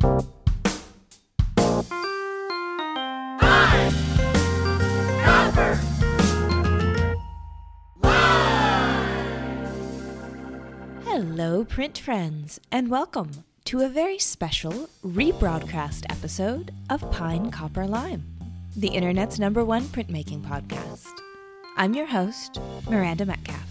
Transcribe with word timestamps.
Hello, 0.00 0.24
print 11.68 11.98
friends, 11.98 12.58
and 12.72 12.88
welcome 12.88 13.30
to 13.64 13.82
a 13.82 13.88
very 13.88 14.18
special 14.18 14.88
rebroadcast 15.04 16.04
episode 16.08 16.72
of 16.88 17.10
Pine 17.10 17.50
Copper 17.50 17.86
Lime, 17.86 18.24
the 18.74 18.88
internet's 18.88 19.38
number 19.38 19.66
one 19.66 19.82
printmaking 19.82 20.42
podcast. 20.42 21.12
I'm 21.76 21.92
your 21.92 22.06
host, 22.06 22.58
Miranda 22.88 23.26
Metcalf. 23.26 23.66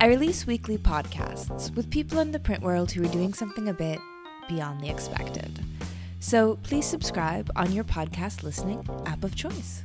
I 0.00 0.06
release 0.06 0.46
weekly 0.46 0.78
podcasts 0.78 1.74
with 1.74 1.90
people 1.90 2.20
in 2.20 2.30
the 2.30 2.38
print 2.38 2.62
world 2.62 2.92
who 2.92 3.02
are 3.02 3.08
doing 3.08 3.34
something 3.34 3.68
a 3.68 3.74
bit 3.74 3.98
beyond 4.48 4.80
the 4.80 4.88
expected. 4.88 5.60
So 6.20 6.56
please 6.62 6.86
subscribe 6.86 7.50
on 7.54 7.72
your 7.72 7.84
podcast 7.84 8.42
listening 8.42 8.88
app 9.06 9.24
of 9.24 9.36
choice. 9.36 9.82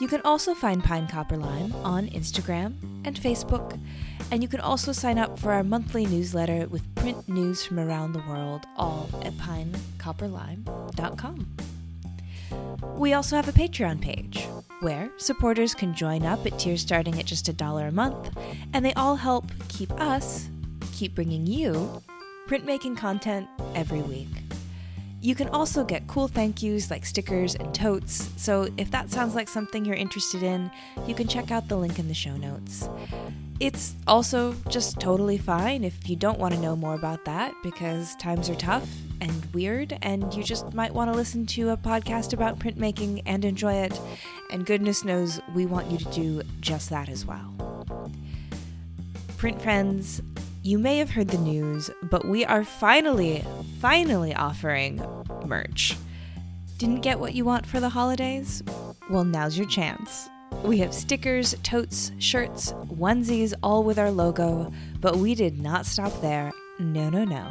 You 0.00 0.08
can 0.08 0.22
also 0.22 0.54
find 0.54 0.82
Pine 0.82 1.06
Copper 1.06 1.36
Lime 1.36 1.74
on 1.84 2.08
Instagram 2.08 2.72
and 3.04 3.14
Facebook, 3.16 3.78
and 4.30 4.42
you 4.42 4.48
can 4.48 4.60
also 4.60 4.92
sign 4.92 5.18
up 5.18 5.38
for 5.38 5.52
our 5.52 5.62
monthly 5.62 6.06
newsletter 6.06 6.66
with 6.68 6.94
print 6.94 7.28
news 7.28 7.62
from 7.64 7.78
around 7.78 8.12
the 8.12 8.22
world, 8.28 8.64
all 8.76 9.10
at 9.22 9.34
pinecopperlime.com. 9.34 11.56
We 12.96 13.12
also 13.12 13.36
have 13.36 13.48
a 13.48 13.52
Patreon 13.52 14.00
page 14.00 14.46
where 14.80 15.10
supporters 15.18 15.74
can 15.74 15.94
join 15.94 16.24
up 16.24 16.46
at 16.46 16.58
tiers 16.58 16.80
starting 16.80 17.18
at 17.18 17.26
just 17.26 17.48
a 17.48 17.52
dollar 17.52 17.88
a 17.88 17.92
month, 17.92 18.30
and 18.72 18.82
they 18.84 18.94
all 18.94 19.16
help 19.16 19.44
keep 19.68 19.92
us, 20.00 20.48
keep 20.92 21.14
bringing 21.14 21.46
you, 21.46 22.02
printmaking 22.50 22.96
content 22.96 23.48
every 23.76 24.02
week. 24.02 24.26
You 25.20 25.36
can 25.36 25.48
also 25.50 25.84
get 25.84 26.08
cool 26.08 26.26
thank 26.26 26.64
yous 26.64 26.90
like 26.90 27.06
stickers 27.06 27.54
and 27.54 27.72
totes, 27.72 28.28
so 28.36 28.68
if 28.76 28.90
that 28.90 29.08
sounds 29.08 29.36
like 29.36 29.48
something 29.48 29.84
you're 29.84 29.94
interested 29.94 30.42
in, 30.42 30.68
you 31.06 31.14
can 31.14 31.28
check 31.28 31.52
out 31.52 31.68
the 31.68 31.76
link 31.76 32.00
in 32.00 32.08
the 32.08 32.14
show 32.14 32.36
notes. 32.36 32.88
It's 33.60 33.94
also 34.08 34.56
just 34.68 34.98
totally 34.98 35.38
fine 35.38 35.84
if 35.84 36.08
you 36.10 36.16
don't 36.16 36.40
want 36.40 36.52
to 36.54 36.60
know 36.60 36.74
more 36.74 36.94
about 36.94 37.24
that 37.24 37.54
because 37.62 38.16
times 38.16 38.50
are 38.50 38.56
tough 38.56 38.88
and 39.20 39.54
weird, 39.54 39.96
and 40.02 40.34
you 40.34 40.42
just 40.42 40.72
might 40.74 40.92
want 40.92 41.08
to 41.12 41.16
listen 41.16 41.46
to 41.46 41.68
a 41.68 41.76
podcast 41.76 42.32
about 42.32 42.58
printmaking 42.58 43.22
and 43.26 43.44
enjoy 43.44 43.74
it. 43.74 43.96
And 44.50 44.66
goodness 44.66 45.04
knows 45.04 45.40
we 45.54 45.66
want 45.66 45.88
you 45.88 45.98
to 45.98 46.04
do 46.06 46.42
just 46.58 46.90
that 46.90 47.08
as 47.08 47.24
well. 47.24 47.54
Print 49.36 49.62
friends, 49.62 50.20
you 50.62 50.78
may 50.78 50.98
have 50.98 51.10
heard 51.10 51.28
the 51.28 51.38
news, 51.38 51.90
but 52.10 52.26
we 52.26 52.44
are 52.44 52.64
finally, 52.64 53.42
finally 53.80 54.34
offering 54.34 55.02
merch. 55.46 55.96
Didn't 56.76 57.00
get 57.00 57.18
what 57.18 57.34
you 57.34 57.44
want 57.44 57.66
for 57.66 57.80
the 57.80 57.88
holidays? 57.88 58.62
Well, 59.08 59.24
now's 59.24 59.56
your 59.56 59.66
chance. 59.68 60.28
We 60.62 60.78
have 60.78 60.92
stickers, 60.92 61.54
totes, 61.62 62.12
shirts, 62.18 62.72
onesies, 62.72 63.54
all 63.62 63.84
with 63.84 63.98
our 63.98 64.10
logo, 64.10 64.70
but 65.00 65.16
we 65.16 65.34
did 65.34 65.58
not 65.58 65.86
stop 65.86 66.20
there. 66.20 66.52
No, 66.78 67.08
no, 67.08 67.24
no. 67.24 67.50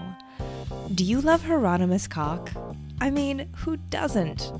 Do 0.94 1.04
you 1.04 1.22
love 1.22 1.44
Hieronymus 1.44 2.08
Cock? 2.08 2.52
I 3.02 3.10
mean, 3.10 3.50
who 3.56 3.78
doesn't? 3.78 4.52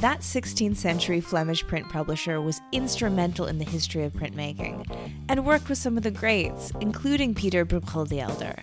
That 0.00 0.20
16th 0.20 0.76
century 0.76 1.22
Flemish 1.22 1.66
print 1.66 1.88
publisher 1.88 2.42
was 2.42 2.60
instrumental 2.70 3.46
in 3.46 3.56
the 3.56 3.64
history 3.64 4.04
of 4.04 4.12
printmaking 4.12 4.86
and 5.30 5.46
worked 5.46 5.70
with 5.70 5.78
some 5.78 5.96
of 5.96 6.02
the 6.02 6.10
greats, 6.10 6.70
including 6.82 7.34
Peter 7.34 7.64
Bruegel 7.64 8.06
the 8.06 8.20
Elder. 8.20 8.56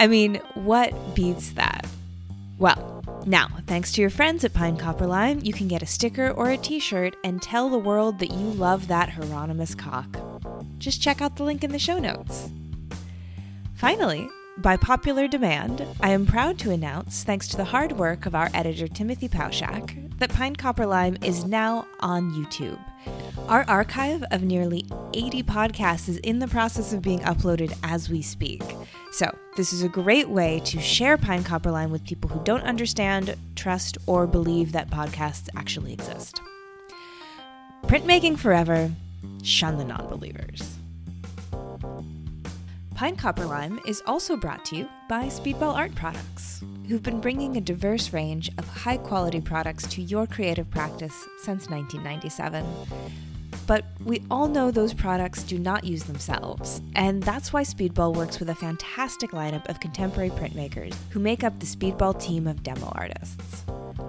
I 0.00 0.08
mean, 0.08 0.40
what 0.54 0.92
beats 1.14 1.52
that? 1.52 1.86
Well, 2.58 3.04
now, 3.24 3.48
thanks 3.68 3.92
to 3.92 4.00
your 4.00 4.10
friends 4.10 4.44
at 4.44 4.52
Pine 4.52 4.76
Copper 4.76 5.06
Lime, 5.06 5.38
you 5.44 5.52
can 5.52 5.68
get 5.68 5.82
a 5.82 5.86
sticker 5.86 6.30
or 6.32 6.50
a 6.50 6.58
t 6.58 6.80
shirt 6.80 7.14
and 7.22 7.40
tell 7.40 7.68
the 7.68 7.78
world 7.78 8.18
that 8.18 8.32
you 8.32 8.50
love 8.50 8.88
that 8.88 9.10
Hieronymus 9.10 9.76
cock. 9.76 10.16
Just 10.78 11.00
check 11.00 11.22
out 11.22 11.36
the 11.36 11.44
link 11.44 11.62
in 11.62 11.70
the 11.70 11.78
show 11.78 12.00
notes. 12.00 12.50
Finally, 13.76 14.28
by 14.58 14.76
popular 14.76 15.28
demand, 15.28 15.86
I 16.00 16.10
am 16.10 16.26
proud 16.26 16.58
to 16.60 16.72
announce, 16.72 17.22
thanks 17.22 17.46
to 17.48 17.56
the 17.56 17.64
hard 17.64 17.92
work 17.92 18.26
of 18.26 18.34
our 18.34 18.50
editor 18.54 18.88
Timothy 18.88 19.28
Pauschak, 19.28 20.03
that 20.24 20.34
Pine 20.34 20.56
Copper 20.56 20.86
Lime 20.86 21.18
is 21.22 21.44
now 21.44 21.86
on 22.00 22.30
YouTube. 22.30 22.78
Our 23.46 23.62
archive 23.68 24.24
of 24.30 24.42
nearly 24.42 24.86
80 25.12 25.42
podcasts 25.42 26.08
is 26.08 26.16
in 26.16 26.38
the 26.38 26.48
process 26.48 26.94
of 26.94 27.02
being 27.02 27.18
uploaded 27.20 27.76
as 27.82 28.08
we 28.08 28.22
speak. 28.22 28.62
So, 29.12 29.36
this 29.58 29.74
is 29.74 29.82
a 29.82 29.88
great 29.88 30.30
way 30.30 30.62
to 30.64 30.80
share 30.80 31.18
Pine 31.18 31.44
Copper 31.44 31.70
Lime 31.70 31.90
with 31.90 32.06
people 32.06 32.30
who 32.30 32.42
don't 32.42 32.62
understand, 32.62 33.36
trust, 33.54 33.98
or 34.06 34.26
believe 34.26 34.72
that 34.72 34.88
podcasts 34.88 35.50
actually 35.56 35.92
exist. 35.92 36.40
Printmaking 37.82 38.38
forever, 38.38 38.90
shun 39.42 39.76
the 39.76 39.84
non 39.84 40.08
believers. 40.08 40.76
Pine 42.94 43.16
Copper 43.16 43.44
Lime 43.44 43.78
is 43.86 44.02
also 44.06 44.38
brought 44.38 44.64
to 44.64 44.76
you 44.76 44.88
by 45.06 45.26
Speedball 45.26 45.74
Art 45.74 45.94
Products, 45.94 46.64
who've 46.88 47.02
been 47.02 47.20
bringing 47.20 47.56
a 47.56 47.60
diverse 47.60 48.12
range 48.12 48.50
of 48.58 48.66
high 48.68 48.96
quality 48.96 49.40
products 49.40 49.86
to 49.88 50.02
your 50.02 50.26
creative 50.26 50.70
practice 50.70 51.14
since 51.38 51.68
1997. 51.68 52.64
But 53.66 53.84
we 54.04 54.22
all 54.30 54.48
know 54.48 54.70
those 54.70 54.92
products 54.92 55.42
do 55.42 55.58
not 55.58 55.84
use 55.84 56.04
themselves, 56.04 56.82
and 56.96 57.22
that's 57.22 57.52
why 57.52 57.62
Speedball 57.62 58.14
works 58.14 58.38
with 58.38 58.50
a 58.50 58.54
fantastic 58.54 59.30
lineup 59.30 59.66
of 59.68 59.80
contemporary 59.80 60.30
printmakers 60.30 60.94
who 61.10 61.20
make 61.20 61.42
up 61.42 61.58
the 61.58 61.66
Speedball 61.66 62.20
team 62.20 62.46
of 62.46 62.62
demo 62.62 62.92
artists. 62.94 63.64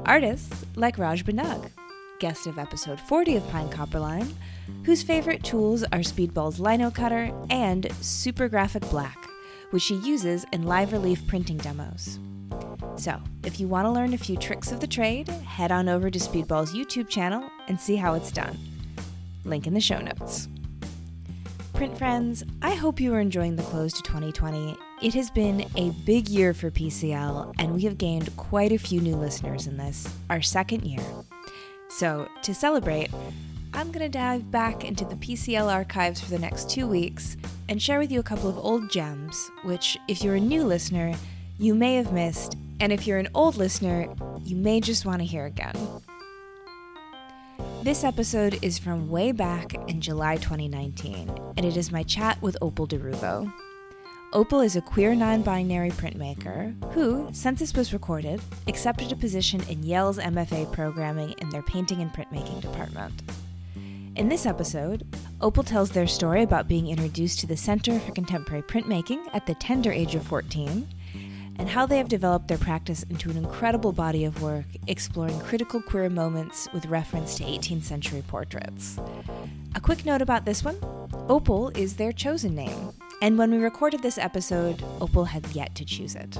Artists 0.05 0.65
like 0.75 0.97
Raj 0.97 1.23
Bunnag, 1.23 1.71
guest 2.19 2.47
of 2.47 2.59
episode 2.59 2.99
40 2.99 3.37
of 3.37 3.49
Pine 3.49 3.69
Copper 3.69 3.99
Lime, 3.99 4.35
whose 4.83 5.03
favorite 5.03 5.43
tools 5.43 5.83
are 5.83 5.99
Speedball's 5.99 6.59
lino 6.59 6.91
cutter 6.91 7.31
and 7.49 7.89
Super 8.01 8.49
Graphic 8.49 8.87
Black, 8.89 9.17
which 9.69 9.83
she 9.83 9.95
uses 9.95 10.45
in 10.51 10.63
live 10.63 10.91
relief 10.91 11.25
printing 11.27 11.57
demos. 11.57 12.19
So, 12.97 13.21
if 13.43 13.59
you 13.59 13.67
want 13.67 13.85
to 13.85 13.91
learn 13.91 14.13
a 14.13 14.17
few 14.17 14.37
tricks 14.37 14.71
of 14.71 14.79
the 14.79 14.87
trade, 14.87 15.27
head 15.27 15.71
on 15.71 15.89
over 15.89 16.09
to 16.09 16.19
Speedball's 16.19 16.73
YouTube 16.73 17.09
channel 17.09 17.49
and 17.67 17.79
see 17.79 17.95
how 17.95 18.13
it's 18.13 18.31
done. 18.31 18.57
Link 19.43 19.67
in 19.67 19.73
the 19.73 19.81
show 19.81 19.99
notes. 19.99 20.47
Print 21.73 21.97
friends, 21.97 22.43
I 22.61 22.73
hope 22.73 23.01
you 23.01 23.13
are 23.13 23.19
enjoying 23.19 23.57
the 23.57 23.63
close 23.63 23.91
to 23.93 24.01
2020. 24.03 24.77
It 25.01 25.13
has 25.13 25.29
been 25.29 25.69
a 25.75 25.89
big 26.05 26.29
year 26.29 26.53
for 26.53 26.71
PCL, 26.71 27.53
and 27.59 27.73
we 27.73 27.81
have 27.81 27.97
gained 27.97 28.35
quite 28.37 28.71
a 28.71 28.77
few 28.77 29.01
new 29.01 29.17
listeners 29.17 29.67
in 29.67 29.75
this, 29.75 30.07
our 30.29 30.41
second 30.41 30.85
year. 30.85 31.03
So, 31.89 32.29
to 32.43 32.55
celebrate, 32.55 33.09
I'm 33.73 33.91
going 33.91 34.09
to 34.09 34.09
dive 34.09 34.49
back 34.49 34.85
into 34.85 35.03
the 35.03 35.15
PCL 35.15 35.69
archives 35.69 36.21
for 36.21 36.29
the 36.29 36.39
next 36.39 36.69
two 36.69 36.87
weeks 36.87 37.35
and 37.67 37.81
share 37.81 37.99
with 37.99 38.09
you 38.09 38.21
a 38.21 38.23
couple 38.23 38.49
of 38.49 38.57
old 38.57 38.89
gems, 38.89 39.51
which, 39.65 39.97
if 40.07 40.23
you're 40.23 40.35
a 40.35 40.39
new 40.39 40.63
listener, 40.63 41.13
you 41.57 41.73
may 41.73 41.95
have 41.95 42.11
missed, 42.11 42.55
and 42.79 42.91
if 42.91 43.07
you're 43.07 43.17
an 43.17 43.29
old 43.33 43.55
listener, 43.55 44.13
you 44.43 44.55
may 44.55 44.81
just 44.81 45.05
want 45.05 45.19
to 45.19 45.25
hear 45.25 45.45
again. 45.45 45.75
This 47.83 48.03
episode 48.03 48.59
is 48.61 48.77
from 48.77 49.09
way 49.09 49.31
back 49.31 49.73
in 49.87 50.01
July 50.01 50.35
2019, 50.37 51.29
and 51.55 51.65
it 51.65 51.77
is 51.77 51.91
my 51.91 52.03
chat 52.03 52.41
with 52.41 52.57
Opal 52.61 52.87
DeRuvo. 52.87 53.51
Opal 54.33 54.59
is 54.59 54.75
a 54.75 54.81
queer 54.81 55.15
non 55.15 55.43
binary 55.43 55.91
printmaker 55.91 56.73
who, 56.91 57.29
since 57.31 57.59
this 57.59 57.73
was 57.73 57.93
recorded, 57.93 58.41
accepted 58.67 59.11
a 59.11 59.15
position 59.15 59.61
in 59.69 59.83
Yale's 59.83 60.17
MFA 60.17 60.71
programming 60.73 61.35
in 61.37 61.49
their 61.51 61.61
painting 61.61 62.01
and 62.01 62.11
printmaking 62.11 62.59
department. 62.59 63.21
In 64.17 64.27
this 64.27 64.45
episode, 64.45 65.05
Opal 65.39 65.63
tells 65.63 65.91
their 65.91 66.07
story 66.07 66.41
about 66.41 66.67
being 66.67 66.87
introduced 66.87 67.39
to 67.39 67.47
the 67.47 67.55
Center 67.55 67.99
for 67.99 68.11
Contemporary 68.13 68.63
Printmaking 68.63 69.23
at 69.33 69.45
the 69.45 69.55
tender 69.55 69.91
age 69.91 70.15
of 70.15 70.23
14, 70.23 70.87
and 71.57 71.69
how 71.69 71.85
they 71.85 71.97
have 71.97 72.07
developed 72.07 72.47
their 72.47 72.57
practice 72.57 73.03
into 73.03 73.29
an 73.29 73.37
incredible 73.37 73.91
body 73.91 74.25
of 74.25 74.41
work 74.41 74.65
exploring 74.87 75.39
critical 75.39 75.81
queer 75.81 76.09
moments 76.09 76.67
with 76.73 76.85
reference 76.87 77.35
to 77.35 77.43
18th 77.43 77.83
century 77.83 78.23
portraits. 78.27 78.99
A 79.75 79.79
quick 79.79 80.05
note 80.05 80.21
about 80.21 80.45
this 80.45 80.63
one 80.63 80.77
Opal 81.29 81.69
is 81.69 81.95
their 81.95 82.11
chosen 82.11 82.55
name, 82.55 82.91
and 83.21 83.37
when 83.37 83.51
we 83.51 83.57
recorded 83.57 84.01
this 84.01 84.17
episode, 84.17 84.83
Opal 85.01 85.25
had 85.25 85.47
yet 85.55 85.73
to 85.75 85.85
choose 85.85 86.15
it. 86.15 86.39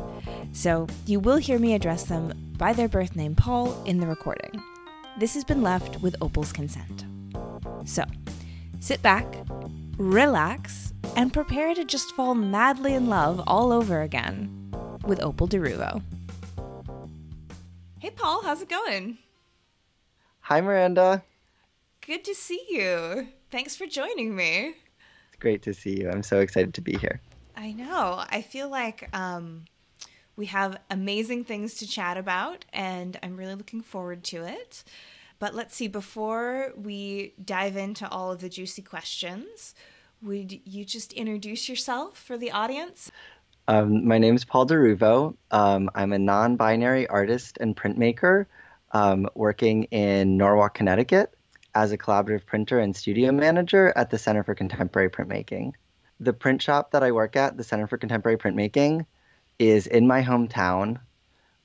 So 0.52 0.88
you 1.06 1.20
will 1.20 1.38
hear 1.38 1.60
me 1.60 1.74
address 1.74 2.04
them 2.04 2.34
by 2.58 2.74
their 2.74 2.88
birth 2.88 3.16
name 3.16 3.36
Paul 3.36 3.82
in 3.86 4.00
the 4.00 4.08
recording. 4.08 4.62
This 5.18 5.34
has 5.34 5.44
been 5.44 5.62
left 5.62 6.02
with 6.02 6.16
Opal's 6.22 6.52
consent. 6.52 7.06
So, 7.86 8.04
sit 8.80 9.02
back, 9.02 9.26
relax, 9.98 10.94
and 11.16 11.32
prepare 11.32 11.74
to 11.74 11.86
just 11.86 12.14
fall 12.16 12.36
madly 12.36 12.94
in 12.94 13.08
love 13.08 13.42
all 13.48 13.72
over 13.72 14.02
again 14.02 14.55
with 15.08 15.22
Opal 15.22 15.48
DeRuvo. 15.48 16.02
Hey, 18.00 18.10
Paul, 18.12 18.44
how's 18.44 18.62
it 18.62 18.70
going? 18.70 19.18
Hi, 20.42 20.62
Miranda. 20.62 21.24
Good 22.06 22.24
to 22.26 22.36
see 22.36 22.64
you. 22.70 23.28
Thanks 23.50 23.76
for 23.76 23.88
joining 23.88 24.36
me. 24.36 24.76
It's 25.30 25.40
great 25.40 25.64
to 25.64 25.74
see 25.74 26.00
you. 26.02 26.10
I'm 26.10 26.22
so 26.24 26.40
excited 26.40 26.74
to 26.76 26.82
be 26.82 26.98
here. 26.98 27.20
I 27.56 27.72
know. 27.72 28.24
I 28.30 28.42
feel 28.42 28.70
like 28.70 29.10
um, 29.16 29.66
We 30.38 30.48
have 30.48 30.78
amazing 30.92 31.46
things 31.46 31.76
to 31.76 31.88
chat 31.88 32.18
about, 32.18 32.66
and 32.74 33.18
I'm 33.24 33.38
really 33.38 33.56
looking 33.56 33.82
forward 33.82 34.24
to 34.26 34.44
it. 34.44 34.84
But 35.40 35.56
let's 35.56 35.76
see, 35.76 35.88
before 35.88 36.74
we 36.76 37.34
dive 37.44 37.78
into 37.78 38.10
all 38.10 38.32
of 38.32 38.42
the 38.42 38.50
juicy 38.50 38.82
questions, 38.82 39.74
would 40.22 40.60
you 40.66 40.84
just 40.84 41.14
introduce 41.14 41.70
yourself 41.70 42.18
for 42.18 42.38
the 42.38 42.52
audience? 42.52 43.12
Um, 43.68 44.08
my 44.08 44.20
name 44.20 44.36
is 44.36 44.46
Paul 44.46 44.68
DeRuvo. 44.68 45.36
Um, 45.50 45.90
I'm 45.96 46.14
a 46.14 46.20
non 46.20 46.56
binary 46.56 47.08
artist 47.08 47.58
and 47.60 47.76
printmaker 47.76 48.46
um, 48.92 49.28
working 49.34 49.86
in 49.86 50.38
Norwalk, 50.38 50.76
Connecticut 50.76 51.34
as 51.74 51.92
a 51.92 51.98
collaborative 51.98 52.46
printer 52.46 52.80
and 52.80 52.96
studio 52.96 53.32
manager 53.32 53.92
at 53.96 54.10
the 54.10 54.18
Center 54.20 54.44
for 54.44 54.54
Contemporary 54.56 55.10
Printmaking. 55.10 55.74
The 56.20 56.32
print 56.32 56.62
shop 56.62 56.92
that 56.92 57.04
I 57.04 57.12
work 57.12 57.36
at, 57.36 57.58
the 57.58 57.64
Center 57.64 57.88
for 57.88 57.98
Contemporary 57.98 58.38
Printmaking, 58.38 59.06
is 59.58 59.88
in 59.88 60.08
my 60.08 60.22
hometown, 60.22 61.00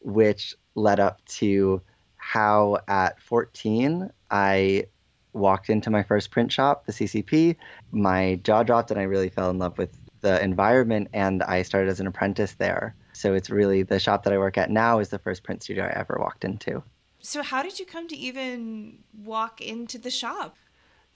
which 0.01 0.57
led 0.75 1.01
up 1.01 1.25
to 1.27 1.83
how 2.17 2.79
at 2.89 3.21
14 3.21 4.11
I 4.31 4.87
walked 5.33 5.71
into 5.71 5.91
my 5.91 6.03
first 6.03 6.31
print 6.31 6.51
shop, 6.51 6.87
the 6.87 6.93
CCP. 6.93 7.57
My 7.93 8.41
jaw 8.43 8.63
dropped 8.63 8.91
and 8.91 8.99
I 8.99 9.05
really 9.05 9.29
fell 9.29 9.51
in 9.51 9.59
love 9.59 9.79
with 9.79 9.97
the 10.21 10.43
environment 10.43 11.09
and 11.13 11.43
I 11.43 11.63
started 11.63 11.91
as 11.91 12.01
an 12.01 12.07
apprentice 12.07 12.55
there. 12.55 12.95
So 13.13 13.35
it's 13.35 13.51
really 13.51 13.83
the 13.83 13.99
shop 13.99 14.23
that 14.25 14.33
I 14.33 14.39
work 14.39 14.59
at 14.59 14.71
now 14.71 14.99
is 14.99 15.09
the 15.09 15.19
first 15.19 15.43
print 15.43 15.63
studio 15.63 15.85
I 15.85 15.99
ever 15.99 16.17
walked 16.21 16.45
into. 16.45 16.83
So 17.21 17.43
how 17.43 17.63
did 17.63 17.79
you 17.79 17.85
come 17.85 18.09
to 18.09 18.17
even 18.17 18.99
walk 19.13 19.61
into 19.61 19.99
the 19.99 20.11
shop? 20.11 20.57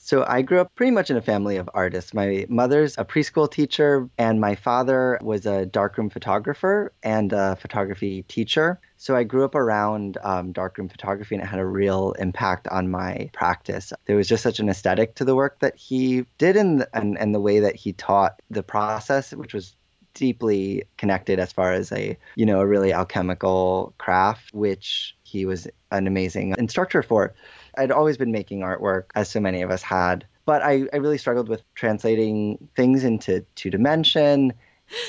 So 0.04 0.22
I 0.28 0.42
grew 0.42 0.60
up 0.60 0.74
pretty 0.74 0.90
much 0.90 1.10
in 1.10 1.16
a 1.16 1.22
family 1.22 1.56
of 1.56 1.70
artists. 1.72 2.12
My 2.12 2.44
mother's 2.50 2.98
a 2.98 3.06
preschool 3.06 3.50
teacher, 3.50 4.10
and 4.18 4.38
my 4.38 4.54
father 4.54 5.18
was 5.22 5.46
a 5.46 5.64
darkroom 5.64 6.10
photographer 6.10 6.92
and 7.02 7.32
a 7.32 7.56
photography 7.56 8.22
teacher. 8.24 8.78
So 8.98 9.16
I 9.16 9.24
grew 9.24 9.46
up 9.46 9.54
around 9.54 10.18
um, 10.22 10.52
darkroom 10.52 10.90
photography, 10.90 11.36
and 11.36 11.42
it 11.42 11.46
had 11.46 11.58
a 11.58 11.64
real 11.64 12.12
impact 12.18 12.68
on 12.68 12.90
my 12.90 13.30
practice. 13.32 13.94
There 14.04 14.16
was 14.16 14.28
just 14.28 14.42
such 14.42 14.60
an 14.60 14.68
aesthetic 14.68 15.14
to 15.14 15.24
the 15.24 15.34
work 15.34 15.60
that 15.60 15.74
he 15.74 16.26
did, 16.36 16.58
and 16.58 16.84
and, 16.92 17.16
and 17.16 17.34
the 17.34 17.40
way 17.40 17.60
that 17.60 17.74
he 17.74 17.94
taught 17.94 18.42
the 18.50 18.62
process, 18.62 19.32
which 19.32 19.54
was 19.54 19.74
deeply 20.14 20.84
connected 20.96 21.38
as 21.38 21.52
far 21.52 21.72
as 21.72 21.92
a 21.92 22.16
you 22.36 22.46
know 22.46 22.60
a 22.60 22.66
really 22.66 22.92
alchemical 22.92 23.94
craft, 23.98 24.52
which 24.54 25.16
he 25.24 25.44
was 25.44 25.66
an 25.90 26.06
amazing 26.06 26.54
instructor 26.58 27.02
for. 27.02 27.34
I'd 27.76 27.90
always 27.90 28.16
been 28.16 28.32
making 28.32 28.60
artwork, 28.60 29.04
as 29.14 29.28
so 29.28 29.40
many 29.40 29.62
of 29.62 29.70
us 29.70 29.82
had, 29.82 30.24
but 30.46 30.62
I, 30.62 30.84
I 30.92 30.96
really 30.96 31.18
struggled 31.18 31.48
with 31.48 31.62
translating 31.74 32.68
things 32.76 33.04
into 33.04 33.44
two 33.56 33.70
dimension. 33.70 34.52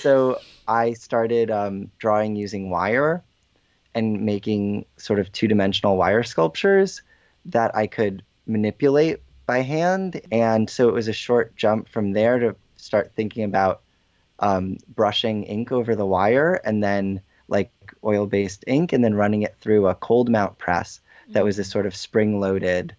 So 0.01 0.39
I 0.67 0.93
started 0.93 1.51
um, 1.51 1.91
drawing 1.99 2.35
using 2.35 2.69
wire 2.69 3.23
and 3.93 4.21
making 4.21 4.85
sort 4.97 5.19
of 5.19 5.31
two 5.31 5.47
dimensional 5.47 5.97
wire 5.97 6.23
sculptures 6.23 7.01
that 7.45 7.75
I 7.75 7.87
could 7.87 8.23
manipulate 8.47 9.21
by 9.45 9.59
hand. 9.59 10.21
And 10.31 10.69
so 10.69 10.89
it 10.89 10.93
was 10.93 11.07
a 11.07 11.13
short 11.13 11.55
jump 11.55 11.87
from 11.87 12.13
there 12.13 12.39
to 12.39 12.55
start 12.77 13.11
thinking 13.15 13.43
about 13.43 13.81
um, 14.39 14.77
brushing 14.87 15.43
ink 15.43 15.71
over 15.71 15.95
the 15.95 16.05
wire 16.05 16.59
and 16.63 16.83
then 16.83 17.21
like 17.47 17.71
oil 18.03 18.25
based 18.25 18.63
ink 18.67 18.93
and 18.93 19.03
then 19.03 19.15
running 19.15 19.43
it 19.43 19.55
through 19.59 19.87
a 19.87 19.95
cold 19.95 20.29
mount 20.29 20.57
press 20.57 20.99
that 21.29 21.43
was 21.43 21.57
this 21.57 21.69
sort 21.69 21.85
of 21.85 21.95
spring 21.95 22.39
loaded, 22.39 22.95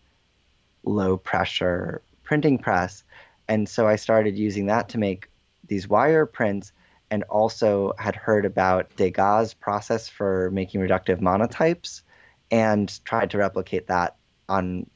low 0.85 1.17
pressure 1.17 2.03
printing 2.25 2.59
press. 2.59 3.05
And 3.49 3.69
so 3.69 3.87
I 3.87 3.97
started 3.97 4.37
using 4.37 4.67
that 4.67 4.89
to 4.91 4.99
make 4.99 5.29
these 5.69 5.89
wire 5.89 6.27
prints 6.27 6.73
and 7.11 7.23
also 7.25 7.93
had 7.99 8.17
heard 8.17 8.45
about 8.45 8.95
Degas' 8.97 9.55
process 9.55 10.09
for 10.09 10.51
making 10.51 10.81
reductive 10.81 11.21
monotypes 11.21 12.03
and 12.51 13.05
tried 13.05 13.31
to 13.31 13.39
replicate 13.39 13.87
that 13.87 14.17
on 14.49 14.89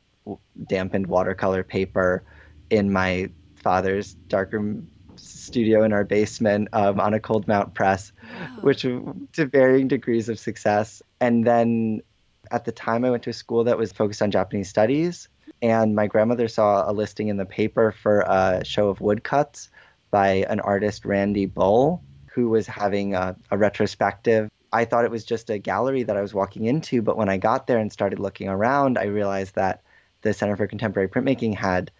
dampened 0.69 1.06
watercolor 1.06 1.62
paper 1.62 2.25
in 2.69 2.93
my 2.93 3.31
father's 3.56 4.14
darkroom 4.28 4.88
studio 5.20 5.82
in 5.82 5.93
our 5.93 6.05
basement 6.05 6.69
um, 6.72 7.00
on 7.00 7.14
a 7.14 7.20
cold 7.20 7.46
mount 7.49 7.75
press, 7.75 8.12
wow. 8.32 8.62
which 8.62 8.82
to 8.82 9.46
varying 9.46 9.88
degrees 9.88 10.28
of 10.28 10.38
success. 10.38 11.02
And 11.20 11.46
then 11.46 12.02
at 12.50 12.64
the 12.64 12.72
time, 12.72 13.05
I 13.05 13.11
went 13.11 13.22
to 13.25 13.31
a 13.31 13.34
school 13.34 13.64
that 13.64 13.78
was 13.78 13.93
focused 13.93 14.22
on 14.22 14.31
Japanese 14.31 14.69
studies, 14.69 15.28
and 15.62 15.94
my 15.94 16.06
grandmother 16.06 16.49
saw 16.49 16.90
a 16.90 16.93
listing 16.93 17.28
in 17.28 17.37
the 17.37 17.44
paper 17.44 17.93
for 17.93 18.20
a 18.20 18.64
show 18.64 18.88
of 18.88 19.00
woodcuts 19.00 19.69
by 20.11 20.44
an 20.49 20.61
artist, 20.61 21.05
Randy 21.05 21.46
Bull, 21.46 22.02
who 22.26 22.49
was 22.49 22.67
having 22.67 23.14
a, 23.14 23.37
a 23.50 23.58
retrospective. 23.58 24.50
I 24.72 24.84
thought 24.84 25.05
it 25.05 25.11
was 25.11 25.25
just 25.25 25.50
a 25.50 25.58
gallery 25.58 26.02
that 26.05 26.17
I 26.17 26.22
was 26.22 26.34
walking 26.34 26.67
into, 26.67 27.02
but 27.02 27.17
when 27.17 27.28
I 27.28 27.37
got 27.37 27.67
there 27.67 27.78
and 27.78 27.93
started 27.93 28.19
looking 28.19 28.49
around, 28.49 28.99
I 28.99 29.05
realized 29.05 29.55
that 29.56 29.82
the 30.22 30.32
Center 30.32 30.56
for 30.56 30.67
Contemporary 30.67 31.08
Printmaking 31.08 31.55
had 31.55 31.90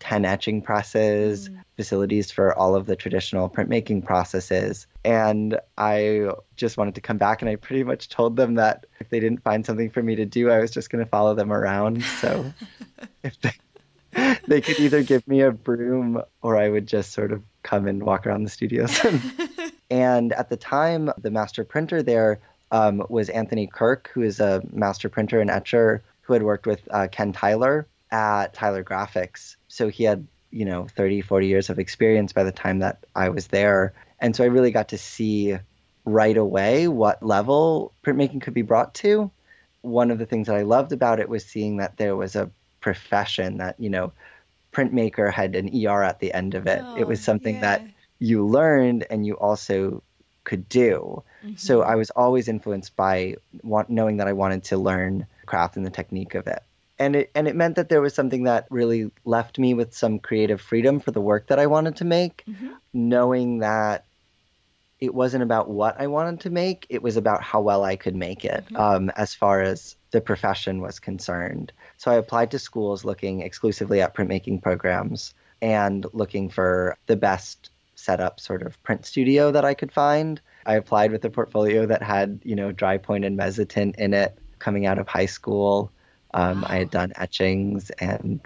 10 0.00 0.24
etching 0.24 0.62
presses, 0.62 1.48
mm. 1.48 1.62
facilities 1.76 2.30
for 2.30 2.54
all 2.58 2.74
of 2.74 2.86
the 2.86 2.96
traditional 2.96 3.48
printmaking 3.48 4.04
processes. 4.04 4.86
And 5.04 5.58
I 5.78 6.30
just 6.56 6.76
wanted 6.76 6.96
to 6.96 7.00
come 7.00 7.18
back, 7.18 7.42
and 7.42 7.48
I 7.48 7.56
pretty 7.56 7.84
much 7.84 8.08
told 8.08 8.36
them 8.36 8.54
that 8.54 8.86
if 8.98 9.08
they 9.10 9.20
didn't 9.20 9.42
find 9.42 9.64
something 9.64 9.90
for 9.90 10.02
me 10.02 10.16
to 10.16 10.24
do, 10.24 10.50
I 10.50 10.58
was 10.58 10.70
just 10.70 10.90
going 10.90 11.04
to 11.04 11.08
follow 11.08 11.34
them 11.34 11.52
around. 11.52 12.02
So 12.02 12.52
if 13.22 13.38
they, 13.40 13.52
they 14.48 14.60
could 14.60 14.80
either 14.80 15.02
give 15.02 15.26
me 15.28 15.42
a 15.42 15.52
broom 15.52 16.22
or 16.42 16.56
I 16.56 16.68
would 16.68 16.86
just 16.86 17.12
sort 17.12 17.30
of 17.30 17.42
come 17.62 17.86
and 17.86 18.02
walk 18.02 18.26
around 18.26 18.44
the 18.44 18.50
studios. 18.50 18.98
and 19.90 20.32
at 20.32 20.48
the 20.48 20.56
time, 20.56 21.10
the 21.18 21.30
master 21.30 21.62
printer 21.62 22.02
there 22.02 22.40
um, 22.72 23.04
was 23.08 23.28
Anthony 23.28 23.66
Kirk, 23.66 24.10
who 24.14 24.22
is 24.22 24.40
a 24.40 24.62
master 24.72 25.08
printer 25.08 25.40
and 25.40 25.50
etcher 25.50 26.02
who 26.22 26.32
had 26.32 26.42
worked 26.42 26.66
with 26.66 26.80
uh, 26.90 27.08
Ken 27.10 27.32
Tyler 27.32 27.86
at 28.10 28.54
Tyler 28.54 28.84
Graphics. 28.84 29.56
So 29.68 29.88
he 29.88 30.04
had, 30.04 30.26
you 30.50 30.64
know, 30.64 30.86
30, 30.96 31.20
40 31.20 31.46
years 31.46 31.70
of 31.70 31.78
experience 31.78 32.32
by 32.32 32.44
the 32.44 32.52
time 32.52 32.80
that 32.80 33.04
I 33.14 33.28
was 33.28 33.48
there. 33.48 33.94
And 34.18 34.34
so 34.34 34.44
I 34.44 34.48
really 34.48 34.70
got 34.70 34.88
to 34.88 34.98
see 34.98 35.56
right 36.04 36.36
away 36.36 36.88
what 36.88 37.22
level 37.22 37.92
printmaking 38.04 38.42
could 38.42 38.54
be 38.54 38.62
brought 38.62 38.94
to. 38.94 39.30
One 39.82 40.10
of 40.10 40.18
the 40.18 40.26
things 40.26 40.48
that 40.48 40.56
I 40.56 40.62
loved 40.62 40.92
about 40.92 41.20
it 41.20 41.28
was 41.28 41.44
seeing 41.44 41.78
that 41.78 41.96
there 41.96 42.16
was 42.16 42.36
a 42.36 42.50
profession 42.80 43.58
that, 43.58 43.78
you 43.78 43.90
know, 43.90 44.12
printmaker 44.72 45.32
had 45.32 45.54
an 45.56 45.70
ER 45.86 46.02
at 46.02 46.20
the 46.20 46.32
end 46.32 46.54
of 46.54 46.66
it. 46.66 46.80
Oh, 46.82 46.96
it 46.96 47.06
was 47.06 47.20
oh, 47.20 47.22
something 47.22 47.56
yeah. 47.56 47.60
that 47.60 47.86
you 48.18 48.46
learned 48.46 49.06
and 49.08 49.24
you 49.24 49.34
also 49.34 50.02
could 50.44 50.68
do. 50.68 51.22
Mm-hmm. 51.44 51.56
So 51.56 51.82
I 51.82 51.94
was 51.94 52.10
always 52.10 52.48
influenced 52.48 52.96
by 52.96 53.36
want, 53.62 53.88
knowing 53.88 54.18
that 54.18 54.28
I 54.28 54.32
wanted 54.32 54.64
to 54.64 54.76
learn 54.76 55.26
craft 55.46 55.76
and 55.76 55.86
the 55.86 55.90
technique 55.90 56.34
of 56.34 56.46
it 56.46 56.62
and 57.00 57.16
it 57.16 57.30
and 57.34 57.48
it 57.48 57.56
meant 57.56 57.76
that 57.76 57.88
there 57.88 58.02
was 58.02 58.14
something 58.14 58.44
that 58.44 58.66
really 58.70 59.10
left 59.24 59.58
me 59.58 59.74
with 59.74 59.94
some 59.94 60.18
creative 60.18 60.60
freedom 60.60 61.00
for 61.00 61.10
the 61.10 61.20
work 61.20 61.48
that 61.48 61.58
I 61.58 61.66
wanted 61.66 61.96
to 61.96 62.04
make, 62.04 62.44
mm-hmm. 62.46 62.74
knowing 62.92 63.60
that 63.60 64.04
it 65.00 65.14
wasn't 65.14 65.42
about 65.42 65.70
what 65.70 65.98
I 65.98 66.06
wanted 66.08 66.40
to 66.40 66.50
make; 66.50 66.86
it 66.90 67.02
was 67.02 67.16
about 67.16 67.42
how 67.42 67.62
well 67.62 67.82
I 67.82 67.96
could 67.96 68.14
make 68.14 68.44
it, 68.44 68.64
mm-hmm. 68.66 68.76
um, 68.76 69.10
as 69.16 69.34
far 69.34 69.62
as 69.62 69.96
the 70.10 70.20
profession 70.20 70.82
was 70.82 71.00
concerned. 71.00 71.72
So 71.96 72.10
I 72.10 72.16
applied 72.16 72.50
to 72.50 72.58
schools 72.58 73.04
looking 73.04 73.40
exclusively 73.40 74.02
at 74.02 74.14
printmaking 74.14 74.62
programs 74.62 75.32
and 75.62 76.06
looking 76.12 76.50
for 76.50 76.98
the 77.06 77.16
best 77.16 77.70
setup 77.94 78.40
sort 78.40 78.62
of 78.62 78.82
print 78.82 79.06
studio 79.06 79.50
that 79.52 79.64
I 79.64 79.72
could 79.72 79.92
find. 79.92 80.40
I 80.66 80.74
applied 80.74 81.12
with 81.12 81.24
a 81.24 81.30
portfolio 81.30 81.86
that 81.86 82.02
had, 82.02 82.40
you 82.44 82.56
know, 82.56 82.72
dry 82.72 82.98
point 82.98 83.24
and 83.24 83.38
mezzotint 83.38 83.96
in 83.96 84.12
it 84.12 84.36
coming 84.58 84.84
out 84.84 84.98
of 84.98 85.08
high 85.08 85.26
school. 85.26 85.90
Um, 86.32 86.62
wow. 86.62 86.68
I 86.70 86.76
had 86.78 86.90
done 86.90 87.12
etchings 87.16 87.90
and. 87.90 88.40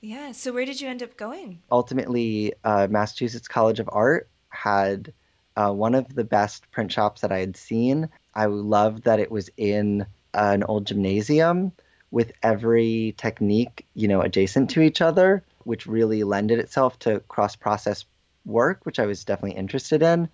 Yeah. 0.00 0.32
So 0.32 0.52
where 0.52 0.64
did 0.64 0.80
you 0.80 0.88
end 0.88 1.02
up 1.02 1.16
going? 1.16 1.62
Ultimately, 1.70 2.54
uh, 2.64 2.86
Massachusetts 2.90 3.48
College 3.48 3.80
of 3.80 3.88
Art 3.92 4.28
had 4.50 5.12
uh, 5.56 5.72
one 5.72 5.94
of 5.94 6.14
the 6.14 6.24
best 6.24 6.70
print 6.70 6.92
shops 6.92 7.22
that 7.22 7.32
I 7.32 7.38
had 7.38 7.56
seen. 7.56 8.08
I 8.34 8.46
loved 8.46 9.04
that 9.04 9.20
it 9.20 9.30
was 9.30 9.50
in 9.56 10.06
an 10.34 10.62
old 10.62 10.86
gymnasium 10.86 11.72
with 12.10 12.32
every 12.42 13.14
technique, 13.16 13.86
you 13.94 14.06
know, 14.06 14.20
adjacent 14.20 14.70
to 14.70 14.82
each 14.82 15.00
other, 15.00 15.42
which 15.64 15.86
really 15.86 16.24
lended 16.24 16.58
itself 16.58 16.98
to 17.00 17.20
cross-process 17.20 18.04
work, 18.44 18.84
which 18.84 18.98
I 18.98 19.06
was 19.06 19.24
definitely 19.24 19.58
interested 19.58 20.02
in. 20.02 20.28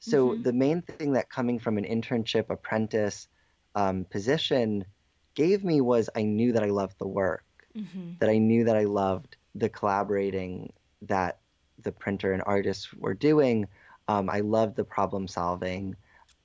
So 0.00 0.30
mm-hmm. 0.30 0.42
the 0.42 0.52
main 0.52 0.82
thing 0.82 1.12
that 1.12 1.30
coming 1.30 1.58
from 1.58 1.78
an 1.78 1.84
internship 1.84 2.50
apprentice 2.50 3.28
um, 3.74 4.04
position 4.04 4.84
gave 5.36 5.62
me 5.62 5.80
was 5.80 6.10
I 6.16 6.22
knew 6.22 6.52
that 6.52 6.64
I 6.64 6.70
loved 6.70 6.98
the 6.98 7.06
work, 7.06 7.44
mm-hmm. 7.76 8.14
that 8.18 8.28
I 8.28 8.38
knew 8.38 8.64
that 8.64 8.76
I 8.76 8.84
loved 8.84 9.36
the 9.54 9.68
collaborating 9.68 10.72
that 11.02 11.38
the 11.82 11.92
printer 11.92 12.32
and 12.32 12.42
artists 12.44 12.92
were 12.94 13.14
doing. 13.14 13.68
Um, 14.08 14.28
I 14.28 14.40
loved 14.40 14.74
the 14.74 14.84
problem 14.84 15.28
solving 15.28 15.94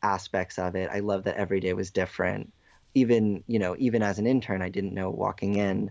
aspects 0.03 0.59
of 0.59 0.75
it. 0.75 0.89
I 0.91 0.99
loved 0.99 1.25
that 1.25 1.37
every 1.37 1.59
day 1.59 1.73
was 1.73 1.89
different. 1.89 2.53
Even 2.93 3.43
you 3.47 3.57
know, 3.57 3.75
even 3.79 4.03
as 4.03 4.19
an 4.19 4.27
intern, 4.27 4.61
I 4.61 4.69
didn't 4.69 4.93
know 4.93 5.09
walking 5.09 5.55
in 5.55 5.89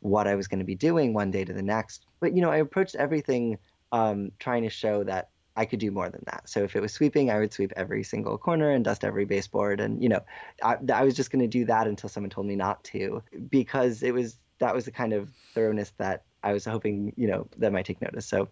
what 0.00 0.26
I 0.26 0.34
was 0.34 0.48
going 0.48 0.58
to 0.58 0.64
be 0.64 0.74
doing 0.74 1.14
one 1.14 1.30
day 1.30 1.44
to 1.44 1.52
the 1.52 1.62
next. 1.62 2.06
But 2.20 2.34
you 2.34 2.42
know, 2.42 2.50
I 2.50 2.58
approached 2.58 2.96
everything 2.96 3.58
um, 3.92 4.32
trying 4.38 4.64
to 4.64 4.70
show 4.70 5.04
that 5.04 5.30
I 5.56 5.64
could 5.64 5.78
do 5.78 5.90
more 5.90 6.10
than 6.10 6.22
that. 6.26 6.48
So 6.48 6.62
if 6.62 6.76
it 6.76 6.80
was 6.80 6.92
sweeping, 6.92 7.30
I 7.30 7.38
would 7.38 7.52
sweep 7.52 7.72
every 7.76 8.02
single 8.02 8.36
corner 8.36 8.70
and 8.70 8.84
dust 8.84 9.04
every 9.04 9.24
baseboard. 9.24 9.80
And, 9.80 10.02
you 10.02 10.08
know, 10.08 10.20
I, 10.62 10.76
I 10.92 11.02
was 11.02 11.14
just 11.14 11.30
going 11.30 11.42
to 11.42 11.48
do 11.48 11.64
that 11.64 11.86
until 11.86 12.08
someone 12.08 12.30
told 12.30 12.46
me 12.46 12.56
not 12.56 12.84
to 12.84 13.22
because 13.50 14.02
it 14.02 14.12
was, 14.12 14.38
that 14.58 14.74
was 14.74 14.84
the 14.84 14.90
kind 14.90 15.12
of 15.12 15.30
thoroughness 15.54 15.92
that 15.96 16.24
I 16.42 16.52
was 16.52 16.64
hoping, 16.64 17.12
you 17.16 17.26
know, 17.26 17.48
that 17.56 17.72
might 17.72 17.86
take 17.86 18.02
notice. 18.02 18.26
So, 18.26 18.48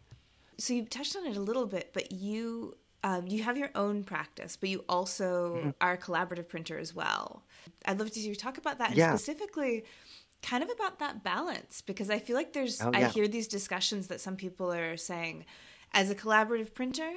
so 0.56 0.72
you 0.72 0.86
touched 0.86 1.14
on 1.14 1.26
it 1.26 1.36
a 1.36 1.40
little 1.40 1.66
bit, 1.66 1.90
but 1.92 2.10
you, 2.10 2.76
um, 3.02 3.26
you 3.26 3.42
have 3.42 3.58
your 3.58 3.70
own 3.74 4.02
practice, 4.02 4.56
but 4.56 4.70
you 4.70 4.82
also 4.88 5.56
mm-hmm. 5.56 5.70
are 5.82 5.92
a 5.92 5.98
collaborative 5.98 6.48
printer 6.48 6.78
as 6.78 6.94
well. 6.94 7.42
I'd 7.84 7.98
love 7.98 8.10
to 8.12 8.20
hear 8.20 8.30
you 8.30 8.34
talk 8.34 8.56
about 8.56 8.78
that 8.78 8.90
and 8.90 8.98
yeah. 8.98 9.10
specifically 9.10 9.84
kind 10.42 10.62
of 10.62 10.70
about 10.70 10.98
that 11.00 11.22
balance 11.22 11.82
because 11.82 12.08
I 12.08 12.18
feel 12.18 12.36
like 12.36 12.54
there's, 12.54 12.80
oh, 12.80 12.90
yeah. 12.94 13.06
I 13.06 13.10
hear 13.10 13.28
these 13.28 13.48
discussions 13.48 14.06
that 14.06 14.22
some 14.22 14.36
people 14.36 14.72
are 14.72 14.96
saying, 14.96 15.44
as 15.94 16.10
a 16.10 16.14
collaborative 16.14 16.74
printer, 16.74 17.10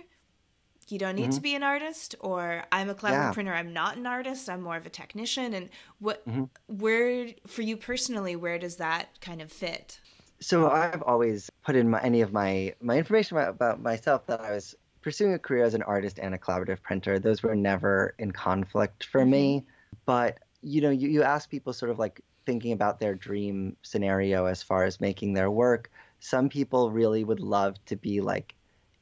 you 0.91 0.98
don't 0.98 1.15
need 1.15 1.24
mm-hmm. 1.24 1.31
to 1.31 1.41
be 1.41 1.55
an 1.55 1.63
artist 1.63 2.15
or 2.19 2.63
i'm 2.72 2.89
a 2.89 2.96
collaborative 2.96 3.12
yeah. 3.12 3.34
printer 3.34 3.53
i'm 3.53 3.74
not 3.74 3.98
an 3.98 4.05
artist 4.05 4.50
i'm 4.50 4.62
more 4.62 4.77
of 4.77 4.86
a 4.86 4.89
technician 4.89 5.53
and 5.53 5.69
what 6.00 6.27
mm-hmm. 6.27 6.43
where 6.67 7.27
for 7.46 7.62
you 7.62 7.75
personally 7.77 8.36
where 8.36 8.57
does 8.57 8.77
that 8.77 9.10
kind 9.22 9.41
of 9.41 9.51
fit 9.51 10.00
so 10.39 10.69
i've 10.69 11.01
always 11.01 11.50
put 11.65 11.75
in 11.75 11.89
my, 11.89 12.01
any 12.01 12.22
of 12.22 12.31
my 12.31 12.74
my 12.81 12.98
information 12.98 13.38
about 13.38 13.81
myself 13.81 14.25
that 14.27 14.41
i 14.41 14.51
was 14.51 14.75
pursuing 15.01 15.34
a 15.34 15.39
career 15.39 15.63
as 15.63 15.74
an 15.74 15.84
artist 15.84 16.19
and 16.19 16.34
a 16.34 16.38
collaborative 16.38 16.81
printer 16.81 17.19
those 17.19 17.43
were 17.43 17.55
never 17.55 18.13
in 18.19 18.31
conflict 18.31 19.05
for 19.05 19.22
mm-hmm. 19.22 19.31
me 19.31 19.65
but 20.05 20.39
you 20.62 20.81
know 20.81 20.89
you, 20.89 21.10
you 21.10 21.24
ask 21.24 21.50
people 21.50 21.74
sort 21.74 21.91
of 21.91 22.00
like 22.00 22.22
thinking 22.46 22.72
about 22.72 23.00
their 23.00 23.13
dream 23.13 23.75
scenario 23.81 24.46
as 24.46 24.63
far 24.63 24.86
as 24.86 25.01
making 25.01 25.34
their 25.34 25.51
work 25.51 25.91
some 26.19 26.50
people 26.50 26.91
really 26.91 27.24
would 27.24 27.39
love 27.39 27.75
to 27.86 27.96
be 27.96 28.22
like 28.22 28.55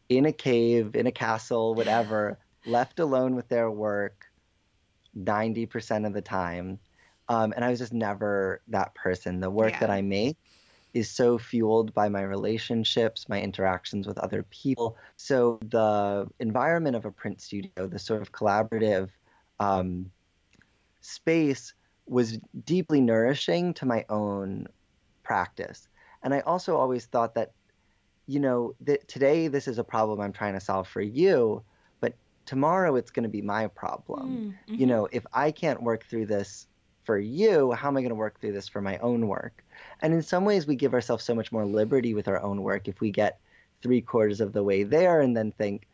in 0.10 0.26
a 0.26 0.32
cave, 0.32 0.96
in 0.96 1.08
a 1.08 1.12
castle, 1.12 1.74
whatever, 1.76 2.38
left 2.66 3.00
alone 3.00 3.36
with 3.36 3.48
their 3.50 3.70
work 3.72 4.26
90% 5.18 6.06
of 6.06 6.14
the 6.14 6.22
time. 6.22 6.80
Um, 7.30 7.54
and 7.56 7.66
I 7.66 7.70
was 7.70 7.80
just 7.80 7.94
never 7.94 8.62
that 8.68 8.94
person. 8.94 9.40
The 9.40 9.50
work 9.50 9.72
yeah. 9.72 9.80
that 9.80 9.90
I 9.90 10.02
make 10.02 10.38
is 10.94 11.10
so 11.10 11.38
fueled 11.38 11.94
by 11.94 12.08
my 12.08 12.22
relationships, 12.22 13.28
my 13.28 13.42
interactions 13.42 14.08
with 14.08 14.18
other 14.20 14.44
people. 14.44 14.98
So 15.18 15.60
the 15.62 16.28
environment 16.40 16.96
of 16.96 17.06
a 17.06 17.12
print 17.12 17.42
studio, 17.42 17.88
the 17.88 18.00
sort 18.00 18.22
of 18.22 18.32
collaborative 18.32 19.10
um, 19.60 20.12
space, 21.02 21.74
was 22.08 22.38
deeply 22.64 23.02
nourishing 23.02 23.74
to 23.74 23.86
my 23.86 24.06
own 24.10 24.68
practice. 25.24 25.88
And 26.24 26.34
I 26.34 26.42
also 26.42 26.78
always 26.78 27.06
thought 27.06 27.36
that 27.36 27.52
you 28.28 28.40
know, 28.40 28.76
that 28.82 29.08
today 29.08 29.48
this 29.48 29.68
is 29.68 29.78
a 29.78 29.84
problem 29.84 30.20
I'm 30.20 30.34
trying 30.34 30.54
to 30.54 30.60
solve 30.60 30.88
for 30.88 31.02
you, 31.02 31.64
but 32.00 32.16
tomorrow 32.46 32.96
it's 32.96 33.12
going 33.12 33.24
to 33.24 33.30
be 33.30 33.42
my 33.42 33.68
problem. 33.68 34.44
Mm, 34.68 34.68
hmm 34.68 34.76
You 34.80 34.88
know, 34.88 35.08
if 35.12 35.26
I 35.34 35.52
can't 35.52 35.82
work 35.84 36.06
through 36.06 36.28
this 36.28 36.68
for 37.04 37.18
you, 37.18 37.72
how 37.74 37.88
am 37.90 37.98
I 37.98 38.02
going 38.02 38.10
to 38.10 38.16
work 38.16 38.40
through 38.40 38.54
this 38.54 38.68
for 38.68 38.82
my 38.82 38.98
own 39.00 39.28
work? 39.28 39.64
And 40.02 40.14
in 40.14 40.22
some 40.22 40.46
ways, 40.46 40.68
we 40.68 40.76
give 40.76 40.94
ourselves 40.94 41.24
so 41.24 41.36
much 41.36 41.52
more 41.52 41.66
liberty 41.66 42.14
with 42.14 42.28
our 42.28 42.42
own 42.42 42.62
work 42.64 42.88
if 42.88 43.00
we 43.02 43.12
get 43.12 43.40
three 43.82 44.02
quarters 44.02 44.42
of 44.42 44.54
the 44.54 44.64
way 44.64 44.84
there 44.84 45.22
and 45.22 45.36
then 45.36 45.52
think, 45.52 45.88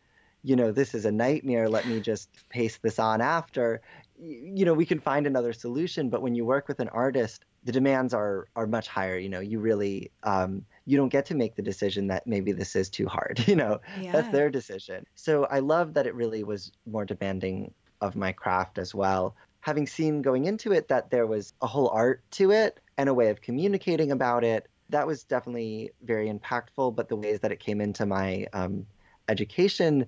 you 0.44 0.56
know, 0.56 0.72
this 0.72 0.94
is 0.96 1.06
a 1.06 1.12
nightmare. 1.12 1.70
Let 1.70 1.86
me 1.86 2.00
just 2.00 2.30
paste 2.50 2.82
this 2.82 3.00
on 3.00 3.22
after. 3.22 3.82
You 4.18 4.66
know, 4.66 4.74
we 4.74 4.86
can 4.86 5.00
find 5.00 5.28
another 5.28 5.54
solution. 5.54 6.10
But 6.10 6.22
when 6.22 6.36
you 6.36 6.46
work 6.46 6.68
with 6.68 6.80
an 6.80 6.90
artist, 6.90 7.46
the 7.64 7.72
demands 7.72 8.14
are 8.14 8.48
are 8.56 8.68
much 8.68 8.88
higher. 8.88 9.18
You 9.18 9.30
know, 9.30 9.40
you 9.40 9.60
really 9.60 10.12
um, 10.24 10.66
you 10.86 10.98
don't 10.98 11.10
get 11.10 11.26
to 11.28 11.36
make 11.36 11.56
the 11.56 11.62
decision 11.62 12.08
that 12.08 12.26
maybe 12.26 12.52
this 12.52 12.76
is 12.76 12.90
too 12.90 13.08
hard. 13.08 13.44
You 13.52 13.58
know, 13.58 13.82
yeah. 14.00 14.14
that's 14.14 14.30
their 14.30 14.50
decision. 14.50 15.06
So 15.16 15.46
I 15.46 15.60
love 15.60 15.94
that 15.96 16.08
it 16.08 16.16
really 16.16 16.44
was 16.44 16.72
more 16.86 17.04
demanding 17.04 17.74
of 18.00 18.16
my 18.16 18.32
craft 18.32 18.78
as 18.78 18.96
well. 18.96 19.36
Having 19.60 19.88
seen 19.88 20.22
going 20.22 20.46
into 20.46 20.72
it 20.72 20.88
that 20.88 21.12
there 21.12 21.28
was 21.28 21.54
a 21.62 21.68
whole 21.68 21.90
art 21.90 22.24
to 22.32 22.52
it 22.52 22.80
and 22.98 23.10
a 23.10 23.14
way 23.14 23.30
of 23.30 23.42
communicating 23.42 24.12
about 24.12 24.46
it, 24.46 24.70
that 24.90 25.06
was 25.06 25.24
definitely 25.24 25.92
very 26.04 26.32
impactful. 26.32 26.96
But 26.96 27.10
the 27.10 27.18
ways 27.18 27.42
that 27.42 27.52
it 27.52 27.60
came 27.60 27.82
into 27.82 28.06
my 28.06 28.48
um, 28.54 28.86
education 29.28 30.06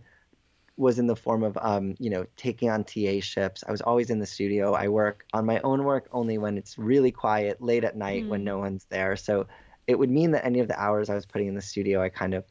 was 0.77 0.99
in 0.99 1.07
the 1.07 1.15
form 1.15 1.43
of 1.43 1.57
um, 1.61 1.95
you 1.99 2.09
know 2.09 2.25
taking 2.37 2.69
on 2.69 2.83
TA 2.83 3.19
shifts. 3.19 3.63
I 3.67 3.71
was 3.71 3.81
always 3.81 4.09
in 4.09 4.19
the 4.19 4.25
studio. 4.25 4.73
I 4.73 4.87
work 4.87 5.25
on 5.33 5.45
my 5.45 5.59
own 5.61 5.83
work 5.83 6.07
only 6.11 6.37
when 6.37 6.57
it's 6.57 6.77
really 6.77 7.11
quiet, 7.11 7.61
late 7.61 7.83
at 7.83 7.97
night 7.97 8.23
mm. 8.23 8.29
when 8.29 8.43
no 8.43 8.57
one's 8.59 8.85
there. 8.85 9.15
So 9.15 9.47
it 9.87 9.97
would 9.97 10.09
mean 10.09 10.31
that 10.31 10.45
any 10.45 10.59
of 10.59 10.67
the 10.67 10.79
hours 10.79 11.09
I 11.09 11.15
was 11.15 11.25
putting 11.25 11.47
in 11.47 11.55
the 11.55 11.61
studio, 11.61 12.01
I 12.01 12.09
kind 12.09 12.33
of 12.33 12.45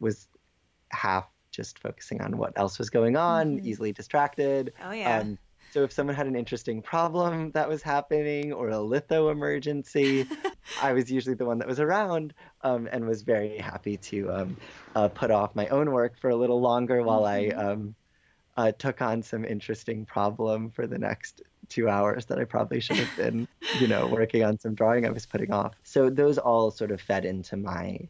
was 0.00 0.28
half 0.90 1.26
just 1.50 1.78
focusing 1.78 2.20
on 2.20 2.36
what 2.36 2.52
else 2.56 2.78
was 2.78 2.90
going 2.90 3.16
on, 3.16 3.56
mm-hmm. 3.56 3.66
easily 3.66 3.92
distracted. 3.92 4.72
Oh 4.84 4.92
yeah. 4.92 5.20
Um, 5.20 5.38
so 5.72 5.82
if 5.82 5.92
someone 5.92 6.16
had 6.16 6.26
an 6.26 6.36
interesting 6.36 6.80
problem 6.80 7.50
that 7.52 7.68
was 7.68 7.82
happening 7.82 8.52
or 8.52 8.70
a 8.70 8.78
litho 8.78 9.30
emergency, 9.30 10.26
I 10.82 10.92
was 10.92 11.10
usually 11.10 11.34
the 11.34 11.44
one 11.44 11.58
that 11.58 11.68
was 11.68 11.80
around 11.80 12.34
um, 12.62 12.88
and 12.90 13.06
was 13.06 13.22
very 13.22 13.58
happy 13.58 13.96
to 13.98 14.32
um, 14.32 14.56
uh, 14.94 15.08
put 15.08 15.30
off 15.30 15.54
my 15.54 15.66
own 15.68 15.90
work 15.90 16.18
for 16.18 16.30
a 16.30 16.36
little 16.36 16.60
longer 16.60 17.02
while 17.02 17.22
mm-hmm. 17.22 17.58
I 17.58 17.62
um, 17.62 17.94
uh, 18.56 18.72
took 18.72 19.02
on 19.02 19.22
some 19.22 19.44
interesting 19.44 20.04
problem 20.04 20.70
for 20.70 20.86
the 20.86 20.98
next 20.98 21.42
two 21.68 21.88
hours 21.88 22.26
that 22.26 22.38
I 22.38 22.44
probably 22.44 22.80
should 22.80 22.96
have 22.96 23.16
been, 23.16 23.48
you 23.80 23.88
know, 23.88 24.06
working 24.06 24.44
on 24.44 24.58
some 24.58 24.74
drawing 24.74 25.06
I 25.06 25.10
was 25.10 25.26
putting 25.26 25.52
off. 25.52 25.74
So 25.82 26.10
those 26.10 26.38
all 26.38 26.70
sort 26.70 26.90
of 26.90 27.00
fed 27.00 27.24
into 27.24 27.56
my 27.56 28.00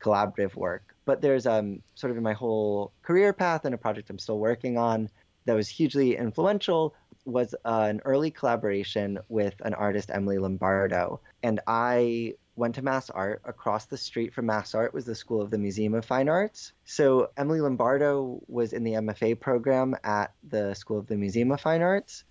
collaborative 0.00 0.54
work. 0.54 0.94
But 1.04 1.20
there's 1.20 1.46
um 1.46 1.82
sort 1.94 2.10
of 2.10 2.16
in 2.16 2.22
my 2.22 2.32
whole 2.32 2.92
career 3.02 3.32
path 3.32 3.64
and 3.64 3.74
a 3.74 3.78
project 3.78 4.10
I'm 4.10 4.18
still 4.18 4.38
working 4.38 4.76
on 4.76 5.08
that 5.46 5.54
was 5.54 5.68
hugely 5.68 6.16
influential 6.16 6.94
was 7.24 7.54
uh, 7.64 7.86
an 7.88 8.00
early 8.04 8.30
collaboration 8.30 9.18
with 9.28 9.54
an 9.64 9.74
artist 9.74 10.10
Emily 10.12 10.38
Lombardo, 10.38 11.20
and 11.42 11.60
I 11.66 12.34
went 12.56 12.74
to 12.76 12.82
Mass 12.82 13.10
Art. 13.10 13.42
Across 13.44 13.86
the 13.86 13.96
street 13.96 14.34
from 14.34 14.46
Mass 14.46 14.74
Art 14.74 14.92
was 14.92 15.04
the 15.04 15.14
School 15.14 15.42
of 15.42 15.50
the 15.50 15.58
Museum 15.58 15.94
of 15.94 16.04
Fine 16.04 16.28
Arts. 16.28 16.72
So 16.84 17.30
Emily 17.36 17.60
Lombardo 17.60 18.42
was 18.48 18.72
in 18.72 18.82
the 18.82 18.94
MFA 18.94 19.38
program 19.38 19.94
at 20.02 20.32
the 20.42 20.74
School 20.74 20.98
of 20.98 21.06
the 21.06 21.16
Museum 21.16 21.52
of 21.52 21.60
Fine 21.60 21.82
Arts. 21.82 22.24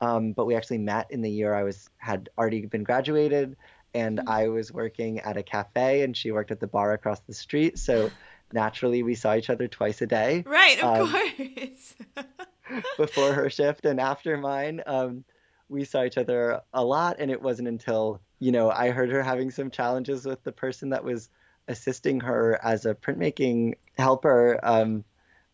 Um, 0.00 0.32
but 0.32 0.46
we 0.46 0.54
actually 0.54 0.78
met 0.78 1.10
in 1.10 1.22
the 1.22 1.30
year 1.30 1.54
I 1.54 1.64
was 1.64 1.90
had 1.98 2.28
already 2.38 2.64
been 2.66 2.84
graduated, 2.84 3.56
and 3.92 4.18
mm-hmm. 4.18 4.28
I 4.28 4.48
was 4.48 4.72
working 4.72 5.20
at 5.20 5.36
a 5.36 5.42
cafe, 5.42 6.02
and 6.02 6.16
she 6.16 6.30
worked 6.30 6.50
at 6.50 6.60
the 6.60 6.66
bar 6.66 6.92
across 6.92 7.20
the 7.20 7.34
street. 7.34 7.78
So 7.78 8.10
naturally, 8.52 9.02
we 9.02 9.14
saw 9.14 9.34
each 9.34 9.50
other 9.50 9.68
twice 9.68 10.00
a 10.00 10.06
day. 10.06 10.44
Right, 10.46 10.82
of 10.82 11.00
um, 11.00 11.10
course. 11.10 11.94
before 12.96 13.32
her 13.32 13.50
shift 13.50 13.84
and 13.84 14.00
after 14.00 14.36
mine, 14.36 14.82
um, 14.86 15.24
we 15.68 15.84
saw 15.84 16.04
each 16.04 16.18
other 16.18 16.60
a 16.72 16.84
lot, 16.84 17.16
and 17.18 17.30
it 17.30 17.42
wasn't 17.42 17.68
until 17.68 18.20
you 18.40 18.50
know 18.50 18.70
I 18.70 18.90
heard 18.90 19.10
her 19.10 19.22
having 19.22 19.50
some 19.50 19.70
challenges 19.70 20.26
with 20.26 20.42
the 20.42 20.52
person 20.52 20.90
that 20.90 21.04
was 21.04 21.28
assisting 21.68 22.20
her 22.20 22.58
as 22.62 22.84
a 22.84 22.94
printmaking 22.94 23.74
helper 23.96 24.58
um, 24.62 25.04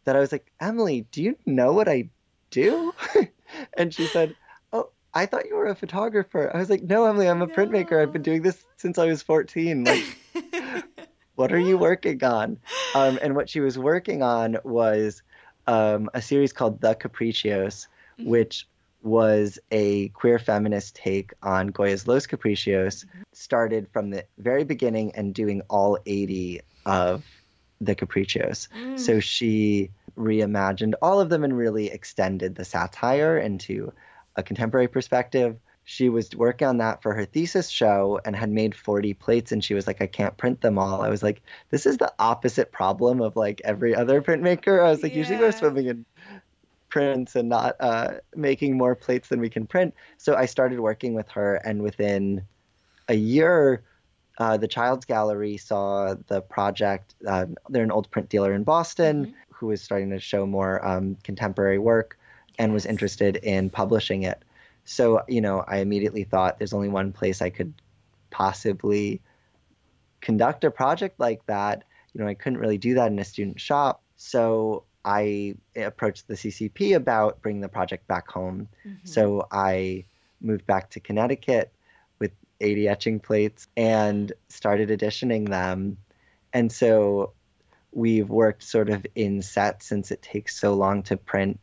that 0.04 0.16
I 0.16 0.20
was 0.20 0.32
like, 0.32 0.50
Emily, 0.60 1.06
do 1.10 1.22
you 1.22 1.36
know 1.44 1.72
what 1.72 1.88
I 1.88 2.08
do? 2.50 2.94
and 3.76 3.92
she 3.92 4.06
said, 4.06 4.34
"Oh, 4.72 4.90
I 5.12 5.26
thought 5.26 5.46
you 5.46 5.56
were 5.56 5.66
a 5.66 5.74
photographer." 5.74 6.50
I 6.54 6.58
was 6.58 6.70
like, 6.70 6.82
"No, 6.82 7.04
Emily, 7.04 7.28
I'm 7.28 7.42
a 7.42 7.46
no. 7.46 7.54
printmaker. 7.54 8.00
I've 8.00 8.12
been 8.12 8.22
doing 8.22 8.42
this 8.42 8.64
since 8.76 8.98
I 8.98 9.06
was 9.06 9.22
14." 9.22 9.84
Like, 9.84 10.04
what 11.34 11.52
are 11.52 11.58
you 11.58 11.76
working 11.76 12.22
on? 12.24 12.58
Um, 12.94 13.18
and 13.20 13.34
what 13.34 13.50
she 13.50 13.60
was 13.60 13.78
working 13.78 14.22
on 14.22 14.56
was 14.64 15.22
um, 15.66 16.08
a 16.14 16.22
series 16.22 16.52
called 16.52 16.80
The 16.80 16.94
Caprichos, 16.94 17.88
mm-hmm. 18.18 18.30
which 18.30 18.66
was 19.06 19.58
a 19.70 20.08
queer 20.08 20.38
feminist 20.38 20.96
take 20.96 21.32
on 21.42 21.68
Goya's 21.68 22.08
Los 22.08 22.26
Caprichos, 22.26 23.04
mm-hmm. 23.04 23.22
started 23.32 23.88
from 23.92 24.10
the 24.10 24.24
very 24.36 24.64
beginning 24.64 25.12
and 25.14 25.32
doing 25.32 25.62
all 25.70 25.98
80 26.04 26.60
of 26.84 27.24
the 27.80 27.94
Caprichos. 27.94 28.68
Mm. 28.76 28.98
So 28.98 29.20
she 29.20 29.90
reimagined 30.18 30.94
all 31.00 31.20
of 31.20 31.28
them 31.28 31.44
and 31.44 31.56
really 31.56 31.86
extended 31.90 32.54
the 32.54 32.64
satire 32.64 33.38
into 33.38 33.92
a 34.34 34.42
contemporary 34.42 34.88
perspective. 34.88 35.56
She 35.84 36.08
was 36.08 36.34
working 36.34 36.66
on 36.66 36.78
that 36.78 37.02
for 37.02 37.14
her 37.14 37.24
thesis 37.24 37.68
show 37.68 38.20
and 38.24 38.34
had 38.34 38.50
made 38.50 38.74
40 38.74 39.14
plates 39.14 39.52
and 39.52 39.62
she 39.62 39.74
was 39.74 39.86
like 39.86 40.02
I 40.02 40.08
can't 40.08 40.36
print 40.36 40.60
them 40.60 40.78
all. 40.78 41.00
I 41.02 41.10
was 41.10 41.22
like 41.22 41.42
this 41.70 41.86
is 41.86 41.98
the 41.98 42.12
opposite 42.18 42.72
problem 42.72 43.20
of 43.20 43.36
like 43.36 43.60
every 43.62 43.94
other 43.94 44.20
printmaker. 44.20 44.84
I 44.84 44.90
was 44.90 45.02
like 45.02 45.12
yeah. 45.12 45.18
usually 45.18 45.38
we're 45.38 45.52
swimming 45.52 45.86
in 45.86 46.04
prints 46.96 47.36
and 47.36 47.48
not 47.48 47.76
uh, 47.80 48.14
making 48.34 48.76
more 48.76 48.94
plates 48.94 49.28
than 49.28 49.40
we 49.40 49.50
can 49.50 49.66
print. 49.66 49.94
So 50.16 50.34
I 50.34 50.46
started 50.46 50.80
working 50.80 51.14
with 51.14 51.28
her 51.30 51.56
and 51.56 51.82
within 51.82 52.42
a 53.08 53.14
year 53.14 53.82
uh, 54.38 54.56
the 54.58 54.68
Child's 54.68 55.06
Gallery 55.06 55.56
saw 55.56 56.14
the 56.26 56.42
project. 56.42 57.14
Uh, 57.26 57.46
they're 57.70 57.82
an 57.82 57.90
old 57.90 58.10
print 58.10 58.28
dealer 58.28 58.52
in 58.52 58.64
Boston. 58.64 59.26
Mm-hmm 59.26 59.40
who 59.56 59.66
was 59.66 59.82
starting 59.82 60.10
to 60.10 60.20
show 60.20 60.46
more 60.46 60.86
um, 60.86 61.16
contemporary 61.24 61.78
work 61.78 62.18
and 62.58 62.72
was 62.72 62.86
interested 62.86 63.36
in 63.36 63.70
publishing 63.70 64.22
it. 64.22 64.42
So, 64.84 65.22
you 65.28 65.40
know, 65.40 65.64
I 65.66 65.78
immediately 65.78 66.24
thought 66.24 66.58
there's 66.58 66.72
only 66.72 66.88
one 66.88 67.12
place 67.12 67.42
I 67.42 67.50
could 67.50 67.72
possibly 68.30 69.20
conduct 70.20 70.64
a 70.64 70.70
project 70.70 71.18
like 71.18 71.44
that. 71.46 71.84
You 72.12 72.20
know, 72.20 72.28
I 72.28 72.34
couldn't 72.34 72.58
really 72.58 72.78
do 72.78 72.94
that 72.94 73.10
in 73.10 73.18
a 73.18 73.24
student 73.24 73.60
shop. 73.60 74.02
So 74.16 74.84
I 75.06 75.54
approached 75.76 76.26
the 76.26 76.34
CCP 76.34 76.96
about 76.96 77.40
bringing 77.40 77.62
the 77.62 77.68
project 77.68 78.08
back 78.08 78.28
home. 78.28 78.68
Mm-hmm. 78.84 79.06
So 79.06 79.46
I 79.52 80.04
moved 80.40 80.66
back 80.66 80.90
to 80.90 81.00
Connecticut 81.00 81.72
with 82.18 82.32
80 82.60 82.88
etching 82.88 83.20
plates 83.20 83.68
and 83.76 84.32
started 84.48 84.90
editioning 84.90 85.44
them. 85.44 85.98
And 86.52 86.72
so 86.72 87.32
we've 87.92 88.28
worked 88.28 88.64
sort 88.64 88.90
of 88.90 89.06
in 89.14 89.42
sets 89.42 89.86
since 89.86 90.10
it 90.10 90.22
takes 90.22 90.58
so 90.58 90.74
long 90.74 91.04
to 91.04 91.16
print 91.16 91.60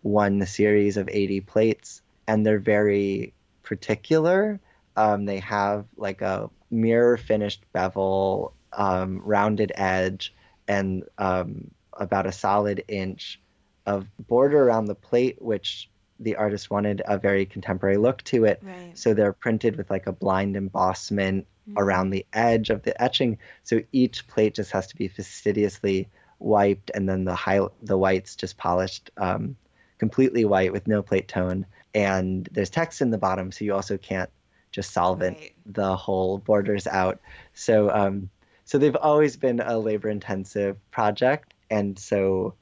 one 0.00 0.46
series 0.46 0.96
of 0.96 1.10
80 1.12 1.42
plates. 1.42 2.00
And 2.26 2.46
they're 2.46 2.58
very 2.58 3.34
particular. 3.62 4.58
Um, 4.96 5.26
they 5.26 5.40
have 5.40 5.84
like 5.98 6.22
a 6.22 6.48
mirror 6.70 7.18
finished 7.18 7.62
bevel, 7.74 8.54
um, 8.72 9.20
rounded 9.22 9.70
edge, 9.74 10.34
and 10.66 11.04
um, 11.18 11.70
about 11.98 12.26
a 12.26 12.32
solid 12.32 12.84
inch 12.88 13.40
of 13.86 14.06
border 14.18 14.62
around 14.62 14.86
the 14.86 14.94
plate, 14.94 15.40
which 15.40 15.88
the 16.18 16.36
artist 16.36 16.70
wanted 16.70 17.02
a 17.06 17.18
very 17.18 17.46
contemporary 17.46 17.96
look 17.96 18.22
to 18.24 18.44
it. 18.44 18.60
Right. 18.62 18.96
So 18.98 19.14
they're 19.14 19.32
printed 19.32 19.76
with 19.76 19.90
like 19.90 20.06
a 20.06 20.12
blind 20.12 20.56
embossment 20.56 21.46
mm-hmm. 21.68 21.78
around 21.78 22.10
the 22.10 22.26
edge 22.32 22.70
of 22.70 22.82
the 22.82 23.00
etching. 23.00 23.38
So 23.62 23.82
each 23.92 24.26
plate 24.26 24.54
just 24.54 24.70
has 24.72 24.86
to 24.88 24.96
be 24.96 25.08
fastidiously 25.08 26.08
wiped, 26.38 26.90
and 26.94 27.08
then 27.08 27.24
the 27.24 27.34
high 27.34 27.60
the 27.82 27.98
whites 27.98 28.36
just 28.36 28.56
polished 28.56 29.10
um, 29.16 29.56
completely 29.98 30.44
white 30.44 30.72
with 30.72 30.86
no 30.86 31.02
plate 31.02 31.28
tone. 31.28 31.66
And 31.94 32.48
there's 32.52 32.70
text 32.70 33.00
in 33.00 33.10
the 33.10 33.18
bottom, 33.18 33.52
so 33.52 33.64
you 33.64 33.74
also 33.74 33.96
can't 33.96 34.30
just 34.70 34.92
solvent 34.92 35.38
right. 35.38 35.54
the 35.64 35.96
whole 35.96 36.38
borders 36.38 36.86
out. 36.86 37.20
So 37.54 37.90
um, 37.90 38.30
so 38.64 38.78
they've 38.78 38.96
always 38.96 39.36
been 39.36 39.60
a 39.60 39.78
labor 39.78 40.08
intensive 40.08 40.76
project 40.90 41.54
and 41.70 41.98
so 41.98 42.54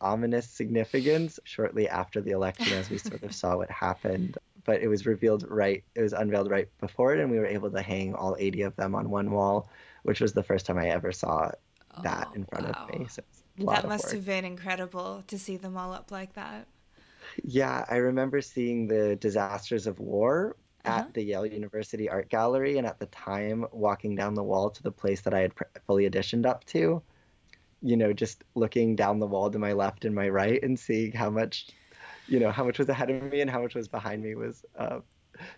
ominous 0.00 0.48
significance 0.48 1.38
shortly 1.44 1.88
after 1.88 2.20
the 2.20 2.32
election 2.32 2.72
as 2.72 2.90
we 2.90 2.98
sort 2.98 3.22
of 3.22 3.32
saw 3.32 3.56
what 3.56 3.70
happened 3.70 4.36
but 4.68 4.82
it 4.82 4.86
was 4.86 5.06
revealed 5.06 5.46
right 5.48 5.82
it 5.94 6.02
was 6.02 6.12
unveiled 6.12 6.50
right 6.50 6.68
before 6.78 7.14
it 7.14 7.20
and 7.20 7.30
we 7.30 7.38
were 7.38 7.46
able 7.46 7.70
to 7.70 7.80
hang 7.80 8.14
all 8.14 8.36
80 8.38 8.62
of 8.62 8.76
them 8.76 8.94
on 8.94 9.08
one 9.08 9.30
wall 9.30 9.70
which 10.02 10.20
was 10.20 10.34
the 10.34 10.42
first 10.42 10.66
time 10.66 10.76
i 10.76 10.88
ever 10.90 11.10
saw 11.10 11.50
that 12.02 12.28
oh, 12.30 12.34
in 12.34 12.44
front 12.44 12.66
wow. 12.66 12.86
of 12.92 13.00
me 13.00 13.06
so 13.08 13.22
that 13.64 13.88
must 13.88 14.12
have 14.12 14.26
been 14.26 14.44
incredible 14.44 15.24
to 15.26 15.38
see 15.38 15.56
them 15.56 15.78
all 15.78 15.94
up 15.94 16.12
like 16.12 16.34
that 16.34 16.68
yeah 17.42 17.86
i 17.88 17.96
remember 17.96 18.42
seeing 18.42 18.86
the 18.86 19.16
disasters 19.16 19.86
of 19.86 19.98
war 19.98 20.54
uh-huh. 20.84 21.00
at 21.00 21.14
the 21.14 21.22
Yale 21.22 21.44
University 21.44 22.08
Art 22.08 22.28
Gallery, 22.28 22.78
and 22.78 22.86
at 22.86 23.00
the 23.00 23.06
time, 23.06 23.66
walking 23.72 24.14
down 24.14 24.34
the 24.34 24.44
wall 24.44 24.70
to 24.70 24.82
the 24.82 24.92
place 24.92 25.22
that 25.22 25.34
I 25.34 25.40
had 25.40 25.52
fully 25.86 26.06
editioned 26.06 26.46
up 26.46 26.64
to, 26.66 27.02
you 27.82 27.96
know, 27.96 28.12
just 28.12 28.44
looking 28.54 28.94
down 28.94 29.18
the 29.18 29.26
wall 29.26 29.50
to 29.50 29.58
my 29.58 29.72
left 29.72 30.04
and 30.04 30.14
my 30.14 30.28
right 30.28 30.62
and 30.62 30.78
seeing 30.78 31.10
how 31.10 31.30
much 31.30 31.66
you 32.28 32.38
know 32.38 32.50
how 32.50 32.64
much 32.64 32.78
was 32.78 32.88
ahead 32.88 33.10
of 33.10 33.22
me 33.22 33.40
and 33.40 33.50
how 33.50 33.62
much 33.62 33.74
was 33.74 33.88
behind 33.88 34.22
me 34.22 34.34
was 34.34 34.64
uh, 34.78 35.00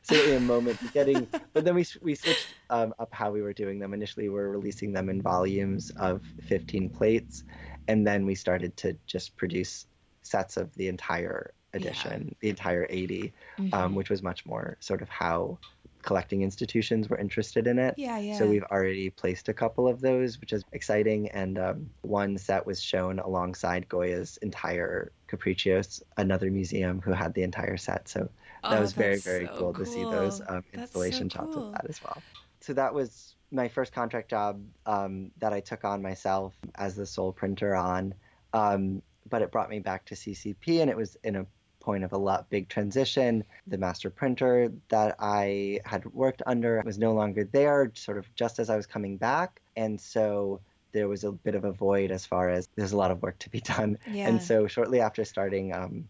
certainly 0.02 0.36
a 0.36 0.40
moment 0.40 0.78
getting 0.92 1.26
but 1.52 1.64
then 1.64 1.74
we 1.74 1.84
we 2.00 2.14
switched 2.14 2.54
um, 2.70 2.94
up 2.98 3.12
how 3.12 3.30
we 3.30 3.42
were 3.42 3.52
doing 3.52 3.78
them 3.78 3.92
initially 3.92 4.28
we 4.28 4.34
were 4.34 4.50
releasing 4.50 4.92
them 4.92 5.08
in 5.08 5.20
volumes 5.20 5.90
of 5.96 6.22
15 6.46 6.88
plates 6.90 7.44
and 7.88 8.06
then 8.06 8.24
we 8.24 8.34
started 8.34 8.76
to 8.76 8.96
just 9.06 9.36
produce 9.36 9.86
sets 10.22 10.56
of 10.56 10.74
the 10.76 10.88
entire 10.88 11.52
edition 11.72 12.26
yeah. 12.28 12.34
the 12.40 12.48
entire 12.48 12.86
80 12.88 13.22
um, 13.58 13.64
mm-hmm. 13.64 13.74
um, 13.74 13.94
which 13.94 14.10
was 14.10 14.22
much 14.22 14.44
more 14.46 14.76
sort 14.80 15.02
of 15.02 15.08
how 15.08 15.58
collecting 16.02 16.42
institutions 16.42 17.08
were 17.08 17.18
interested 17.18 17.66
in 17.66 17.78
it. 17.78 17.94
Yeah, 17.96 18.18
yeah. 18.18 18.38
So 18.38 18.46
we've 18.46 18.64
already 18.64 19.10
placed 19.10 19.48
a 19.48 19.54
couple 19.54 19.88
of 19.88 20.00
those, 20.00 20.40
which 20.40 20.52
is 20.52 20.64
exciting. 20.72 21.28
And 21.30 21.58
um, 21.58 21.90
one 22.02 22.38
set 22.38 22.66
was 22.66 22.82
shown 22.82 23.18
alongside 23.18 23.88
Goya's 23.88 24.36
entire 24.38 25.12
Caprichos, 25.28 26.02
another 26.16 26.50
museum 26.50 27.00
who 27.00 27.12
had 27.12 27.34
the 27.34 27.42
entire 27.42 27.76
set. 27.76 28.08
So 28.08 28.28
that 28.62 28.78
oh, 28.78 28.80
was 28.80 28.92
very, 28.92 29.18
very 29.18 29.46
so 29.46 29.52
cool, 29.52 29.72
cool, 29.72 29.84
to 29.84 29.90
see 29.90 30.02
those 30.02 30.40
um, 30.48 30.64
installation 30.72 31.30
so 31.30 31.38
cool. 31.38 31.46
shots 31.46 31.56
of 31.56 31.72
that 31.72 31.86
as 31.88 32.02
well. 32.02 32.22
So 32.60 32.74
that 32.74 32.92
was 32.92 33.34
my 33.50 33.68
first 33.68 33.92
contract 33.92 34.30
job 34.30 34.62
um, 34.86 35.30
that 35.38 35.52
I 35.52 35.60
took 35.60 35.84
on 35.84 36.02
myself 36.02 36.54
as 36.76 36.94
the 36.94 37.06
sole 37.06 37.32
printer 37.32 37.74
on. 37.74 38.14
Um, 38.52 39.02
but 39.28 39.42
it 39.42 39.52
brought 39.52 39.70
me 39.70 39.78
back 39.78 40.06
to 40.06 40.14
CCP, 40.14 40.80
and 40.80 40.90
it 40.90 40.96
was 40.96 41.16
in 41.22 41.36
a 41.36 41.46
point 41.80 42.04
of 42.04 42.12
a 42.12 42.18
lot 42.18 42.48
big 42.50 42.68
transition. 42.68 43.44
The 43.66 43.78
master 43.78 44.10
printer 44.10 44.72
that 44.88 45.16
I 45.18 45.80
had 45.84 46.04
worked 46.12 46.42
under 46.46 46.82
was 46.84 46.98
no 46.98 47.12
longer 47.12 47.44
there, 47.44 47.90
sort 47.94 48.18
of 48.18 48.32
just 48.34 48.58
as 48.58 48.70
I 48.70 48.76
was 48.76 48.86
coming 48.86 49.16
back. 49.16 49.60
And 49.76 50.00
so 50.00 50.60
there 50.92 51.08
was 51.08 51.24
a 51.24 51.32
bit 51.32 51.54
of 51.54 51.64
a 51.64 51.72
void 51.72 52.10
as 52.10 52.26
far 52.26 52.50
as 52.50 52.68
there's 52.76 52.92
a 52.92 52.96
lot 52.96 53.10
of 53.10 53.22
work 53.22 53.38
to 53.40 53.50
be 53.50 53.60
done. 53.76 53.98
Yeah. 54.10 54.28
And 54.28 54.42
so 54.42 54.66
shortly 54.66 55.00
after 55.00 55.24
starting 55.24 55.74
um, 55.74 56.08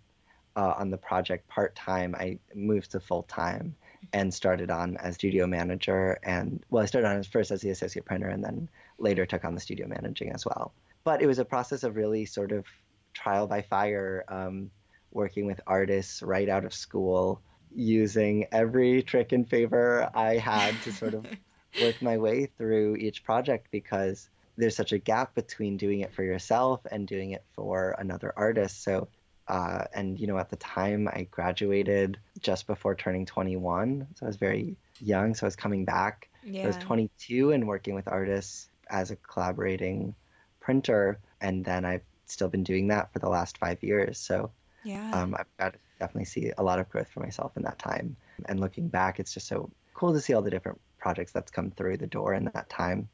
uh, 0.56 0.74
on 0.76 0.90
the 0.90 0.98
project 0.98 1.48
part 1.48 1.74
time, 1.74 2.14
I 2.18 2.38
moved 2.54 2.90
to 2.92 3.00
full 3.00 3.22
time 3.24 3.74
and 4.12 4.32
started 4.32 4.70
on 4.70 4.96
as 4.96 5.14
studio 5.14 5.46
manager. 5.46 6.18
And 6.22 6.64
well, 6.70 6.82
I 6.82 6.86
started 6.86 7.08
on 7.08 7.22
first 7.22 7.50
as 7.50 7.60
the 7.60 7.70
associate 7.70 8.04
printer 8.04 8.28
and 8.28 8.42
then 8.42 8.68
later 8.98 9.26
took 9.26 9.44
on 9.44 9.54
the 9.54 9.60
studio 9.60 9.86
managing 9.86 10.32
as 10.32 10.44
well. 10.44 10.72
But 11.04 11.22
it 11.22 11.26
was 11.26 11.38
a 11.38 11.44
process 11.44 11.82
of 11.82 11.96
really 11.96 12.24
sort 12.24 12.52
of 12.52 12.66
trial 13.14 13.46
by 13.46 13.62
fire. 13.62 14.24
Um, 14.28 14.70
working 15.12 15.46
with 15.46 15.60
artists 15.66 16.22
right 16.22 16.48
out 16.48 16.64
of 16.64 16.74
school, 16.74 17.40
using 17.74 18.46
every 18.52 19.02
trick 19.02 19.32
and 19.32 19.48
favor 19.48 20.10
I 20.14 20.36
had 20.36 20.74
to 20.82 20.92
sort 20.92 21.14
of 21.14 21.26
work 21.82 22.00
my 22.02 22.18
way 22.18 22.46
through 22.46 22.96
each 22.96 23.24
project 23.24 23.68
because 23.70 24.28
there's 24.56 24.76
such 24.76 24.92
a 24.92 24.98
gap 24.98 25.34
between 25.34 25.76
doing 25.76 26.00
it 26.00 26.12
for 26.12 26.22
yourself 26.22 26.80
and 26.90 27.06
doing 27.06 27.30
it 27.30 27.44
for 27.54 27.94
another 27.98 28.32
artist. 28.36 28.82
So, 28.82 29.08
uh, 29.48 29.84
and 29.94 30.18
you 30.18 30.26
know, 30.26 30.38
at 30.38 30.50
the 30.50 30.56
time 30.56 31.08
I 31.08 31.26
graduated 31.30 32.18
just 32.40 32.66
before 32.66 32.94
turning 32.94 33.26
21, 33.26 34.06
so 34.14 34.26
I 34.26 34.28
was 34.28 34.36
very 34.36 34.76
young. 35.00 35.34
So 35.34 35.46
I 35.46 35.48
was 35.48 35.56
coming 35.56 35.84
back. 35.84 36.28
Yeah. 36.44 36.64
I 36.64 36.66
was 36.66 36.76
22 36.78 37.52
and 37.52 37.66
working 37.66 37.94
with 37.94 38.08
artists 38.08 38.68
as 38.88 39.10
a 39.10 39.16
collaborating 39.16 40.14
printer, 40.60 41.18
and 41.40 41.64
then 41.64 41.84
I've 41.84 42.02
still 42.26 42.48
been 42.48 42.64
doing 42.64 42.88
that 42.88 43.12
for 43.12 43.18
the 43.18 43.28
last 43.28 43.58
five 43.58 43.82
years. 43.82 44.18
So 44.18 44.50
yeah. 44.84 45.10
Um, 45.12 45.34
I've 45.38 45.46
got 45.58 45.72
to 45.74 45.78
definitely 45.98 46.24
see 46.26 46.52
a 46.56 46.62
lot 46.62 46.78
of 46.78 46.88
growth 46.88 47.08
for 47.08 47.20
myself 47.20 47.56
in 47.56 47.62
that 47.64 47.78
time. 47.78 48.16
And 48.46 48.60
looking 48.60 48.88
back, 48.88 49.20
it's 49.20 49.34
just 49.34 49.48
so 49.48 49.70
cool 49.94 50.12
to 50.12 50.20
see 50.20 50.32
all 50.34 50.42
the 50.42 50.50
different 50.50 50.80
projects 50.98 51.32
that's 51.32 51.50
come 51.50 51.70
through 51.70 51.98
the 51.98 52.06
door 52.06 52.34
in 52.34 52.50
that 52.54 52.68
time. 52.68 53.08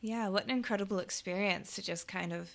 Yeah, 0.00 0.28
what 0.28 0.44
an 0.44 0.50
incredible 0.50 0.98
experience 0.98 1.74
to 1.76 1.82
just 1.82 2.06
kind 2.08 2.32
of 2.32 2.50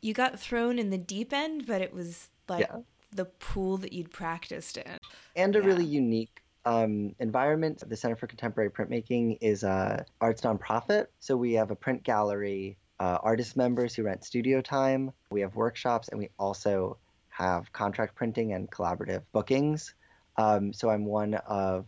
you 0.00 0.12
got 0.14 0.38
thrown 0.38 0.78
in 0.78 0.90
the 0.90 0.98
deep 0.98 1.32
end, 1.32 1.66
but 1.66 1.80
it 1.80 1.92
was 1.92 2.28
like 2.48 2.66
yeah. 2.68 2.80
the 3.12 3.24
pool 3.24 3.76
that 3.78 3.92
you'd 3.92 4.10
practiced 4.10 4.76
in. 4.76 4.98
And 5.36 5.56
a 5.56 5.60
yeah. 5.60 5.66
really 5.66 5.84
unique 5.84 6.42
Um, 6.66 7.14
environment, 7.18 7.82
the 7.86 7.96
Center 7.96 8.16
for 8.16 8.26
Contemporary 8.26 8.70
Printmaking 8.70 9.38
is 9.40 9.64
a 9.64 10.04
arts 10.20 10.40
nonprofit. 10.42 11.08
So 11.20 11.36
we 11.36 11.52
have 11.54 11.70
a 11.70 11.76
print 11.76 12.02
gallery, 12.02 12.78
uh, 13.00 13.18
artist 13.22 13.56
members 13.56 13.94
who 13.94 14.02
rent 14.04 14.24
studio 14.24 14.60
time. 14.60 15.12
We 15.30 15.40
have 15.40 15.54
workshops, 15.56 16.08
and 16.08 16.18
we 16.18 16.30
also 16.38 16.98
have 17.28 17.72
contract 17.72 18.14
printing 18.14 18.52
and 18.52 18.70
collaborative 18.70 19.22
bookings. 19.32 19.94
Um, 20.36 20.72
so 20.72 20.90
I'm 20.90 21.04
one 21.04 21.34
of 21.34 21.86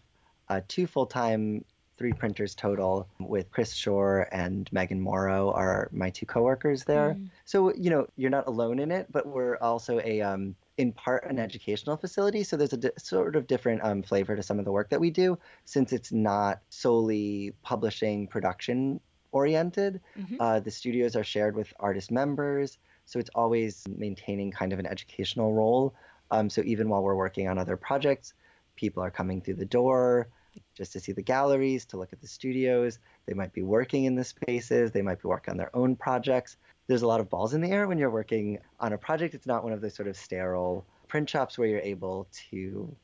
uh, 0.48 0.60
two 0.66 0.86
full 0.86 1.06
time, 1.06 1.64
three 1.98 2.12
printers 2.12 2.54
total, 2.54 3.08
with 3.20 3.50
Chris 3.50 3.72
Shore 3.72 4.28
and 4.32 4.68
Megan 4.72 5.00
Morrow 5.00 5.52
are 5.52 5.88
my 5.92 6.10
two 6.10 6.26
coworkers 6.26 6.84
there. 6.84 7.14
Mm. 7.14 7.28
So 7.44 7.72
you 7.74 7.90
know 7.90 8.08
you're 8.16 8.30
not 8.30 8.48
alone 8.48 8.78
in 8.78 8.90
it, 8.90 9.06
but 9.10 9.26
we're 9.26 9.56
also 9.56 10.00
a 10.00 10.20
um, 10.20 10.56
in 10.76 10.92
part 10.92 11.24
an 11.24 11.38
educational 11.38 11.96
facility. 11.96 12.42
So 12.42 12.56
there's 12.56 12.72
a 12.72 12.78
di- 12.78 12.90
sort 12.98 13.36
of 13.36 13.46
different 13.46 13.82
um, 13.84 14.02
flavor 14.02 14.36
to 14.36 14.42
some 14.42 14.58
of 14.58 14.64
the 14.64 14.72
work 14.72 14.90
that 14.90 15.00
we 15.00 15.10
do, 15.10 15.38
since 15.64 15.92
it's 15.92 16.12
not 16.12 16.60
solely 16.68 17.54
publishing 17.62 18.26
production 18.26 19.00
oriented. 19.36 20.00
Mm-hmm. 20.18 20.36
Uh, 20.40 20.60
the 20.60 20.70
studios 20.70 21.14
are 21.16 21.24
shared 21.24 21.54
with 21.54 21.72
artist 21.78 22.10
members. 22.10 22.78
So 23.04 23.18
it's 23.20 23.30
always 23.34 23.84
maintaining 23.88 24.50
kind 24.50 24.72
of 24.72 24.78
an 24.78 24.86
educational 24.86 25.52
role. 25.52 25.94
Um, 26.30 26.50
so 26.50 26.62
even 26.64 26.88
while 26.88 27.02
we're 27.02 27.22
working 27.26 27.48
on 27.48 27.58
other 27.58 27.76
projects, 27.76 28.34
people 28.74 29.02
are 29.02 29.10
coming 29.10 29.40
through 29.40 29.54
the 29.54 29.72
door 29.78 30.28
just 30.74 30.92
to 30.92 31.00
see 31.00 31.12
the 31.12 31.22
galleries, 31.22 31.84
to 31.86 31.96
look 31.98 32.12
at 32.12 32.20
the 32.20 32.26
studios. 32.26 32.98
They 33.26 33.34
might 33.34 33.52
be 33.52 33.62
working 33.62 34.04
in 34.04 34.14
the 34.14 34.24
spaces, 34.24 34.90
they 34.90 35.02
might 35.02 35.20
be 35.22 35.28
working 35.28 35.52
on 35.52 35.58
their 35.58 35.74
own 35.74 35.96
projects. 35.96 36.56
There's 36.86 37.02
a 37.02 37.06
lot 37.06 37.20
of 37.20 37.28
balls 37.28 37.54
in 37.54 37.60
the 37.60 37.70
air 37.70 37.86
when 37.88 37.98
you're 37.98 38.10
working 38.10 38.58
on 38.80 38.92
a 38.92 38.98
project. 38.98 39.34
It's 39.34 39.46
not 39.46 39.64
one 39.64 39.72
of 39.72 39.80
those 39.80 39.94
sort 39.94 40.08
of 40.08 40.16
sterile 40.16 40.84
print 41.08 41.28
shops 41.28 41.58
where 41.58 41.68
you're 41.68 41.80
able 41.80 42.28
to 42.50 42.94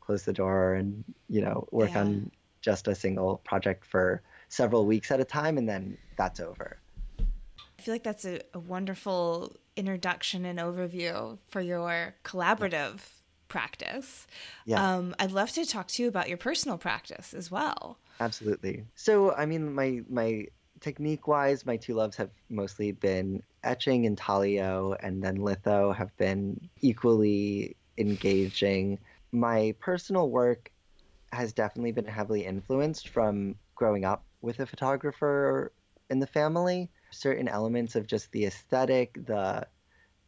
close 0.00 0.24
the 0.24 0.32
door 0.32 0.74
and, 0.74 1.04
you 1.28 1.40
know, 1.40 1.68
work 1.70 1.92
yeah. 1.92 2.00
on 2.00 2.30
just 2.60 2.88
a 2.88 2.94
single 2.94 3.36
project 3.44 3.84
for 3.84 4.22
several 4.48 4.86
weeks 4.86 5.10
at 5.10 5.20
a 5.20 5.24
time 5.24 5.58
and 5.58 5.68
then 5.68 5.96
that's 6.16 6.40
over. 6.40 6.78
I 7.18 7.82
feel 7.82 7.94
like 7.94 8.02
that's 8.02 8.24
a, 8.24 8.40
a 8.54 8.58
wonderful 8.58 9.54
introduction 9.76 10.44
and 10.44 10.58
overview 10.58 11.38
for 11.48 11.60
your 11.60 12.14
collaborative 12.24 13.00
practice. 13.48 14.26
Yeah. 14.66 14.96
Um, 14.96 15.14
I'd 15.18 15.30
love 15.32 15.52
to 15.52 15.64
talk 15.64 15.88
to 15.88 16.02
you 16.02 16.08
about 16.08 16.28
your 16.28 16.38
personal 16.38 16.76
practice 16.76 17.32
as 17.34 17.50
well. 17.50 17.98
Absolutely. 18.20 18.84
So, 18.94 19.32
I 19.34 19.46
mean, 19.46 19.72
my 19.72 20.02
my 20.08 20.46
technique 20.80 21.26
wise, 21.28 21.66
my 21.66 21.76
two 21.76 21.94
loves 21.94 22.16
have 22.16 22.30
mostly 22.50 22.92
been 22.92 23.42
etching 23.64 24.06
and 24.06 24.16
talio, 24.16 24.96
and 25.00 25.22
then 25.22 25.36
litho 25.36 25.92
have 25.92 26.14
been 26.16 26.68
equally 26.80 27.76
engaging. 27.96 28.98
My 29.32 29.74
personal 29.78 30.30
work 30.30 30.70
has 31.32 31.52
definitely 31.52 31.92
been 31.92 32.06
heavily 32.06 32.44
influenced 32.44 33.08
from 33.08 33.54
growing 33.74 34.04
up 34.04 34.24
with 34.40 34.60
a 34.60 34.66
photographer 34.66 35.72
in 36.10 36.18
the 36.20 36.26
family. 36.26 36.90
Certain 37.10 37.48
elements 37.48 37.96
of 37.96 38.06
just 38.06 38.30
the 38.32 38.46
aesthetic, 38.46 39.26
the 39.26 39.66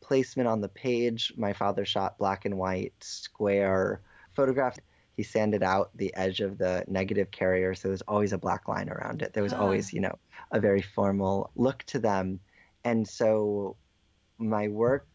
placement 0.01 0.49
on 0.49 0.61
the 0.61 0.69
page. 0.69 1.33
My 1.37 1.53
father 1.53 1.85
shot 1.85 2.19
black 2.19 2.45
and 2.45 2.59
white 2.59 2.95
square 3.01 4.01
photographs. 4.35 4.79
He 5.17 5.23
sanded 5.23 5.63
out 5.63 5.91
the 5.97 6.15
edge 6.15 6.41
of 6.41 6.57
the 6.57 6.85
negative 6.89 7.31
carrier, 7.31 7.75
so 7.75 7.89
there's 7.89 8.03
always 8.03 8.33
a 8.33 8.39
black 8.39 8.69
line 8.69 8.89
around 8.89 9.23
it. 9.23 9.35
There 9.35 9.43
was 9.43 9.53
ah. 9.53 9.61
always, 9.61 9.93
you 9.93 10.01
know, 10.01 10.19
a 10.51 10.61
very 10.61 10.83
formal 10.83 11.51
look 11.57 11.83
to 11.85 11.99
them. 11.99 12.41
And 12.85 13.07
so 13.07 13.77
my 14.39 14.69
work, 14.69 15.07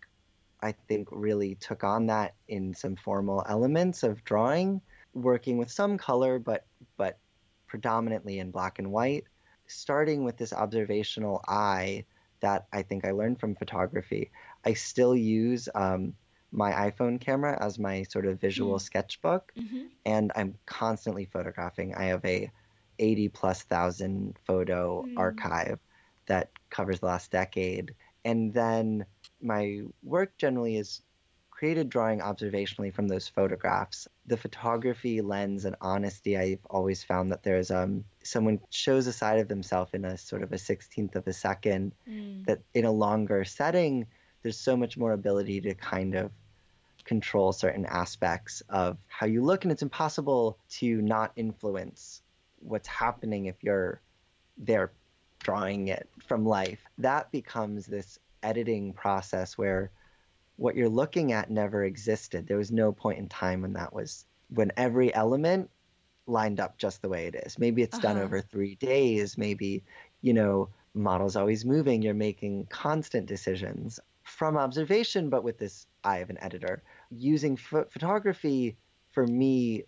I 0.62 0.74
think, 0.88 1.08
really 1.12 1.56
took 1.56 1.84
on 1.84 2.06
that 2.08 2.36
in 2.48 2.76
some 2.76 2.96
formal 2.96 3.44
elements 3.50 4.04
of 4.04 4.24
drawing, 4.24 4.82
working 5.14 5.58
with 5.58 5.72
some 5.72 5.98
color, 5.98 6.38
but 6.38 6.66
predominantly 7.68 8.40
in 8.40 8.52
black 8.52 8.80
and 8.80 8.92
white, 8.92 9.26
starting 9.68 10.24
with 10.24 10.38
this 10.38 10.54
observational 10.54 11.44
eye 11.48 12.06
that 12.42 12.68
I 12.72 12.84
think 12.84 13.06
I 13.06 13.12
learned 13.12 13.40
from 13.40 13.56
photography. 13.56 14.32
I 14.66 14.74
still 14.74 15.16
use 15.16 15.68
um, 15.74 16.14
my 16.52 16.72
iPhone 16.72 17.20
camera 17.20 17.58
as 17.62 17.80
my 17.80 18.04
sort 18.04 18.26
of 18.26 18.40
visual 18.40 18.78
mm. 18.78 18.82
sketchbook, 18.82 19.52
mm-hmm. 19.58 19.86
and 20.06 20.32
I'm 20.36 20.56
constantly 20.66 21.26
photographing. 21.26 21.96
I 21.96 22.06
have 22.06 22.24
a 22.26 22.52
80 23.00 23.30
plus 23.30 23.64
thousand 23.64 24.38
photo 24.46 25.04
mm. 25.04 25.18
archive 25.18 25.80
that 26.28 26.50
covers 26.70 27.00
the 27.00 27.08
last 27.08 27.32
decade. 27.32 27.94
And 28.24 28.54
then 28.54 29.06
my 29.42 29.82
work 30.04 30.38
generally 30.38 30.78
is 30.78 31.02
created 31.66 31.90
drawing 31.90 32.20
observationally 32.20 32.94
from 32.94 33.08
those 33.08 33.28
photographs. 33.28 34.08
The 34.28 34.38
photography 34.38 35.22
lens 35.22 35.66
and 35.66 35.76
honesty, 35.82 36.38
I've 36.38 36.64
always 36.70 37.04
found 37.04 37.32
that 37.32 37.42
there's 37.42 37.72
um 37.72 38.06
someone 38.22 38.60
shows 38.70 39.08
a 39.08 39.12
side 39.12 39.40
of 39.40 39.48
themselves 39.48 39.92
in 39.96 40.06
a 40.06 40.16
sort 40.16 40.44
of 40.44 40.54
a 40.54 40.60
sixteenth 40.60 41.16
of 41.16 41.26
a 41.26 41.34
second 41.34 41.94
mm. 42.08 42.46
that 42.46 42.60
in 42.76 42.86
a 42.86 42.92
longer 42.92 43.44
setting 43.44 44.06
there's 44.44 44.60
so 44.60 44.78
much 44.78 44.96
more 44.96 45.14
ability 45.14 45.60
to 45.62 45.74
kind 45.74 46.14
of 46.14 46.30
control 47.04 47.52
certain 47.52 47.88
aspects 47.88 48.62
of 48.70 49.00
how 49.08 49.26
you 49.26 49.44
look 49.44 49.66
and 49.66 49.72
it's 49.72 49.82
impossible 49.82 50.60
to 50.70 51.02
not 51.02 51.32
influence 51.36 52.22
what's 52.60 52.88
happening 52.88 53.48
if 53.48 53.64
you're 53.64 54.02
there 54.56 54.92
drawing 55.40 55.88
it 55.88 56.08
from 56.28 56.46
life 56.46 56.84
that 57.00 57.32
becomes 57.32 57.88
this 57.88 58.20
editing 58.44 58.94
process 58.94 59.58
where 59.58 59.90
what 60.58 60.76
you're 60.76 60.90
looking 60.90 61.32
at 61.32 61.50
never 61.50 61.84
existed 61.84 62.48
there 62.48 62.58
was 62.58 62.72
no 62.72 62.92
point 62.92 63.20
in 63.20 63.28
time 63.28 63.62
when 63.62 63.74
that 63.74 63.94
was 63.94 64.26
when 64.50 64.72
every 64.78 65.14
element 65.14 65.70
lined 66.28 66.60
up 66.60 66.78
just 66.78 67.02
the 67.02 67.10
way 67.10 67.28
it 67.28 67.36
is 67.36 67.60
maybe 67.60 67.82
it's 67.82 67.98
uh-huh. 67.98 68.14
done 68.14 68.18
over 68.18 68.42
3 68.42 68.76
days 68.76 69.38
maybe 69.38 69.84
you 70.22 70.34
know 70.34 70.70
models 70.94 71.36
always 71.36 71.66
moving 71.66 72.02
you're 72.02 72.14
making 72.14 72.66
constant 72.68 73.26
decisions 73.26 74.00
from 74.26 74.58
observation, 74.58 75.30
but 75.30 75.44
with 75.44 75.58
this 75.58 75.88
eye 76.04 76.18
of 76.18 76.30
an 76.30 76.38
editor. 76.42 76.84
Using 77.12 77.56
ph- 77.56 77.86
photography 77.90 78.76
for 79.12 79.26
me 79.26 79.84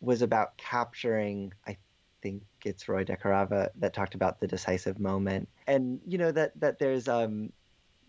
was 0.00 0.22
about 0.22 0.56
capturing, 0.56 1.52
I 1.66 1.76
think 2.22 2.42
it's 2.64 2.88
Roy 2.88 3.04
DeCarava 3.04 3.68
that 3.76 3.92
talked 3.92 4.14
about 4.14 4.40
the 4.40 4.46
decisive 4.46 4.98
moment. 4.98 5.48
And, 5.66 6.00
you 6.06 6.18
know, 6.18 6.32
that, 6.32 6.58
that 6.60 6.78
there's, 6.78 7.08
um, 7.08 7.52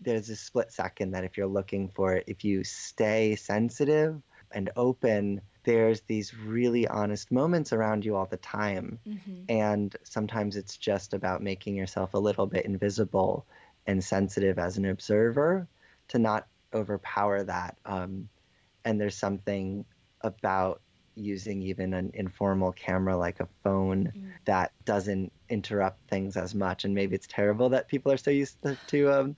there's 0.00 0.28
a 0.30 0.36
split 0.36 0.72
second 0.72 1.12
that 1.12 1.24
if 1.24 1.36
you're 1.36 1.46
looking 1.46 1.88
for 1.88 2.14
it, 2.14 2.24
if 2.26 2.44
you 2.44 2.64
stay 2.64 3.36
sensitive 3.36 4.20
and 4.52 4.70
open, 4.76 5.40
there's 5.64 6.02
these 6.02 6.34
really 6.34 6.86
honest 6.86 7.32
moments 7.32 7.72
around 7.72 8.04
you 8.04 8.14
all 8.14 8.26
the 8.26 8.36
time. 8.36 8.98
Mm-hmm. 9.06 9.42
And 9.48 9.96
sometimes 10.04 10.56
it's 10.56 10.76
just 10.76 11.12
about 11.12 11.42
making 11.42 11.74
yourself 11.74 12.14
a 12.14 12.18
little 12.18 12.46
bit 12.46 12.64
invisible 12.64 13.46
and 13.86 14.02
sensitive 14.02 14.58
as 14.58 14.76
an 14.76 14.86
observer 14.86 15.66
to 16.08 16.18
not 16.18 16.46
overpower 16.72 17.42
that. 17.44 17.76
Um, 17.84 18.28
and 18.84 19.00
there's 19.00 19.16
something 19.16 19.84
about 20.20 20.80
using 21.16 21.62
even 21.62 21.94
an 21.94 22.10
informal 22.14 22.72
camera 22.72 23.16
like 23.16 23.40
a 23.40 23.48
phone 23.64 24.12
mm. 24.16 24.30
that 24.44 24.72
doesn't 24.84 25.32
interrupt 25.48 25.98
things 26.08 26.36
as 26.36 26.54
much. 26.54 26.84
And 26.84 26.94
maybe 26.94 27.14
it's 27.16 27.26
terrible 27.26 27.70
that 27.70 27.88
people 27.88 28.12
are 28.12 28.18
so 28.18 28.30
used 28.30 28.60
to, 28.62 28.76
to 28.88 29.10
um, 29.10 29.36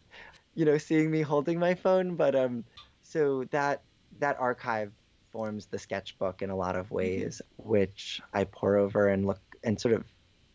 you 0.59 0.65
know, 0.65 0.77
seeing 0.77 1.09
me 1.09 1.23
holding 1.23 1.57
my 1.61 1.77
phone. 1.77 2.17
But 2.17 2.35
um, 2.35 2.65
so 3.03 3.45
that 3.53 3.83
that 4.19 4.41
archive 4.41 4.91
forms 5.31 5.67
the 5.67 5.79
sketchbook 5.79 6.43
in 6.43 6.51
a 6.51 6.57
lot 6.57 6.75
of 6.75 6.87
mm-hmm. 6.87 6.97
ways, 6.97 7.41
mm-hmm. 7.61 7.71
which 7.71 8.21
I 8.35 8.43
pour 8.43 8.77
over 8.77 9.07
and 9.07 9.25
look 9.25 9.41
and 9.63 9.81
sort 9.81 9.95
of. 9.95 10.05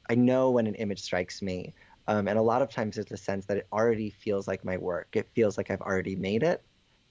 I 0.10 0.16
know 0.16 0.52
when 0.52 0.68
an 0.68 0.76
image 0.76 1.00
strikes 1.00 1.42
me. 1.42 1.74
Um, 2.06 2.28
and 2.28 2.38
a 2.38 2.42
lot 2.42 2.62
of 2.62 2.70
times 2.70 2.96
there's 2.96 3.10
a 3.14 3.16
sense 3.16 3.46
that 3.46 3.56
it 3.56 3.68
already 3.72 4.10
feels 4.10 4.46
like 4.46 4.66
my 4.66 4.76
work. 4.76 5.08
It 5.14 5.30
feels 5.34 5.58
like 5.58 5.72
I've 5.72 5.80
already 5.80 6.18
made 6.18 6.44
it. 6.44 6.62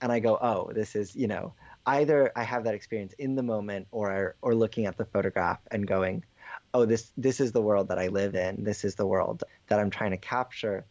And 0.02 0.12
I 0.12 0.20
go, 0.20 0.36
oh, 0.36 0.70
this 0.74 0.94
is, 0.94 1.16
you 1.16 1.26
know, 1.26 1.54
either 1.86 2.30
I 2.36 2.42
have 2.42 2.64
that 2.64 2.74
experience 2.74 3.14
in 3.18 3.34
the 3.34 3.42
moment 3.42 3.86
or 3.90 4.36
or 4.42 4.54
looking 4.54 4.84
at 4.84 4.98
the 4.98 5.06
photograph 5.06 5.60
and 5.70 5.86
going, 5.86 6.24
oh, 6.74 6.84
this 6.84 7.10
this 7.16 7.40
is 7.40 7.52
the 7.52 7.62
world 7.62 7.88
that 7.88 7.98
I 7.98 8.08
live 8.08 8.34
in. 8.34 8.64
This 8.64 8.84
is 8.84 8.96
the 8.96 9.06
world 9.06 9.44
that 9.68 9.78
I'm 9.80 9.88
trying 9.88 10.10
to 10.10 10.18
capture. 10.18 10.84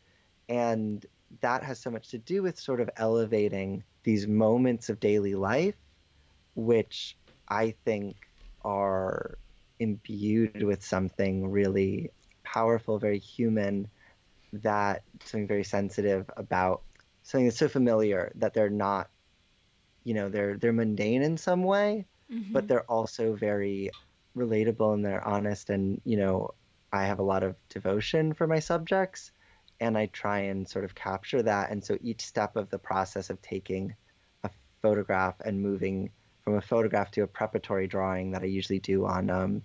And 0.50 1.06
that 1.40 1.64
has 1.64 1.80
so 1.80 1.90
much 1.90 2.10
to 2.10 2.18
do 2.18 2.44
with 2.44 2.60
sort 2.60 2.82
of 2.82 2.90
elevating 2.98 3.84
these 4.04 4.28
moments 4.28 4.90
of 4.90 5.00
daily 5.00 5.36
life, 5.36 5.76
which 6.56 7.16
I 7.48 7.76
think 7.86 8.16
are 8.64 9.38
imbued 9.80 10.64
with 10.64 10.84
something 10.84 11.50
really 11.50 12.12
powerful, 12.44 13.00
very 13.00 13.20
human, 13.20 13.88
that 14.54 15.04
something 15.24 15.48
very 15.48 15.64
sensitive 15.64 16.30
about 16.36 16.82
something 17.24 17.46
that's 17.46 17.58
so 17.58 17.70
familiar 17.70 18.32
that 18.36 18.54
they're 18.54 18.70
not, 18.70 19.10
you 20.04 20.14
know, 20.14 20.30
they're 20.30 20.58
they're 20.58 20.74
mundane 20.74 21.22
in 21.22 21.38
some 21.38 21.64
way, 21.64 22.06
mm-hmm. 22.32 22.52
but 22.52 22.68
they're 22.68 22.90
also 22.90 23.34
very 23.34 23.92
relatable 24.36 24.94
and 24.94 25.06
they're 25.06 25.26
honest 25.26 25.70
and 25.70 26.02
you 26.04 26.18
know, 26.18 26.54
I 26.92 27.06
have 27.06 27.20
a 27.20 27.24
lot 27.24 27.44
of 27.44 27.56
devotion 27.70 28.34
for 28.34 28.48
my 28.48 28.60
subjects 28.60 29.32
and 29.82 29.98
I 29.98 30.06
try 30.06 30.40
and 30.40 30.68
sort 30.70 30.86
of 30.86 30.96
capture 30.96 31.42
that 31.42 31.72
and 31.72 31.84
so 31.84 31.98
each 32.02 32.22
step 32.22 32.56
of 32.56 32.70
the 32.70 32.80
process 32.80 33.30
of 33.30 33.42
taking 33.42 33.96
a 34.44 34.50
photograph 34.82 35.36
and 35.44 35.62
moving 35.62 36.12
from 36.44 36.56
a 36.56 36.62
photograph 36.62 37.12
to 37.12 37.22
a 37.22 37.28
preparatory 37.28 37.88
drawing 37.88 38.32
that 38.32 38.44
I 38.44 38.46
usually 38.46 38.80
do 38.80 39.06
on 39.06 39.30
um, 39.30 39.64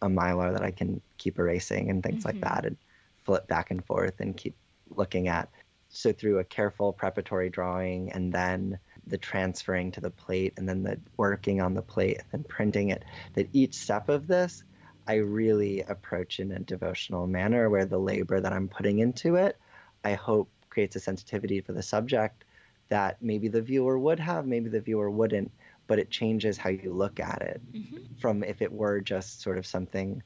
a 0.00 0.08
mylar 0.08 0.52
that 0.52 0.62
I 0.62 0.70
can 0.70 1.00
keep 1.16 1.38
erasing 1.38 1.90
and 1.90 2.02
things 2.02 2.24
mm-hmm. 2.24 2.38
like 2.38 2.40
that 2.40 2.64
and 2.64 2.76
flip 3.24 3.46
back 3.48 3.70
and 3.70 3.84
forth 3.84 4.20
and 4.20 4.36
keep 4.36 4.56
looking 4.94 5.28
at. 5.28 5.48
So 5.90 6.12
through 6.12 6.38
a 6.38 6.44
careful 6.44 6.92
preparatory 6.92 7.50
drawing 7.50 8.12
and 8.12 8.32
then 8.32 8.78
the 9.06 9.18
transferring 9.18 9.92
to 9.92 10.00
the 10.00 10.10
plate 10.10 10.54
and 10.56 10.68
then 10.68 10.82
the 10.82 11.00
working 11.16 11.60
on 11.60 11.74
the 11.74 11.82
plate 11.82 12.18
and 12.18 12.26
then 12.30 12.44
printing 12.44 12.90
it, 12.90 13.04
that 13.34 13.48
each 13.52 13.74
step 13.74 14.08
of 14.08 14.26
this 14.26 14.64
I 15.08 15.14
really 15.16 15.80
approach 15.80 16.38
in 16.38 16.52
a 16.52 16.58
devotional 16.58 17.26
manner 17.26 17.70
where 17.70 17.86
the 17.86 17.98
labor 17.98 18.40
that 18.40 18.52
I'm 18.52 18.68
putting 18.68 18.98
into 18.98 19.36
it, 19.36 19.56
I 20.04 20.12
hope 20.12 20.50
creates 20.68 20.96
a 20.96 21.00
sensitivity 21.00 21.62
for 21.62 21.72
the 21.72 21.82
subject 21.82 22.44
that 22.90 23.16
maybe 23.22 23.48
the 23.48 23.62
viewer 23.62 23.98
would 23.98 24.20
have, 24.20 24.46
maybe 24.46 24.68
the 24.68 24.82
viewer 24.82 25.10
wouldn't, 25.10 25.50
but 25.86 25.98
it 25.98 26.10
changes 26.10 26.58
how 26.58 26.68
you 26.68 26.92
look 26.92 27.20
at 27.20 27.40
it 27.40 27.60
mm-hmm. 27.72 27.96
from 28.20 28.44
if 28.44 28.60
it 28.60 28.70
were 28.70 29.00
just 29.00 29.40
sort 29.40 29.56
of 29.56 29.66
something 29.66 30.22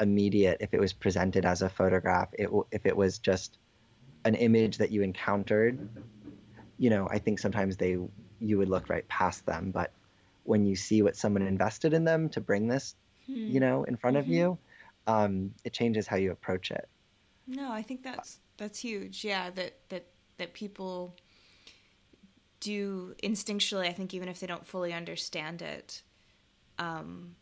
immediate, 0.00 0.58
if 0.60 0.72
it 0.72 0.80
was 0.80 0.92
presented 0.92 1.44
as 1.44 1.62
a 1.62 1.68
photograph, 1.68 2.28
it, 2.38 2.48
if 2.70 2.86
it 2.86 2.96
was 2.96 3.18
just 3.18 3.58
an 4.24 4.36
image 4.36 4.78
that 4.78 4.92
you 4.92 5.02
encountered, 5.02 5.88
you 6.78 6.88
know, 6.88 7.08
I 7.10 7.18
think 7.18 7.40
sometimes 7.40 7.76
they 7.76 7.98
you 8.38 8.58
would 8.58 8.68
look 8.68 8.88
right 8.88 9.06
past 9.08 9.44
them, 9.44 9.72
but 9.72 9.92
when 10.44 10.64
you 10.64 10.76
see 10.76 11.02
what 11.02 11.16
someone 11.16 11.42
invested 11.42 11.92
in 11.92 12.04
them 12.04 12.28
to 12.30 12.40
bring 12.40 12.68
this 12.68 12.94
you 13.36 13.52
hmm. 13.52 13.58
know, 13.58 13.84
in 13.84 13.96
front 13.96 14.16
mm-hmm. 14.16 14.30
of 14.30 14.34
you, 14.34 14.58
um, 15.06 15.52
it 15.64 15.72
changes 15.72 16.06
how 16.06 16.16
you 16.16 16.32
approach 16.32 16.70
it. 16.70 16.88
No, 17.46 17.72
I 17.72 17.82
think 17.82 18.02
that's 18.02 18.38
that's 18.56 18.78
huge. 18.78 19.24
Yeah, 19.24 19.50
that 19.50 19.74
that 19.88 20.06
that 20.38 20.54
people 20.54 21.16
do 22.60 23.14
instinctually. 23.22 23.88
I 23.88 23.92
think 23.92 24.14
even 24.14 24.28
if 24.28 24.40
they 24.40 24.46
don't 24.46 24.66
fully 24.66 24.92
understand 24.92 25.62
it, 25.62 26.02
um, 26.78 27.34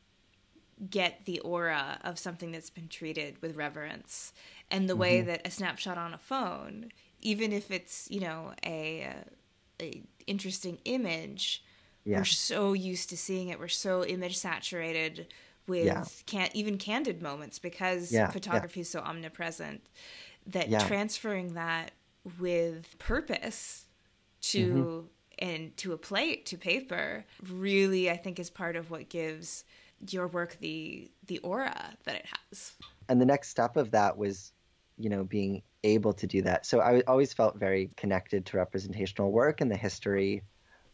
get 0.89 1.25
the 1.27 1.41
aura 1.41 1.99
of 2.03 2.19
something 2.19 2.53
that's 2.53 2.71
been 2.71 2.89
treated 2.89 3.41
with 3.43 3.57
reverence, 3.57 4.33
and 4.71 4.89
the 4.89 4.95
mm-hmm. 4.95 5.01
way 5.01 5.21
that 5.23 5.47
a 5.47 5.51
snapshot 5.51 5.99
on 5.99 6.15
a 6.15 6.19
phone, 6.19 6.91
even 7.21 7.53
if 7.53 7.71
it's 7.71 8.11
you 8.11 8.21
know 8.21 8.55
a, 8.65 9.13
a 9.81 10.03
interesting 10.27 10.79
image, 10.87 11.63
yeah. 12.05 12.19
we're 12.19 12.25
so 12.25 12.73
used 12.73 13.11
to 13.11 13.17
seeing 13.17 13.49
it. 13.49 13.59
We're 13.59 13.69
so 13.69 14.05
image 14.05 14.39
saturated 14.39 15.27
with 15.69 15.85
yeah. 15.85 16.05
can 16.27 16.49
even 16.55 16.79
candid 16.79 17.23
moments 17.23 17.59
because 17.59 18.11
yeah, 18.11 18.31
photography 18.31 18.81
yeah. 18.81 18.83
is 18.83 18.91
so 18.91 19.01
omnipresent 19.01 19.83
that 20.47 20.71
transferring 20.87 21.55
that 21.55 21.93
with 22.41 22.99
purpose 22.99 23.87
to 24.41 24.67
mm-hmm. 24.67 25.47
and 25.47 25.77
to 25.77 25.93
a 25.93 25.99
plate 25.99 26.47
to 26.47 26.57
paper 26.57 27.25
really 27.49 28.11
i 28.11 28.17
think 28.17 28.39
is 28.39 28.51
part 28.51 28.77
of 28.77 28.91
what 28.91 29.09
gives 29.09 29.65
your 30.11 30.27
work 30.29 30.57
the 30.61 31.11
the 31.27 31.39
aura 31.39 31.97
that 32.05 32.15
it 32.15 32.27
has 32.27 32.73
and 33.09 33.21
the 33.21 33.27
next 33.27 33.49
step 33.49 33.77
of 33.77 33.91
that 33.91 34.17
was 34.17 34.53
you 34.97 35.09
know 35.09 35.25
being 35.25 35.63
able 35.85 36.13
to 36.13 36.27
do 36.27 36.43
that 36.43 36.67
so 36.67 36.81
i 36.81 37.01
always 37.07 37.33
felt 37.33 37.57
very 37.57 37.91
connected 37.97 38.45
to 38.47 38.57
representational 38.57 39.31
work 39.31 39.61
and 39.61 39.71
the 39.71 39.77
history 39.77 40.43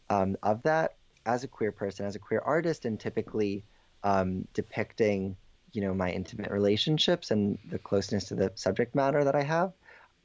um, 0.09 0.35
of 0.43 0.61
that 0.63 0.95
as 1.25 1.43
a 1.43 1.47
queer 1.47 1.71
person 1.71 2.05
as 2.05 2.15
a 2.15 2.19
queer 2.19 2.41
artist 2.45 2.85
and 2.85 2.99
typically 2.99 3.63
um, 4.05 4.47
depicting, 4.53 5.35
you 5.73 5.81
know, 5.81 5.93
my 5.93 6.11
intimate 6.11 6.51
relationships 6.51 7.31
and 7.31 7.57
the 7.69 7.79
closeness 7.79 8.25
to 8.25 8.35
the 8.35 8.51
subject 8.55 8.95
matter 8.95 9.23
that 9.23 9.35
I 9.35 9.41
have, 9.41 9.73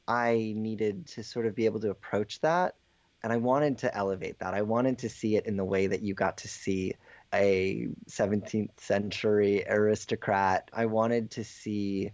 I 0.07 0.53
needed 0.55 1.07
to 1.07 1.23
sort 1.23 1.47
of 1.47 1.55
be 1.55 1.65
able 1.65 1.79
to 1.81 1.89
approach 1.89 2.39
that. 2.41 2.75
And 3.23 3.33
I 3.33 3.37
wanted 3.37 3.79
to 3.79 3.95
elevate 3.95 4.39
that. 4.39 4.53
I 4.53 4.61
wanted 4.61 4.99
to 4.99 5.09
see 5.09 5.35
it 5.35 5.45
in 5.45 5.57
the 5.57 5.65
way 5.65 5.87
that 5.87 6.01
you 6.01 6.13
got 6.13 6.37
to 6.37 6.47
see 6.47 6.93
a 7.33 7.87
17th 8.09 8.79
century 8.79 9.65
aristocrat. 9.67 10.69
I 10.73 10.85
wanted 10.85 11.31
to 11.31 11.43
see 11.43 12.11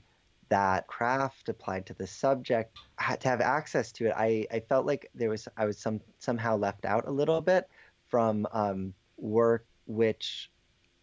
that 0.50 0.88
craft 0.88 1.50
applied 1.50 1.86
to 1.86 1.94
the 1.94 2.08
subject 2.08 2.78
Had 2.96 3.20
to 3.22 3.28
have 3.28 3.42
access 3.42 3.92
to 3.94 4.08
it 4.08 4.14
i, 4.16 4.48
I 4.50 4.62
felt 4.62 4.86
like 4.86 5.10
there 5.14 5.30
was 5.30 5.46
i 5.58 5.66
was 5.66 5.78
some 5.78 6.00
somehow 6.20 6.56
left 6.56 6.86
out 6.86 7.06
a 7.06 7.12
little 7.12 7.42
bit 7.42 7.68
from 8.08 8.48
um, 8.54 8.94
work 9.18 9.66
which 9.88 10.50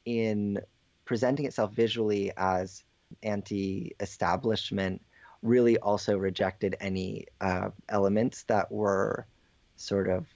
in 0.05 0.61
presenting 1.05 1.47
itself 1.47 1.73
visually 1.73 2.33
as 2.37 2.85
anti-establishment 3.23 5.03
really 5.43 5.79
also 5.79 6.17
rejected 6.17 6.75
any 6.81 7.27
uh, 7.41 7.69
elements 7.89 8.45
that 8.45 8.73
were 8.73 9.27
sort 9.77 10.09
of 10.09 10.27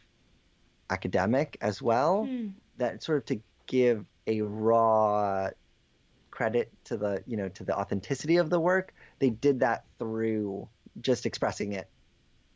academic 0.90 1.56
as 1.60 1.80
well 1.80 2.26
mm. 2.28 2.52
that 2.76 3.02
sort 3.02 3.18
of 3.18 3.24
to 3.24 3.40
give 3.66 4.04
a 4.26 4.42
raw 4.42 5.48
credit 6.30 6.70
to 6.84 6.96
the 6.96 7.22
you 7.26 7.36
know 7.36 7.48
to 7.48 7.64
the 7.64 7.76
authenticity 7.76 8.36
of 8.36 8.48
the 8.48 8.60
work 8.60 8.94
they 9.18 9.30
did 9.30 9.60
that 9.60 9.84
through 9.98 10.68
just 11.00 11.26
expressing 11.26 11.72
it 11.72 11.88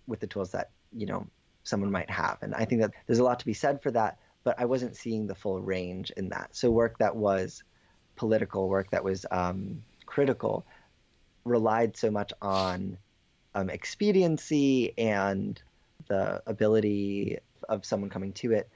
with 0.07 0.21
the 0.21 0.27
tools 0.27 0.53
that 0.53 0.71
you 0.93 1.07
know 1.07 1.27
someone 1.65 1.91
might 1.91 2.11
have 2.11 2.39
and 2.43 2.55
i 2.55 2.65
think 2.65 2.81
that 2.81 2.93
there's 3.07 3.19
a 3.19 3.25
lot 3.25 3.39
to 3.39 3.47
be 3.47 3.55
said 3.55 3.83
for 3.83 3.91
that 3.91 4.19
but 4.45 4.59
I 4.59 4.65
wasn't 4.65 4.97
seeing 4.97 5.27
the 5.27 5.35
full 5.35 5.61
range 5.61 6.11
in 6.17 6.29
that. 6.31 6.55
So 6.57 6.71
work 6.71 6.99
that 6.99 7.15
was 7.15 7.63
political, 8.17 8.69
work 8.69 8.91
that 8.91 9.05
was 9.05 9.25
um, 9.31 9.83
critical, 10.07 10.67
relied 11.45 11.97
so 11.97 12.11
much 12.11 12.33
on 12.41 12.99
um, 13.55 13.71
expediency 13.71 14.97
and 14.99 15.61
the 16.09 16.43
ability 16.47 17.39
of 17.69 17.85
someone 17.85 18.11
coming 18.11 18.33
to 18.35 18.53
it. 18.53 18.69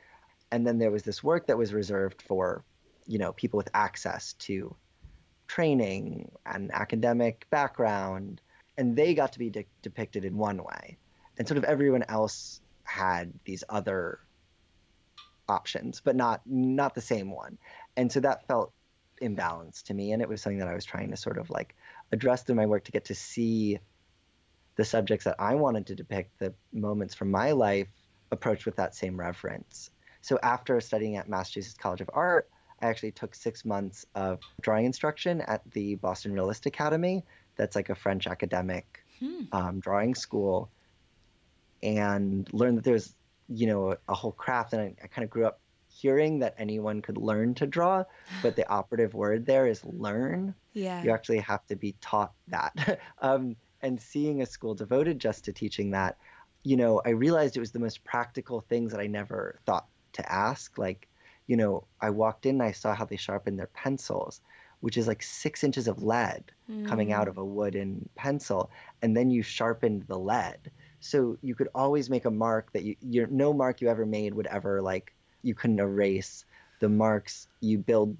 And 0.52 0.66
then 0.66 0.78
there 0.78 0.90
was 0.90 1.02
this 1.02 1.22
work 1.24 1.46
that 1.48 1.58
was 1.58 1.72
reserved 1.72 2.22
for, 2.22 2.64
you 3.06 3.18
know, 3.18 3.32
people 3.32 3.56
with 3.56 3.68
access 3.74 4.34
to 4.34 4.74
training 5.48 6.30
and 6.44 6.70
academic 6.72 7.46
background, 7.50 8.40
and 8.78 8.96
they 8.96 9.14
got 9.14 9.32
to 9.32 9.38
be 9.38 9.50
de- 9.50 9.66
depicted 9.82 10.24
in 10.24 10.36
one 10.36 10.62
way, 10.62 10.96
and 11.38 11.46
sort 11.46 11.58
of 11.58 11.64
everyone 11.64 12.04
else 12.08 12.60
had 12.84 13.32
these 13.44 13.64
other 13.68 14.20
options, 15.48 16.00
but 16.04 16.16
not 16.16 16.42
not 16.46 16.94
the 16.94 17.00
same 17.00 17.30
one. 17.30 17.58
And 17.96 18.10
so 18.10 18.20
that 18.20 18.46
felt 18.46 18.72
imbalanced 19.22 19.84
to 19.84 19.94
me, 19.94 20.12
and 20.12 20.22
it 20.22 20.28
was 20.28 20.42
something 20.42 20.58
that 20.58 20.68
I 20.68 20.74
was 20.74 20.84
trying 20.84 21.10
to 21.10 21.16
sort 21.16 21.38
of 21.38 21.50
like 21.50 21.74
address 22.12 22.42
through 22.42 22.56
my 22.56 22.66
work 22.66 22.84
to 22.84 22.92
get 22.92 23.06
to 23.06 23.14
see 23.14 23.78
the 24.76 24.84
subjects 24.84 25.24
that 25.24 25.36
I 25.38 25.54
wanted 25.54 25.86
to 25.86 25.94
depict, 25.94 26.38
the 26.38 26.54
moments 26.72 27.14
from 27.14 27.30
my 27.30 27.52
life, 27.52 27.88
approached 28.30 28.66
with 28.66 28.76
that 28.76 28.94
same 28.94 29.18
reverence. 29.18 29.90
So 30.20 30.38
after 30.42 30.80
studying 30.80 31.16
at 31.16 31.28
Massachusetts 31.28 31.76
College 31.78 32.00
of 32.02 32.10
Art, 32.12 32.50
I 32.82 32.86
actually 32.86 33.12
took 33.12 33.34
six 33.34 33.64
months 33.64 34.04
of 34.14 34.40
drawing 34.60 34.84
instruction 34.84 35.40
at 35.40 35.62
the 35.70 35.94
Boston 35.94 36.32
Realist 36.32 36.66
Academy. 36.66 37.24
That's 37.56 37.74
like 37.74 37.88
a 37.88 37.94
French 37.94 38.26
academic 38.26 39.02
hmm. 39.18 39.44
um, 39.52 39.80
drawing 39.80 40.14
school, 40.14 40.70
and 41.82 42.52
learned 42.52 42.78
that 42.78 42.84
there's 42.84 43.14
you 43.48 43.66
know 43.66 43.96
a, 44.08 44.14
whole 44.14 44.32
craft 44.32 44.72
and 44.72 44.82
I, 44.82 44.94
I 45.02 45.06
kind 45.06 45.24
of 45.24 45.30
grew 45.30 45.46
up 45.46 45.60
hearing 45.88 46.40
that 46.40 46.54
anyone 46.58 47.00
could 47.00 47.16
learn 47.16 47.54
to 47.54 47.66
draw 47.66 48.04
but 48.42 48.56
the 48.56 48.68
operative 48.68 49.14
word 49.14 49.46
there 49.46 49.66
is 49.66 49.84
learn 49.84 50.54
yeah 50.72 51.02
you 51.02 51.10
actually 51.10 51.38
have 51.38 51.66
to 51.66 51.76
be 51.76 51.94
taught 52.00 52.32
that 52.48 53.00
um, 53.20 53.56
and 53.82 54.00
seeing 54.00 54.42
a 54.42 54.46
school 54.46 54.74
devoted 54.74 55.18
just 55.18 55.44
to 55.44 55.52
teaching 55.52 55.90
that 55.90 56.16
you 56.62 56.76
know 56.76 57.00
i 57.04 57.10
realized 57.10 57.56
it 57.56 57.60
was 57.60 57.72
the 57.72 57.78
most 57.78 58.04
practical 58.04 58.60
things 58.60 58.92
that 58.92 59.00
i 59.00 59.06
never 59.06 59.58
thought 59.66 59.86
to 60.12 60.32
ask 60.32 60.76
like 60.78 61.08
you 61.46 61.56
know 61.56 61.84
i 62.00 62.10
walked 62.10 62.46
in 62.46 62.56
and 62.56 62.62
i 62.62 62.72
saw 62.72 62.94
how 62.94 63.04
they 63.04 63.16
sharpened 63.16 63.58
their 63.58 63.68
pencils 63.68 64.40
which 64.80 64.96
is 64.96 65.06
like 65.06 65.22
six 65.22 65.64
inches 65.64 65.88
of 65.88 66.02
lead 66.02 66.44
mm. 66.70 66.86
coming 66.86 67.12
out 67.12 67.26
mm. 67.26 67.30
of 67.30 67.38
a 67.38 67.44
wooden 67.44 68.08
pencil 68.14 68.70
and 69.02 69.16
then 69.16 69.30
you 69.30 69.42
sharpened 69.42 70.02
the 70.08 70.18
lead 70.18 70.70
so 71.00 71.36
you 71.42 71.54
could 71.54 71.68
always 71.74 72.10
make 72.10 72.24
a 72.24 72.30
mark 72.30 72.72
that 72.72 72.82
you 72.82 72.96
your 73.00 73.26
no 73.28 73.52
mark 73.52 73.80
you 73.80 73.88
ever 73.88 74.06
made 74.06 74.34
would 74.34 74.46
ever 74.46 74.80
like 74.80 75.14
you 75.42 75.54
couldn't 75.54 75.78
erase 75.78 76.44
the 76.80 76.88
marks 76.88 77.48
you 77.60 77.78
build 77.78 78.16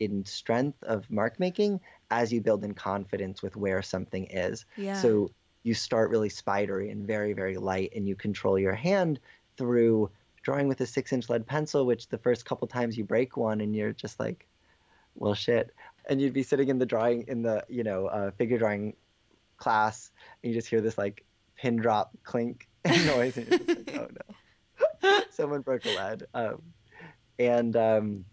in 0.00 0.24
strength 0.24 0.82
of 0.82 1.08
mark 1.10 1.38
making 1.38 1.80
as 2.10 2.32
you 2.32 2.40
build 2.40 2.64
in 2.64 2.74
confidence 2.74 3.42
with 3.42 3.56
where 3.56 3.82
something 3.82 4.26
is. 4.26 4.64
Yeah. 4.76 5.00
So 5.00 5.30
you 5.62 5.74
start 5.74 6.10
really 6.10 6.28
spidery 6.28 6.90
and 6.90 7.06
very 7.06 7.32
very 7.32 7.56
light 7.56 7.92
and 7.94 8.06
you 8.06 8.14
control 8.14 8.58
your 8.58 8.74
hand 8.74 9.20
through 9.56 10.10
drawing 10.42 10.68
with 10.68 10.80
a 10.80 10.86
six 10.86 11.12
inch 11.12 11.28
lead 11.30 11.46
pencil 11.46 11.86
which 11.86 12.08
the 12.08 12.18
first 12.18 12.44
couple 12.44 12.68
times 12.68 12.98
you 12.98 13.04
break 13.04 13.36
one 13.36 13.60
and 13.62 13.74
you're 13.74 13.92
just 13.92 14.20
like 14.20 14.46
well 15.14 15.32
shit 15.32 15.70
and 16.08 16.20
you'd 16.20 16.34
be 16.34 16.42
sitting 16.42 16.68
in 16.68 16.78
the 16.78 16.84
drawing 16.84 17.24
in 17.28 17.40
the 17.42 17.64
you 17.68 17.82
know 17.82 18.06
uh, 18.06 18.30
figure 18.32 18.58
drawing 18.58 18.94
class 19.56 20.10
and 20.42 20.52
you 20.52 20.58
just 20.58 20.68
hear 20.68 20.82
this 20.82 20.98
like 20.98 21.24
pin 21.56 21.76
drop 21.76 22.10
clink 22.22 22.68
noise. 22.86 23.36
And 23.36 23.50
like, 23.50 23.94
oh 23.98 24.08
no, 25.02 25.20
someone 25.30 25.62
broke 25.62 25.84
a 25.86 25.94
lead. 25.94 26.22
Um, 26.34 26.62
and 27.38 27.76
um, 27.76 28.24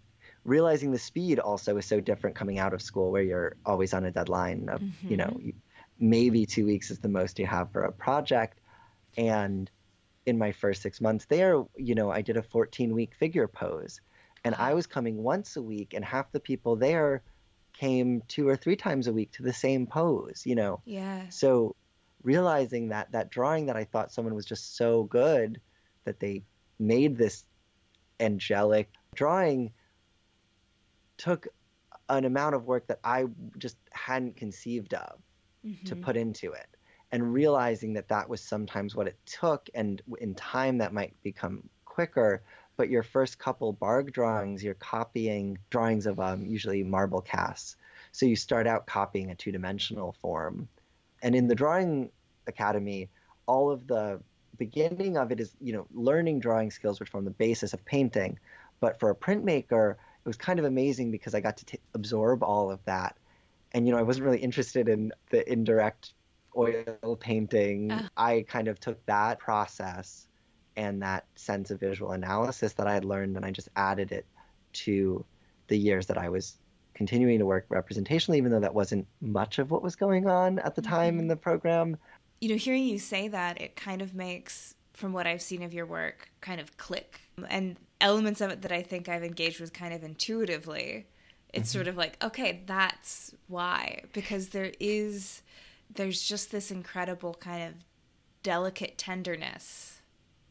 realizing 0.44 0.92
the 0.92 1.00
speed 1.00 1.40
also 1.40 1.78
is 1.78 1.86
so 1.86 2.00
different 2.00 2.36
coming 2.36 2.60
out 2.60 2.74
of 2.74 2.82
school, 2.82 3.12
where 3.12 3.24
you're 3.24 3.56
always 3.66 3.94
on 3.94 4.06
a 4.06 4.12
deadline 4.12 4.70
of 4.70 4.82
mm-hmm. 4.82 5.08
you 5.08 5.18
know 5.18 5.28
mm-hmm. 5.28 5.48
you, 5.48 5.54
maybe 6.00 6.46
two 6.46 6.66
weeks 6.66 6.92
is 6.92 7.00
the 7.00 7.10
most 7.10 7.40
you 7.40 7.46
have 7.46 7.72
for 7.72 7.84
a 7.84 7.92
project, 7.92 8.60
and 9.18 9.70
in 10.26 10.38
my 10.38 10.52
first 10.52 10.82
six 10.82 11.02
months 11.02 11.26
there, 11.26 11.64
you 11.76 11.96
know, 11.96 12.12
I 12.12 12.22
did 12.22 12.38
a 12.38 12.44
14 12.44 12.94
week 12.94 13.16
figure 13.16 13.48
pose. 13.48 14.02
And 14.44 14.56
I 14.56 14.74
was 14.74 14.88
coming 14.88 15.18
once 15.18 15.56
a 15.56 15.62
week, 15.62 15.94
and 15.94 16.04
half 16.04 16.32
the 16.32 16.40
people 16.40 16.76
there 16.76 17.22
came 17.74 18.22
two 18.28 18.48
or 18.48 18.56
three 18.56 18.76
times 18.76 19.08
a 19.08 19.14
week 19.14 19.32
to 19.34 19.44
the 19.44 19.54
same 19.54 19.86
pose, 19.86 20.44
you 20.46 20.56
know? 20.56 20.82
Yeah. 20.86 21.30
So 21.30 21.76
realizing 22.24 22.90
that 22.90 23.12
that 23.12 23.30
drawing 23.30 23.66
that 23.68 23.76
I 23.76 23.84
thought 23.84 24.12
someone 24.12 24.36
was 24.36 24.46
just 24.46 24.76
so 24.76 25.04
good 25.04 25.60
that 26.06 26.20
they 26.20 26.44
made 26.80 27.18
this 27.18 27.44
angelic 28.20 28.90
drawing 29.16 29.72
took 31.18 31.48
an 32.10 32.26
amount 32.26 32.56
of 32.56 32.66
work 32.66 32.88
that 32.88 33.00
I 33.04 33.26
just 33.58 33.78
hadn't 33.92 34.36
conceived 34.36 34.94
of 34.94 35.20
mm-hmm. 35.66 35.86
to 35.86 35.96
put 35.96 36.18
into 36.18 36.52
it. 36.52 36.68
And 37.12 37.34
realizing 37.34 37.94
that 37.94 38.08
that 38.08 38.30
was 38.30 38.42
sometimes 38.42 38.96
what 38.96 39.08
it 39.08 39.18
took, 39.26 39.70
and 39.74 40.02
in 40.20 40.34
time 40.34 40.78
that 40.78 40.94
might 40.94 41.14
become 41.24 41.70
quicker. 41.84 42.42
But 42.78 42.90
your 42.90 43.04
first 43.04 43.38
couple 43.38 43.74
Bargue 43.74 44.14
drawings, 44.14 44.64
you're 44.64 44.76
copying 44.76 45.58
drawings 45.70 46.06
of 46.06 46.20
um, 46.22 46.46
usually 46.46 46.84
marble 46.84 47.22
casts. 47.22 47.76
So 48.14 48.26
you 48.26 48.38
start 48.38 48.66
out 48.66 48.88
copying 48.88 49.30
a 49.30 49.36
two 49.36 49.52
dimensional 49.52 50.16
form. 50.22 50.70
And 51.22 51.36
in 51.36 51.48
the 51.48 51.56
Drawing 51.56 52.12
Academy, 52.48 53.10
all 53.46 53.72
of 53.72 53.88
the 53.88 54.22
beginning 54.58 55.18
of 55.18 55.32
it 55.32 55.40
is, 55.40 55.56
you 55.60 55.74
know, 55.74 55.88
learning 55.94 56.40
drawing 56.40 56.72
skills, 56.72 57.00
which 57.00 57.10
form 57.10 57.26
the 57.26 57.32
basis 57.32 57.74
of 57.74 57.84
painting. 57.86 58.38
But 58.80 59.00
for 59.00 59.10
a 59.10 59.16
printmaker, 59.16 59.92
it 59.92 60.28
was 60.28 60.38
kind 60.38 60.60
of 60.60 60.66
amazing 60.66 61.12
because 61.12 61.34
I 61.34 61.40
got 61.40 61.58
to 61.58 61.66
t- 61.66 61.80
absorb 61.94 62.44
all 62.44 62.70
of 62.72 62.84
that. 62.86 63.18
And, 63.74 63.88
you 63.88 63.94
know, 63.94 64.00
I 64.00 64.04
wasn't 64.04 64.26
really 64.26 64.40
interested 64.40 64.90
in 64.90 65.12
the 65.30 65.50
indirect 65.52 66.14
oil 66.56 67.18
painting. 67.20 67.92
Uh. 67.92 68.08
I 68.18 68.46
kind 68.48 68.68
of 68.68 68.80
took 68.80 69.04
that 69.06 69.40
process 69.40 70.28
and 70.76 71.02
that 71.02 71.26
sense 71.36 71.72
of 71.72 71.80
visual 71.80 72.12
analysis 72.12 72.74
that 72.74 72.88
I 72.88 72.94
had 72.94 73.06
learned 73.06 73.36
and 73.36 73.46
I 73.46 73.52
just 73.52 73.70
added 73.76 74.12
it 74.12 74.26
to 74.74 75.26
the 75.68 75.78
years 75.78 76.06
that 76.08 76.18
I 76.18 76.30
was 76.30 76.58
continuing 77.02 77.40
to 77.40 77.48
work 77.48 77.68
representationally, 77.70 78.38
even 78.38 78.52
though 78.52 78.60
that 78.60 78.76
wasn't 78.76 79.08
much 79.22 79.58
of 79.58 79.72
what 79.72 79.82
was 79.82 79.96
going 79.96 80.28
on 80.28 80.60
at 80.60 80.76
the 80.76 80.84
time 80.84 81.14
mm-hmm. 81.14 81.22
in 81.22 81.28
the 81.28 81.36
program. 81.36 81.98
You 82.42 82.50
know, 82.50 82.56
hearing 82.56 82.84
you 82.84 83.00
say 83.00 83.28
that, 83.28 83.60
it 83.60 83.76
kind 83.76 84.04
of 84.04 84.14
makes, 84.14 84.76
from 84.94 85.12
what 85.12 85.26
I've 85.26 85.42
seen 85.42 85.64
of 85.64 85.74
your 85.74 85.88
work, 85.88 86.30
kind 86.42 86.62
of 86.62 86.78
click. 86.78 87.22
And 87.50 87.76
elements 88.00 88.40
of 88.40 88.52
it 88.52 88.62
that 88.62 88.72
I 88.72 88.84
think 88.84 89.10
I've 89.10 89.24
engaged 89.24 89.60
with 89.60 89.74
kind 89.74 89.96
of 89.96 90.04
intuitively. 90.04 91.08
It's 91.52 91.70
mm-hmm. 91.70 91.78
sort 91.80 91.88
of 91.88 91.98
like, 91.98 92.24
okay, 92.24 92.62
that's 92.68 93.34
why. 93.48 94.04
Because 94.14 94.50
there 94.50 94.72
is, 94.80 95.42
there's 95.92 96.22
just 96.22 96.52
this 96.52 96.70
incredible 96.70 97.34
kind 97.34 97.64
of 97.64 97.74
delicate 98.44 99.00
tenderness 99.00 100.02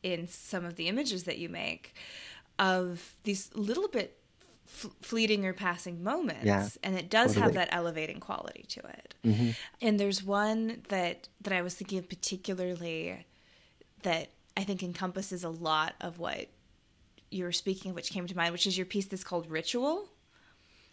in 0.02 0.26
some 0.26 0.64
of 0.64 0.74
the 0.74 0.88
images 0.88 1.22
that 1.24 1.38
you 1.38 1.48
make 1.48 1.94
of 2.58 3.14
these 3.22 3.50
little 3.54 3.86
bit 3.86 4.19
f- 4.70 4.90
fleeting 5.02 5.44
or 5.44 5.52
passing 5.52 6.02
moments 6.02 6.44
yeah, 6.44 6.68
and 6.82 6.96
it 6.96 7.10
does 7.10 7.34
totally. 7.34 7.42
have 7.42 7.54
that 7.54 7.68
elevating 7.72 8.20
quality 8.20 8.64
to 8.68 8.80
it 8.80 9.14
mm-hmm. 9.24 9.50
and 9.80 9.98
there's 10.00 10.22
one 10.22 10.82
that 10.88 11.28
that 11.40 11.52
i 11.52 11.62
was 11.62 11.74
thinking 11.74 11.98
of 11.98 12.08
particularly 12.08 13.26
that 14.02 14.28
i 14.56 14.64
think 14.64 14.82
encompasses 14.82 15.44
a 15.44 15.48
lot 15.48 15.94
of 16.00 16.18
what 16.18 16.46
you 17.30 17.44
were 17.44 17.52
speaking 17.52 17.90
of 17.90 17.94
which 17.94 18.10
came 18.10 18.26
to 18.26 18.36
mind 18.36 18.52
which 18.52 18.66
is 18.66 18.76
your 18.76 18.86
piece 18.86 19.06
that's 19.06 19.24
called 19.24 19.50
ritual 19.50 20.08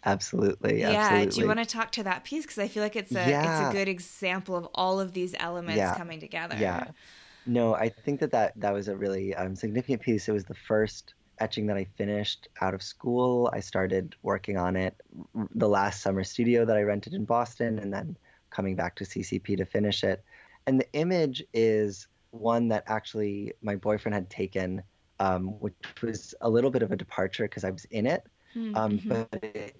absolutely 0.04 0.80
yeah 0.80 0.90
absolutely. 0.90 1.30
do 1.32 1.40
you 1.40 1.46
want 1.46 1.58
to 1.58 1.66
talk 1.66 1.90
to 1.90 2.02
that 2.02 2.24
piece 2.24 2.44
because 2.44 2.58
i 2.58 2.68
feel 2.68 2.82
like 2.82 2.96
it's 2.96 3.12
a 3.12 3.28
yeah. 3.28 3.60
it's 3.60 3.70
a 3.70 3.76
good 3.76 3.88
example 3.88 4.54
of 4.54 4.68
all 4.74 5.00
of 5.00 5.12
these 5.12 5.34
elements 5.40 5.78
yeah. 5.78 5.96
coming 5.96 6.20
together 6.20 6.56
yeah 6.58 6.84
no, 7.48 7.74
I 7.74 7.88
think 7.88 8.20
that 8.20 8.30
that, 8.32 8.52
that 8.56 8.74
was 8.74 8.88
a 8.88 8.96
really 8.96 9.34
um, 9.34 9.56
significant 9.56 10.02
piece. 10.02 10.28
It 10.28 10.32
was 10.32 10.44
the 10.44 10.54
first 10.54 11.14
etching 11.40 11.66
that 11.66 11.76
I 11.76 11.84
finished 11.96 12.48
out 12.60 12.74
of 12.74 12.82
school. 12.82 13.50
I 13.52 13.60
started 13.60 14.14
working 14.22 14.56
on 14.56 14.76
it 14.76 14.94
the 15.54 15.68
last 15.68 16.02
summer 16.02 16.24
studio 16.24 16.64
that 16.64 16.76
I 16.76 16.82
rented 16.82 17.14
in 17.14 17.24
Boston 17.24 17.78
and 17.78 17.92
then 17.92 18.16
coming 18.50 18.76
back 18.76 18.96
to 18.96 19.04
CCP 19.04 19.56
to 19.56 19.64
finish 19.64 20.04
it. 20.04 20.24
And 20.66 20.80
the 20.80 20.92
image 20.92 21.42
is 21.52 22.08
one 22.30 22.68
that 22.68 22.84
actually 22.86 23.52
my 23.62 23.76
boyfriend 23.76 24.14
had 24.14 24.30
taken, 24.30 24.82
um, 25.20 25.48
which 25.60 25.74
was 26.02 26.34
a 26.40 26.48
little 26.48 26.70
bit 26.70 26.82
of 26.82 26.92
a 26.92 26.96
departure 26.96 27.44
because 27.44 27.64
I 27.64 27.70
was 27.70 27.84
in 27.86 28.06
it. 28.06 28.24
Hmm, 28.52 28.74
um, 28.76 28.98
mm-hmm. 28.98 29.08
But 29.08 29.42
it 29.42 29.76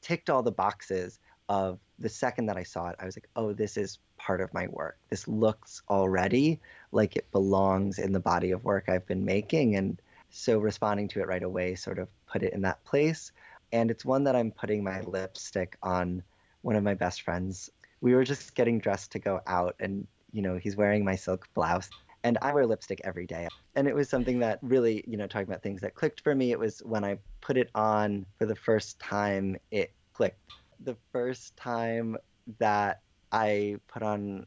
ticked 0.00 0.30
all 0.30 0.42
the 0.42 0.52
boxes 0.52 1.18
of 1.48 1.78
the 1.98 2.08
second 2.08 2.46
that 2.46 2.56
I 2.56 2.62
saw 2.62 2.88
it, 2.88 2.96
I 2.98 3.06
was 3.06 3.16
like, 3.16 3.28
oh, 3.36 3.52
this 3.52 3.76
is 3.76 3.98
part 4.18 4.40
of 4.40 4.52
my 4.52 4.66
work. 4.68 4.98
This 5.08 5.26
looks 5.26 5.82
already 5.88 6.60
like 6.92 7.16
it 7.16 7.30
belongs 7.32 7.98
in 7.98 8.12
the 8.12 8.20
body 8.20 8.50
of 8.50 8.64
work 8.64 8.88
I've 8.88 9.06
been 9.06 9.24
making. 9.24 9.76
And 9.76 10.00
so 10.30 10.58
responding 10.58 11.08
to 11.08 11.20
it 11.20 11.28
right 11.28 11.42
away 11.42 11.74
sort 11.74 11.98
of 11.98 12.08
put 12.26 12.42
it 12.42 12.52
in 12.52 12.62
that 12.62 12.84
place. 12.84 13.32
And 13.72 13.90
it's 13.90 14.04
one 14.04 14.24
that 14.24 14.36
I'm 14.36 14.50
putting 14.50 14.82
my 14.82 15.00
lipstick 15.02 15.76
on 15.82 16.22
one 16.62 16.76
of 16.76 16.82
my 16.82 16.94
best 16.94 17.22
friends. 17.22 17.70
We 18.00 18.14
were 18.14 18.24
just 18.24 18.54
getting 18.54 18.78
dressed 18.78 19.12
to 19.12 19.18
go 19.18 19.40
out, 19.46 19.74
and, 19.80 20.06
you 20.32 20.42
know, 20.42 20.56
he's 20.56 20.76
wearing 20.76 21.04
my 21.04 21.16
silk 21.16 21.48
blouse. 21.54 21.90
And 22.24 22.38
I 22.42 22.52
wear 22.52 22.66
lipstick 22.66 23.00
every 23.04 23.26
day. 23.26 23.48
And 23.74 23.86
it 23.86 23.94
was 23.94 24.08
something 24.08 24.38
that 24.40 24.58
really, 24.62 25.04
you 25.06 25.16
know, 25.16 25.26
talking 25.26 25.48
about 25.48 25.62
things 25.62 25.80
that 25.82 25.94
clicked 25.94 26.20
for 26.22 26.34
me, 26.34 26.50
it 26.50 26.58
was 26.58 26.80
when 26.80 27.04
I 27.04 27.18
put 27.40 27.56
it 27.56 27.70
on 27.74 28.26
for 28.38 28.46
the 28.46 28.56
first 28.56 28.98
time, 28.98 29.56
it 29.70 29.92
clicked. 30.14 30.52
The 30.80 30.96
first 31.12 31.56
time 31.56 32.16
that 32.58 33.02
I 33.30 33.76
put 33.86 34.02
on 34.02 34.46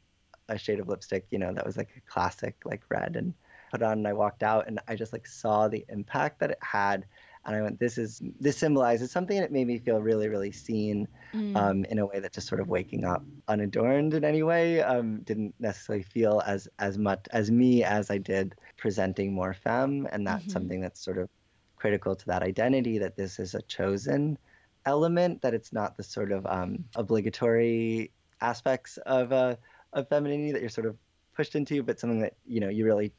a 0.49 0.57
shade 0.57 0.79
of 0.79 0.89
lipstick, 0.89 1.25
you 1.29 1.39
know, 1.39 1.53
that 1.53 1.65
was 1.65 1.77
like 1.77 1.89
a 1.95 2.11
classic, 2.11 2.55
like 2.65 2.81
red, 2.89 3.15
and 3.15 3.33
put 3.71 3.81
on. 3.81 3.93
And 3.93 4.07
I 4.07 4.13
walked 4.13 4.43
out, 4.43 4.67
and 4.67 4.79
I 4.87 4.95
just 4.95 5.13
like 5.13 5.25
saw 5.25 5.67
the 5.67 5.85
impact 5.89 6.39
that 6.39 6.51
it 6.51 6.59
had, 6.61 7.05
and 7.45 7.55
I 7.55 7.61
went, 7.61 7.79
"This 7.79 7.97
is 7.97 8.21
this 8.39 8.57
symbolizes 8.57 9.11
something." 9.11 9.37
And 9.37 9.45
it 9.45 9.51
made 9.51 9.67
me 9.67 9.79
feel 9.79 10.01
really, 10.01 10.27
really 10.27 10.51
seen, 10.51 11.07
mm. 11.33 11.55
um, 11.55 11.85
in 11.85 11.99
a 11.99 12.05
way 12.05 12.19
that 12.19 12.33
just 12.33 12.47
sort 12.47 12.61
of 12.61 12.67
waking 12.67 13.05
up 13.05 13.23
unadorned 13.47 14.13
in 14.13 14.23
any 14.23 14.43
way 14.43 14.81
um, 14.81 15.21
didn't 15.21 15.55
necessarily 15.59 16.03
feel 16.03 16.41
as 16.45 16.67
as 16.79 16.97
much 16.97 17.25
as 17.31 17.49
me 17.49 17.83
as 17.83 18.11
I 18.11 18.17
did 18.17 18.55
presenting 18.77 19.33
more 19.33 19.53
femme, 19.53 20.07
and 20.11 20.27
that's 20.27 20.43
mm-hmm. 20.43 20.51
something 20.51 20.81
that's 20.81 21.03
sort 21.03 21.17
of 21.17 21.29
critical 21.75 22.15
to 22.15 22.25
that 22.27 22.43
identity 22.43 22.99
that 22.99 23.15
this 23.15 23.39
is 23.39 23.55
a 23.55 23.61
chosen 23.63 24.37
element 24.85 25.41
that 25.41 25.53
it's 25.53 25.73
not 25.73 25.97
the 25.97 26.03
sort 26.03 26.31
of 26.31 26.45
um, 26.45 26.83
obligatory 26.95 28.11
aspects 28.41 28.97
of 29.05 29.31
uh, 29.31 29.55
of 29.93 30.07
femininity 30.09 30.51
that 30.51 30.61
you're 30.61 30.69
sort 30.69 30.87
of 30.87 30.95
pushed 31.35 31.55
into, 31.55 31.83
but 31.83 31.99
something 31.99 32.21
that 32.21 32.35
you 32.45 32.59
know 32.59 32.69
you 32.69 32.85
really 32.85 33.11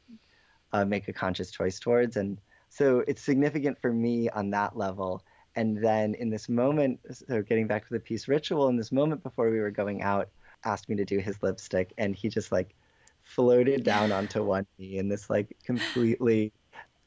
uh, 0.73 0.83
make 0.83 1.07
a 1.07 1.13
conscious 1.13 1.51
choice 1.51 1.79
towards. 1.79 2.17
And 2.17 2.39
so 2.69 3.03
it's 3.07 3.21
significant 3.21 3.79
for 3.79 3.93
me 3.93 4.29
on 4.29 4.49
that 4.49 4.75
level. 4.75 5.23
And 5.55 5.77
then 5.83 6.15
in 6.15 6.29
this 6.29 6.49
moment, 6.49 6.99
so 7.11 7.43
getting 7.43 7.67
back 7.67 7.87
to 7.87 7.93
the 7.93 7.99
peace 7.99 8.27
ritual, 8.27 8.67
in 8.69 8.75
this 8.75 8.91
moment 8.91 9.21
before 9.21 9.51
we 9.51 9.59
were 9.59 9.71
going 9.71 10.01
out, 10.01 10.29
asked 10.65 10.89
me 10.89 10.95
to 10.95 11.05
do 11.05 11.19
his 11.19 11.41
lipstick, 11.43 11.93
and 11.97 12.15
he 12.15 12.29
just 12.29 12.51
like 12.51 12.73
floated 13.21 13.83
down 13.83 14.11
onto 14.11 14.43
one 14.43 14.65
knee 14.79 14.97
in 14.97 15.09
this 15.09 15.29
like 15.29 15.55
completely 15.63 16.51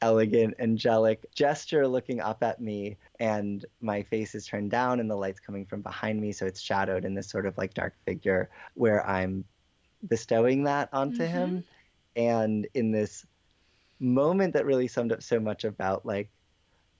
elegant, 0.01 0.53
angelic 0.59 1.25
gesture 1.33 1.87
looking 1.87 2.21
up 2.21 2.43
at 2.43 2.61
me, 2.61 2.95
and 3.19 3.65
my 3.81 4.03
face 4.03 4.35
is 4.35 4.45
turned 4.45 4.71
down, 4.71 4.99
and 4.99 5.09
the 5.09 5.15
light's 5.15 5.39
coming 5.39 5.65
from 5.65 5.81
behind 5.81 6.21
me, 6.21 6.31
so 6.31 6.45
it's 6.45 6.61
shadowed 6.61 7.03
in 7.03 7.15
this 7.15 7.27
sort 7.27 7.45
of 7.45 7.57
like 7.57 7.73
dark 7.73 7.95
figure 8.05 8.49
where 8.75 9.05
I'm 9.05 9.43
bestowing 10.07 10.63
that 10.63 10.89
onto 10.93 11.23
mm-hmm. 11.23 11.33
him. 11.33 11.63
And 12.15 12.67
in 12.73 12.91
this 12.91 13.25
moment 13.99 14.53
that 14.53 14.65
really 14.65 14.87
summed 14.87 15.11
up 15.11 15.23
so 15.23 15.39
much 15.39 15.63
about 15.63 16.05
like 16.05 16.29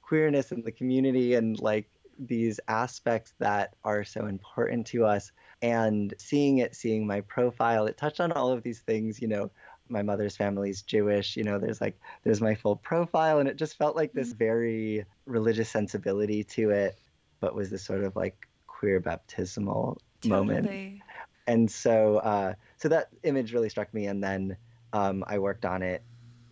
queerness 0.01 0.51
in 0.51 0.62
the 0.62 0.71
community 0.71 1.36
and 1.36 1.60
like 1.60 1.89
these 2.19 2.60
aspects 2.67 3.33
that 3.39 3.75
are 3.83 4.03
so 4.03 4.25
important 4.25 4.88
to 4.88 5.05
us 5.05 5.31
and 5.62 6.13
seeing 6.17 6.57
it 6.57 6.75
seeing 6.75 7.05
my 7.05 7.21
profile 7.21 7.86
it 7.86 7.97
touched 7.97 8.19
on 8.19 8.31
all 8.31 8.51
of 8.51 8.63
these 8.63 8.79
things 8.79 9.21
you 9.21 9.27
know 9.27 9.51
my 9.89 10.01
mother's 10.01 10.36
family's 10.36 10.81
Jewish. 10.81 11.36
You 11.36 11.43
know, 11.43 11.60
there's 11.60 11.81
like 11.81 11.99
there's 12.23 12.41
my 12.41 12.55
full 12.55 12.75
profile, 12.75 13.39
and 13.39 13.47
it 13.47 13.57
just 13.57 13.77
felt 13.77 13.95
like 13.95 14.13
this 14.13 14.31
very 14.33 15.05
religious 15.25 15.69
sensibility 15.69 16.43
to 16.43 16.71
it, 16.71 16.97
but 17.39 17.55
was 17.55 17.69
this 17.69 17.83
sort 17.83 18.03
of 18.03 18.15
like 18.15 18.48
queer 18.67 19.00
baptismal 19.00 19.98
totally. 20.21 20.39
moment. 20.39 21.02
And 21.48 21.71
so, 21.71 22.17
uh, 22.17 22.54
so 22.75 22.89
that 22.89 23.08
image 23.23 23.54
really 23.54 23.69
struck 23.69 23.93
me, 23.93 24.08
and 24.08 24.23
then 24.23 24.58
um, 24.93 25.23
I 25.27 25.39
worked 25.39 25.65
on 25.65 25.81
it. 25.81 26.04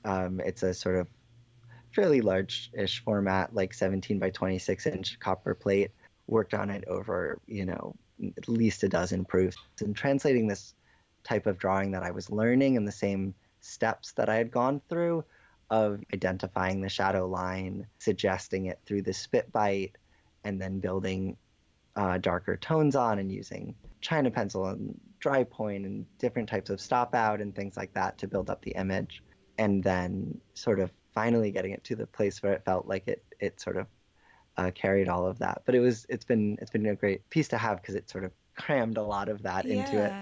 Um, 0.06 0.40
it's 0.40 0.64
a 0.64 0.74
sort 0.74 0.96
of 0.96 1.08
fairly 1.94 2.22
large-ish 2.22 3.04
format, 3.04 3.54
like 3.54 3.74
17 3.74 4.20
by 4.20 4.30
26 4.30 4.86
inch 4.88 5.20
copper 5.20 5.56
plate. 5.56 5.92
Worked 6.28 6.54
on 6.54 6.70
it 6.70 6.86
over, 6.88 7.40
you 7.48 7.66
know, 7.66 7.96
at 8.38 8.48
least 8.48 8.84
a 8.84 8.90
dozen 8.90 9.26
proofs, 9.26 9.58
and 9.82 9.96
translating 9.96 10.48
this 10.48 10.74
type 11.24 11.48
of 11.48 11.58
drawing 11.58 11.92
that 11.92 12.04
I 12.04 12.12
was 12.12 12.32
learning 12.32 12.78
and 12.78 12.88
the 12.88 12.92
same 12.92 13.34
steps 13.62 14.14
that 14.14 14.30
I 14.30 14.36
had 14.36 14.52
gone 14.52 14.82
through 14.90 15.26
of 15.70 16.00
identifying 16.14 16.82
the 16.82 16.90
shadow 16.90 17.28
line, 17.28 17.88
suggesting 18.00 18.68
it 18.68 18.80
through 18.86 19.02
the 19.02 19.14
spit 19.14 19.52
bite, 19.52 19.96
and 20.44 20.62
then 20.62 20.80
building 20.80 21.36
uh, 21.96 22.18
darker 22.20 22.58
tones 22.58 22.96
on 22.96 23.20
and 23.20 23.32
using 23.32 23.74
China 24.02 24.30
pencil 24.30 24.68
and 24.68 25.00
dry 25.20 25.44
point 25.44 25.86
and 25.86 26.06
different 26.20 26.48
types 26.48 26.70
of 26.70 26.80
stop 26.80 27.16
out 27.16 27.42
and 27.42 27.56
things 27.56 27.76
like 27.76 27.94
that 27.94 28.18
to 28.20 28.28
build 28.28 28.50
up 28.50 28.62
the 28.62 28.72
image. 28.72 29.24
And 29.58 29.84
then 29.84 30.40
sort 30.54 30.80
of 30.80 30.92
finally 31.14 31.52
getting 31.52 31.72
it 31.72 31.84
to 31.86 31.96
the 31.96 32.08
place 32.08 32.44
where 32.44 32.54
it 32.54 32.64
felt 32.66 32.88
like 32.88 33.08
it, 33.08 33.24
it 33.40 33.60
sort 33.60 33.78
of 33.78 33.88
uh, 34.58 34.72
carried 34.74 35.08
all 35.08 35.26
of 35.26 35.40
that. 35.40 35.62
But 35.66 35.76
it 35.76 35.80
was 35.80 36.06
it's 36.10 36.26
been 36.26 36.58
it's 36.62 36.72
been 36.72 36.86
a 36.86 36.96
great 36.96 37.30
piece 37.30 37.48
to 37.50 37.58
have 37.58 37.82
because 37.82 37.96
it 37.96 38.10
sort 38.10 38.24
of 38.24 38.32
crammed 38.56 38.98
a 38.98 39.04
lot 39.04 39.30
of 39.30 39.44
that 39.44 39.66
yeah. 39.66 39.74
into 39.76 40.06
it. 40.06 40.14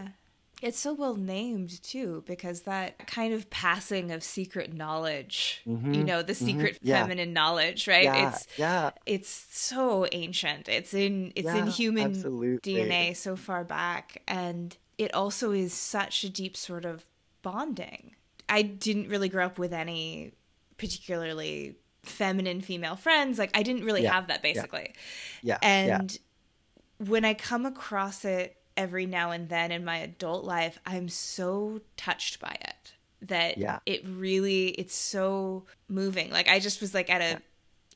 It's 0.62 0.80
so 0.80 0.94
well 0.94 1.16
named 1.16 1.84
too, 1.84 2.24
because 2.26 2.62
that 2.62 3.06
kind 3.06 3.34
of 3.34 3.50
passing 3.50 4.12
of 4.12 4.24
secret 4.24 4.74
knowledge, 4.74 5.62
mm-hmm. 5.68 5.94
you 5.94 6.04
know, 6.06 6.22
the 6.22 6.32
mm-hmm. 6.32 6.46
secret 6.46 6.76
mm-hmm. 6.76 6.90
feminine 6.90 7.34
knowledge, 7.34 7.86
right? 7.86 8.06
Yeah. 8.06 8.30
It's 8.30 8.48
yeah, 8.58 8.92
it's 9.06 9.48
so 9.52 10.08
ancient. 10.14 10.70
It's 10.70 10.94
in 10.94 11.34
it's 11.36 11.48
yeah, 11.48 11.58
in 11.58 11.68
human 11.68 12.12
absolutely. 12.12 12.76
DNA 12.76 13.16
so 13.16 13.36
far 13.36 13.66
back, 13.66 14.22
and 14.26 14.78
it 14.98 15.14
also 15.14 15.52
is 15.52 15.74
such 15.74 16.24
a 16.24 16.30
deep 16.30 16.56
sort 16.56 16.86
of 16.86 17.06
bonding. 17.42 18.16
I 18.54 18.62
didn't 18.62 19.10
really 19.10 19.30
grow 19.30 19.48
up 19.48 19.58
with 19.58 19.74
any 19.74 20.34
particularly 20.78 21.76
feminine 22.04 22.62
female 22.62 22.96
friends. 22.96 23.40
Like 23.40 23.50
I 23.56 23.64
didn't 23.64 23.84
really 23.84 24.04
yeah, 24.04 24.14
have 24.14 24.28
that 24.28 24.44
basically. 24.44 24.94
Yeah. 25.42 25.58
yeah 25.60 25.68
and 25.68 26.12
yeah. 26.12 27.08
when 27.10 27.26
I 27.26 27.34
come 27.34 27.66
across 27.66 28.26
it 28.26 28.56
every 28.78 29.08
now 29.08 29.32
and 29.32 29.50
then 29.50 29.72
in 29.72 29.84
my 29.84 29.98
adult 29.98 30.46
life, 30.46 30.80
I'm 30.86 31.10
so 31.10 31.82
touched 31.98 32.40
by 32.40 32.56
it 32.62 32.94
that 33.24 33.58
yeah. 33.58 33.80
it 33.88 34.06
really 34.08 34.68
it's 34.68 34.94
so 34.94 35.66
moving. 35.88 36.30
Like 36.30 36.48
I 36.48 36.60
just 36.60 36.80
was 36.80 36.94
like 36.94 37.10
at 37.10 37.22
a 37.22 37.42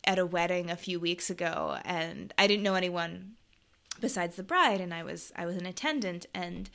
at 0.06 0.18
a 0.18 0.26
wedding 0.26 0.72
a 0.72 0.76
few 0.76 1.00
weeks 1.00 1.30
ago 1.30 1.78
and 1.86 2.34
I 2.36 2.48
didn't 2.48 2.64
know 2.64 2.74
anyone 2.74 3.34
besides 4.02 4.38
the 4.38 4.44
bride 4.44 4.82
and 4.82 4.92
I 4.92 5.04
was 5.04 5.32
I 5.36 5.46
was 5.46 5.56
an 5.56 5.68
attendant 5.68 6.26
and 6.34 6.68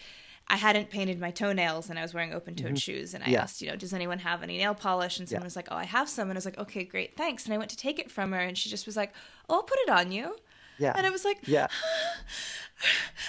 I 0.49 0.57
hadn't 0.57 0.91
painted 0.91 1.19
my 1.19 1.31
toenails 1.31 1.89
and 1.89 1.99
I 1.99 2.03
was 2.03 2.13
wearing 2.13 2.33
open 2.33 2.55
toed 2.55 2.67
mm-hmm. 2.67 2.75
shoes. 2.75 3.15
And 3.15 3.25
I 3.25 3.29
yeah. 3.29 3.43
asked, 3.43 3.63
you 3.63 3.71
know, 3.71 3.77
does 3.77 3.95
anyone 3.95 4.19
have 4.19 4.43
any 4.43 4.59
nail 4.59 4.75
polish? 4.75 5.19
And 5.19 5.29
someone 5.29 5.43
yeah. 5.43 5.47
was 5.47 5.57
like, 5.57 5.69
oh, 5.71 5.77
I 5.77 5.85
have 5.85 6.09
some. 6.09 6.29
And 6.29 6.37
I 6.37 6.39
was 6.39 6.45
like, 6.45 6.59
okay, 6.59 6.85
great, 6.85 7.17
thanks. 7.17 7.45
And 7.45 7.55
I 7.55 7.59
went 7.59 7.71
to 7.71 7.77
take 7.77 7.99
it 7.99 8.11
from 8.11 8.33
her 8.33 8.39
and 8.39 8.57
she 8.57 8.69
just 8.69 8.87
was 8.87 8.97
like, 8.97 9.15
oh, 9.49 9.57
I'll 9.57 9.63
put 9.63 9.79
it 9.81 9.91
on 9.91 10.13
you. 10.13 10.37
Yeah. 10.79 10.93
And 10.97 11.07
I 11.07 11.11
was 11.11 11.25
like, 11.25 11.39
yeah. 11.47 11.69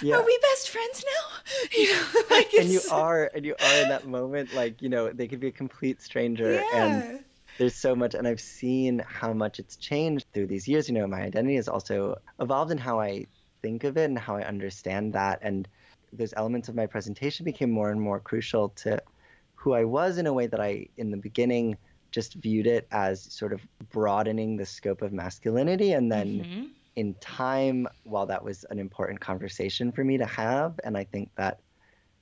yeah. 0.02 0.16
Are 0.16 0.24
we 0.24 0.38
best 0.42 0.70
friends 0.70 1.04
now? 1.04 1.38
You 1.78 1.92
know, 1.92 2.06
like 2.30 2.52
and 2.54 2.68
you 2.68 2.80
are, 2.90 3.30
and 3.34 3.44
you 3.44 3.54
are 3.60 3.82
in 3.82 3.88
that 3.88 4.06
moment, 4.06 4.54
like, 4.54 4.82
you 4.82 4.88
know, 4.88 5.10
they 5.10 5.28
could 5.28 5.40
be 5.40 5.48
a 5.48 5.52
complete 5.52 6.02
stranger. 6.02 6.54
Yeah. 6.54 6.84
And 6.84 7.24
there's 7.58 7.74
so 7.74 7.94
much, 7.94 8.14
and 8.14 8.26
I've 8.26 8.40
seen 8.40 9.02
how 9.06 9.32
much 9.32 9.58
it's 9.58 9.76
changed 9.76 10.26
through 10.32 10.48
these 10.48 10.66
years. 10.66 10.88
You 10.88 10.94
know, 10.94 11.06
my 11.06 11.22
identity 11.22 11.56
has 11.56 11.68
also 11.68 12.16
evolved 12.40 12.72
in 12.72 12.78
how 12.78 13.00
I 13.00 13.26
think 13.62 13.84
of 13.84 13.96
it 13.96 14.04
and 14.04 14.18
how 14.18 14.36
I 14.36 14.42
understand 14.42 15.12
that. 15.12 15.38
And 15.42 15.68
those 16.16 16.34
elements 16.36 16.68
of 16.68 16.74
my 16.74 16.86
presentation 16.86 17.44
became 17.44 17.70
more 17.70 17.90
and 17.90 18.00
more 18.00 18.20
crucial 18.20 18.70
to 18.70 19.02
who 19.54 19.72
I 19.72 19.84
was 19.84 20.18
in 20.18 20.26
a 20.26 20.32
way 20.32 20.46
that 20.46 20.60
I, 20.60 20.88
in 20.96 21.10
the 21.10 21.16
beginning, 21.16 21.76
just 22.10 22.34
viewed 22.34 22.66
it 22.66 22.86
as 22.92 23.22
sort 23.22 23.52
of 23.52 23.60
broadening 23.90 24.56
the 24.56 24.66
scope 24.66 25.02
of 25.02 25.12
masculinity. 25.12 25.92
And 25.92 26.12
then 26.12 26.28
mm-hmm. 26.40 26.64
in 26.96 27.14
time, 27.14 27.88
while 28.04 28.26
that 28.26 28.44
was 28.44 28.64
an 28.70 28.78
important 28.78 29.20
conversation 29.20 29.90
for 29.90 30.04
me 30.04 30.18
to 30.18 30.26
have, 30.26 30.78
and 30.84 30.96
I 30.96 31.04
think 31.04 31.30
that 31.36 31.60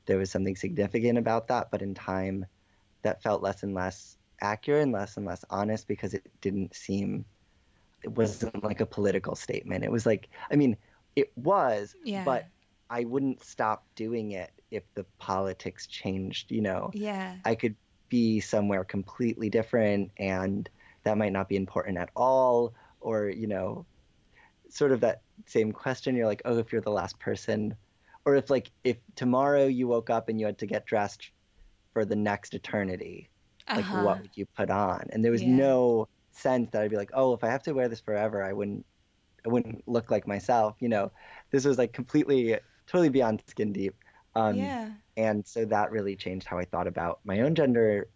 there 0.06 0.18
was 0.18 0.30
something 0.30 0.56
significant 0.56 1.18
about 1.18 1.48
that, 1.48 1.70
but 1.70 1.82
in 1.82 1.94
time, 1.94 2.46
that 3.02 3.22
felt 3.22 3.42
less 3.42 3.62
and 3.62 3.74
less 3.74 4.16
accurate 4.40 4.82
and 4.82 4.92
less 4.92 5.16
and 5.16 5.26
less 5.26 5.44
honest 5.50 5.86
because 5.88 6.14
it 6.14 6.24
didn't 6.40 6.74
seem, 6.74 7.24
it 8.02 8.10
wasn't 8.12 8.62
like 8.64 8.80
a 8.80 8.86
political 8.86 9.34
statement. 9.34 9.84
It 9.84 9.92
was 9.92 10.06
like, 10.06 10.28
I 10.50 10.56
mean, 10.56 10.76
it 11.16 11.30
was, 11.36 11.94
yeah. 12.04 12.24
but 12.24 12.46
I 12.92 13.04
wouldn't 13.04 13.42
stop 13.42 13.86
doing 13.94 14.32
it 14.32 14.50
if 14.70 14.82
the 14.94 15.04
politics 15.18 15.86
changed, 15.86 16.50
you 16.50 16.60
know. 16.60 16.90
Yeah. 16.92 17.36
I 17.42 17.54
could 17.54 17.74
be 18.10 18.38
somewhere 18.38 18.84
completely 18.84 19.48
different 19.48 20.10
and 20.18 20.68
that 21.04 21.16
might 21.16 21.32
not 21.32 21.48
be 21.48 21.56
important 21.56 21.96
at 21.96 22.10
all 22.14 22.74
or, 23.00 23.30
you 23.30 23.46
know, 23.46 23.86
sort 24.68 24.92
of 24.92 25.00
that 25.00 25.22
same 25.46 25.72
question 25.72 26.14
you're 26.14 26.26
like, 26.26 26.42
"Oh, 26.44 26.58
if 26.58 26.70
you're 26.70 26.82
the 26.82 26.90
last 26.90 27.18
person 27.18 27.74
or 28.26 28.36
if 28.36 28.50
like 28.50 28.70
if 28.84 28.98
tomorrow 29.16 29.66
you 29.66 29.88
woke 29.88 30.10
up 30.10 30.28
and 30.28 30.38
you 30.38 30.44
had 30.44 30.58
to 30.58 30.66
get 30.66 30.84
dressed 30.84 31.30
for 31.94 32.04
the 32.04 32.16
next 32.16 32.52
eternity, 32.52 33.30
uh-huh. 33.68 33.80
like 33.80 34.04
what 34.04 34.20
would 34.20 34.36
you 34.36 34.44
put 34.54 34.68
on?" 34.68 35.06
And 35.10 35.24
there 35.24 35.32
was 35.32 35.42
yeah. 35.42 35.56
no 35.56 36.08
sense 36.30 36.68
that 36.72 36.82
I'd 36.82 36.90
be 36.90 36.96
like, 36.96 37.10
"Oh, 37.14 37.32
if 37.32 37.42
I 37.42 37.48
have 37.48 37.62
to 37.64 37.72
wear 37.72 37.88
this 37.88 38.00
forever, 38.00 38.42
I 38.42 38.52
wouldn't 38.52 38.84
I 39.46 39.48
wouldn't 39.48 39.88
look 39.88 40.10
like 40.10 40.26
myself, 40.26 40.76
you 40.78 40.88
know. 40.88 41.10
This 41.50 41.64
was 41.64 41.78
like 41.78 41.92
completely 41.92 42.58
totally 42.86 43.08
beyond 43.08 43.42
skin 43.46 43.72
deep. 43.72 43.94
Um, 44.34 44.56
yeah. 44.56 44.90
And 45.16 45.46
so 45.46 45.64
that 45.66 45.90
really 45.90 46.16
changed 46.16 46.46
how 46.46 46.58
I 46.58 46.64
thought 46.64 46.86
about 46.86 47.20
my 47.24 47.40
own 47.40 47.54
gender 47.54 48.08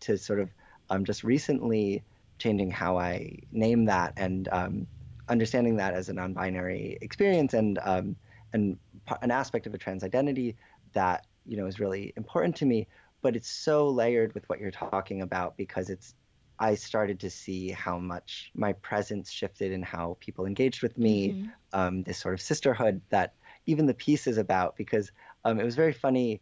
to 0.00 0.18
sort 0.18 0.40
of 0.40 0.50
um, 0.90 1.04
just 1.04 1.24
recently 1.24 2.02
changing 2.38 2.70
how 2.70 2.98
I 2.98 3.38
name 3.52 3.86
that 3.86 4.12
and 4.16 4.48
um, 4.52 4.86
understanding 5.28 5.76
that 5.76 5.94
as 5.94 6.08
a 6.08 6.12
non-binary 6.12 6.98
experience 7.00 7.54
and 7.54 7.78
um, 7.82 8.16
and 8.52 8.78
an 9.22 9.30
aspect 9.30 9.66
of 9.66 9.74
a 9.74 9.78
trans 9.78 10.04
identity 10.04 10.56
that 10.92 11.26
you 11.46 11.56
know 11.56 11.66
is 11.66 11.80
really 11.80 12.12
important 12.16 12.56
to 12.56 12.66
me. 12.66 12.86
But 13.22 13.36
it's 13.36 13.48
so 13.48 13.88
layered 13.88 14.34
with 14.34 14.46
what 14.50 14.60
you're 14.60 14.70
talking 14.70 15.22
about 15.22 15.56
because 15.56 15.88
it's 15.88 16.14
I 16.58 16.74
started 16.74 17.20
to 17.20 17.30
see 17.30 17.70
how 17.70 17.98
much 17.98 18.50
my 18.54 18.74
presence 18.74 19.30
shifted 19.30 19.72
and 19.72 19.84
how 19.84 20.16
people 20.20 20.46
engaged 20.46 20.82
with 20.82 20.96
me, 20.96 21.30
mm-hmm. 21.30 21.48
um, 21.72 22.02
this 22.02 22.18
sort 22.18 22.34
of 22.34 22.40
sisterhood 22.40 23.00
that 23.10 23.34
even 23.66 23.86
the 23.86 23.94
piece 23.94 24.26
is 24.26 24.38
about 24.38 24.76
because 24.76 25.10
um, 25.44 25.60
it 25.60 25.64
was 25.64 25.76
very 25.76 25.92
funny 25.92 26.40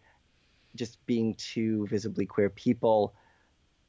just 0.75 1.05
being 1.07 1.35
two 1.35 1.87
visibly 1.87 2.27
queer 2.27 2.49
people 2.51 3.15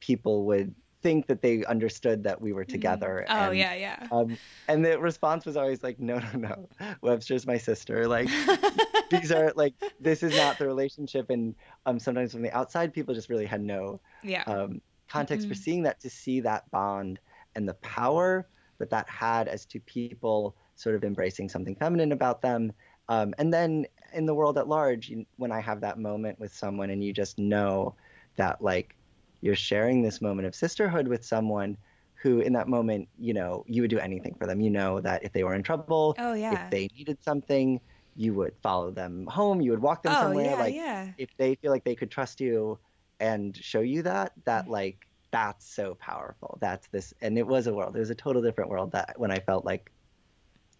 people 0.00 0.44
would 0.44 0.74
think 1.04 1.26
that 1.26 1.42
they 1.42 1.62
understood 1.66 2.24
that 2.24 2.40
we 2.40 2.52
were 2.52 2.64
mm-hmm. 2.64 2.72
together. 2.72 3.26
Mm. 3.28 3.34
Oh 3.34 3.50
and, 3.50 3.58
yeah, 3.58 3.74
yeah. 3.74 4.06
Um, 4.10 4.36
and 4.68 4.84
the 4.84 4.98
response 4.98 5.44
was 5.44 5.56
always 5.56 5.82
like, 5.82 6.00
"No, 6.00 6.18
no, 6.18 6.38
no. 6.38 6.68
Webster's 7.02 7.46
my 7.46 7.58
sister. 7.58 8.08
Like, 8.08 8.28
these 9.10 9.30
are 9.30 9.52
like 9.54 9.74
this 10.00 10.22
is 10.22 10.34
not 10.34 10.58
the 10.58 10.66
relationship." 10.66 11.30
And 11.30 11.54
um, 11.86 12.00
sometimes 12.00 12.32
from 12.32 12.42
the 12.42 12.52
outside, 12.52 12.92
people 12.92 13.14
just 13.14 13.28
really 13.28 13.44
had 13.46 13.60
no 13.60 14.00
yeah. 14.22 14.42
um, 14.46 14.80
context 15.08 15.44
mm-hmm. 15.44 15.52
for 15.52 15.60
seeing 15.60 15.82
that. 15.82 16.00
To 16.00 16.10
see 16.10 16.40
that 16.40 16.68
bond 16.70 17.20
and 17.54 17.68
the 17.68 17.74
power 17.74 18.48
that 18.78 18.90
that 18.90 19.08
had 19.08 19.46
as 19.46 19.66
two 19.66 19.80
people 19.80 20.56
sort 20.74 20.96
of 20.96 21.04
embracing 21.04 21.48
something 21.48 21.76
feminine 21.76 22.12
about 22.12 22.42
them 22.42 22.72
um, 23.08 23.34
and 23.38 23.52
then 23.52 23.86
in 24.12 24.26
the 24.26 24.34
world 24.34 24.58
at 24.58 24.68
large, 24.68 25.08
you, 25.08 25.26
when 25.36 25.52
I 25.52 25.60
have 25.60 25.80
that 25.80 25.98
moment 25.98 26.38
with 26.38 26.54
someone 26.54 26.90
and 26.90 27.02
you 27.02 27.12
just 27.12 27.38
know 27.38 27.94
that 28.36 28.62
like 28.62 28.94
you're 29.40 29.54
sharing 29.54 30.02
this 30.02 30.20
moment 30.20 30.46
of 30.46 30.54
sisterhood 30.54 31.06
with 31.06 31.24
someone 31.24 31.76
who 32.14 32.40
in 32.40 32.54
that 32.54 32.68
moment, 32.68 33.08
you 33.18 33.34
know, 33.34 33.64
you 33.68 33.82
would 33.82 33.90
do 33.90 33.98
anything 33.98 34.34
for 34.38 34.46
them. 34.46 34.60
You 34.60 34.70
know 34.70 35.00
that 35.00 35.22
if 35.24 35.32
they 35.32 35.44
were 35.44 35.54
in 35.54 35.62
trouble, 35.62 36.14
oh, 36.18 36.32
yeah. 36.32 36.64
if 36.64 36.70
they 36.70 36.88
needed 36.96 37.18
something, 37.22 37.80
you 38.16 38.32
would 38.34 38.54
follow 38.62 38.90
them 38.90 39.26
home, 39.26 39.60
you 39.60 39.70
would 39.72 39.82
walk 39.82 40.02
them 40.02 40.14
oh, 40.16 40.22
somewhere. 40.22 40.46
Yeah, 40.46 40.54
like 40.54 40.74
yeah. 40.74 41.08
if 41.18 41.28
they 41.36 41.56
feel 41.56 41.70
like 41.70 41.84
they 41.84 41.94
could 41.94 42.10
trust 42.10 42.40
you 42.40 42.78
and 43.20 43.54
show 43.56 43.80
you 43.80 44.02
that, 44.02 44.32
that 44.44 44.68
like 44.68 45.06
that's 45.30 45.68
so 45.68 45.94
powerful. 45.96 46.56
That's 46.60 46.86
this 46.88 47.12
and 47.20 47.36
it 47.36 47.46
was 47.46 47.66
a 47.66 47.74
world. 47.74 47.94
It 47.96 47.98
was 47.98 48.10
a 48.10 48.14
total 48.14 48.40
different 48.40 48.70
world 48.70 48.92
that 48.92 49.18
when 49.18 49.30
I 49.30 49.40
felt 49.40 49.64
like 49.66 49.90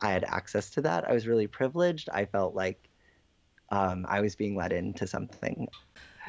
I 0.05 0.11
had 0.11 0.25
access 0.25 0.69
to 0.71 0.83
that. 0.83 1.09
I 1.09 1.15
was 1.15 1.27
really 1.27 1.47
privileged. 1.47 2.11
I 2.13 2.27
felt 2.27 2.55
like 2.55 2.91
um, 3.71 4.05
I 4.07 4.21
was 4.21 4.37
being 4.37 4.55
let 4.55 4.71
into 4.71 5.07
something. 5.07 5.67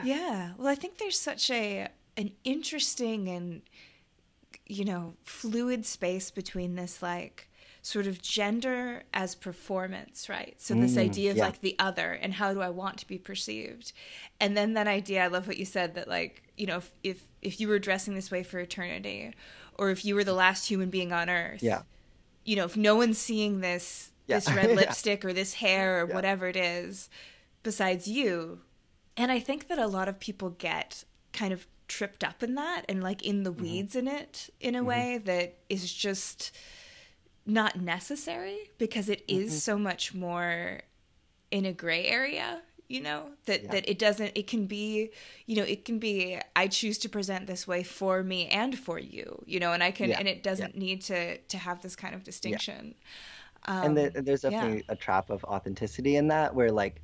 Yeah. 0.01 0.51
Well, 0.57 0.67
I 0.67 0.75
think 0.75 0.97
there's 0.97 1.19
such 1.19 1.51
a 1.51 1.89
an 2.17 2.31
interesting 2.45 3.27
and 3.27 3.61
you 4.65 4.85
know 4.85 5.15
fluid 5.23 5.85
space 5.85 6.31
between 6.31 6.75
this 6.75 7.01
like 7.01 7.49
sort 7.81 8.07
of 8.07 8.21
gender 8.21 9.03
as 9.13 9.35
performance, 9.35 10.29
right? 10.29 10.55
So 10.57 10.73
this 10.73 10.95
mm, 10.95 10.99
idea 10.99 11.31
of 11.31 11.37
yeah. 11.37 11.45
like 11.45 11.59
the 11.59 11.75
other 11.77 12.13
and 12.13 12.33
how 12.33 12.53
do 12.53 12.61
I 12.61 12.69
want 12.69 12.97
to 12.99 13.07
be 13.07 13.17
perceived, 13.17 13.91
and 14.39 14.55
then 14.55 14.73
that 14.75 14.87
idea. 14.87 15.25
I 15.25 15.27
love 15.27 15.47
what 15.47 15.57
you 15.57 15.65
said 15.65 15.95
that 15.95 16.07
like 16.07 16.43
you 16.55 16.65
know 16.65 16.77
if 16.77 16.91
if, 17.03 17.23
if 17.41 17.59
you 17.59 17.67
were 17.67 17.79
dressing 17.79 18.15
this 18.15 18.31
way 18.31 18.41
for 18.41 18.59
eternity, 18.59 19.33
or 19.77 19.89
if 19.89 20.05
you 20.05 20.15
were 20.15 20.23
the 20.23 20.33
last 20.33 20.69
human 20.69 20.89
being 20.89 21.11
on 21.11 21.29
earth, 21.29 21.61
yeah 21.61 21.81
you 22.45 22.55
know, 22.55 22.65
if 22.65 22.77
no 22.77 22.95
one's 22.95 23.17
seeing 23.17 23.59
this 23.59 24.11
yeah. 24.27 24.37
this 24.37 24.51
red 24.55 24.75
lipstick 24.75 25.25
or 25.25 25.33
this 25.33 25.55
hair 25.55 26.03
or 26.03 26.07
yeah. 26.07 26.15
whatever 26.15 26.47
it 26.47 26.55
is 26.55 27.09
besides 27.63 28.07
you. 28.07 28.59
And 29.17 29.31
I 29.31 29.39
think 29.39 29.67
that 29.67 29.79
a 29.79 29.87
lot 29.87 30.07
of 30.07 30.19
people 30.19 30.51
get 30.51 31.03
kind 31.33 31.53
of 31.53 31.67
tripped 31.87 32.23
up 32.23 32.41
in 32.41 32.55
that 32.55 32.83
and 32.89 33.03
like 33.03 33.23
in 33.23 33.43
the 33.43 33.51
mm-hmm. 33.51 33.61
weeds 33.61 33.95
in 33.95 34.07
it 34.07 34.49
in 34.59 34.75
a 34.75 34.79
mm-hmm. 34.79 34.87
way 34.87 35.21
that 35.25 35.57
is 35.69 35.93
just 35.93 36.55
not 37.45 37.79
necessary 37.79 38.57
because 38.77 39.07
it 39.07 39.23
is 39.27 39.51
mm-hmm. 39.51 39.57
so 39.57 39.77
much 39.77 40.13
more 40.13 40.81
in 41.51 41.65
a 41.65 41.71
gray 41.71 42.05
area 42.05 42.61
you 42.87 43.01
know 43.01 43.29
that 43.45 43.63
yeah. 43.63 43.71
that 43.71 43.89
it 43.89 43.99
doesn't 43.99 44.31
it 44.35 44.47
can 44.47 44.65
be 44.65 45.11
you 45.45 45.55
know 45.55 45.63
it 45.63 45.85
can 45.85 45.99
be 45.99 46.39
i 46.55 46.67
choose 46.67 46.97
to 46.97 47.09
present 47.09 47.47
this 47.47 47.67
way 47.67 47.83
for 47.83 48.23
me 48.23 48.47
and 48.47 48.77
for 48.77 48.99
you 48.99 49.41
you 49.45 49.59
know 49.59 49.73
and 49.73 49.83
i 49.83 49.91
can 49.91 50.09
yeah. 50.09 50.19
and 50.19 50.27
it 50.27 50.43
doesn't 50.43 50.75
yeah. 50.75 50.79
need 50.79 51.01
to 51.01 51.37
to 51.37 51.57
have 51.57 51.81
this 51.81 51.95
kind 51.95 52.15
of 52.15 52.23
distinction 52.23 52.95
um, 53.67 53.83
and 53.83 53.97
the, 53.97 54.21
there's 54.21 54.41
definitely 54.41 54.83
a 54.89 54.95
trap 54.95 55.29
of 55.29 55.43
authenticity 55.45 56.17
in 56.17 56.27
that 56.27 56.53
where 56.53 56.71
like 56.71 57.01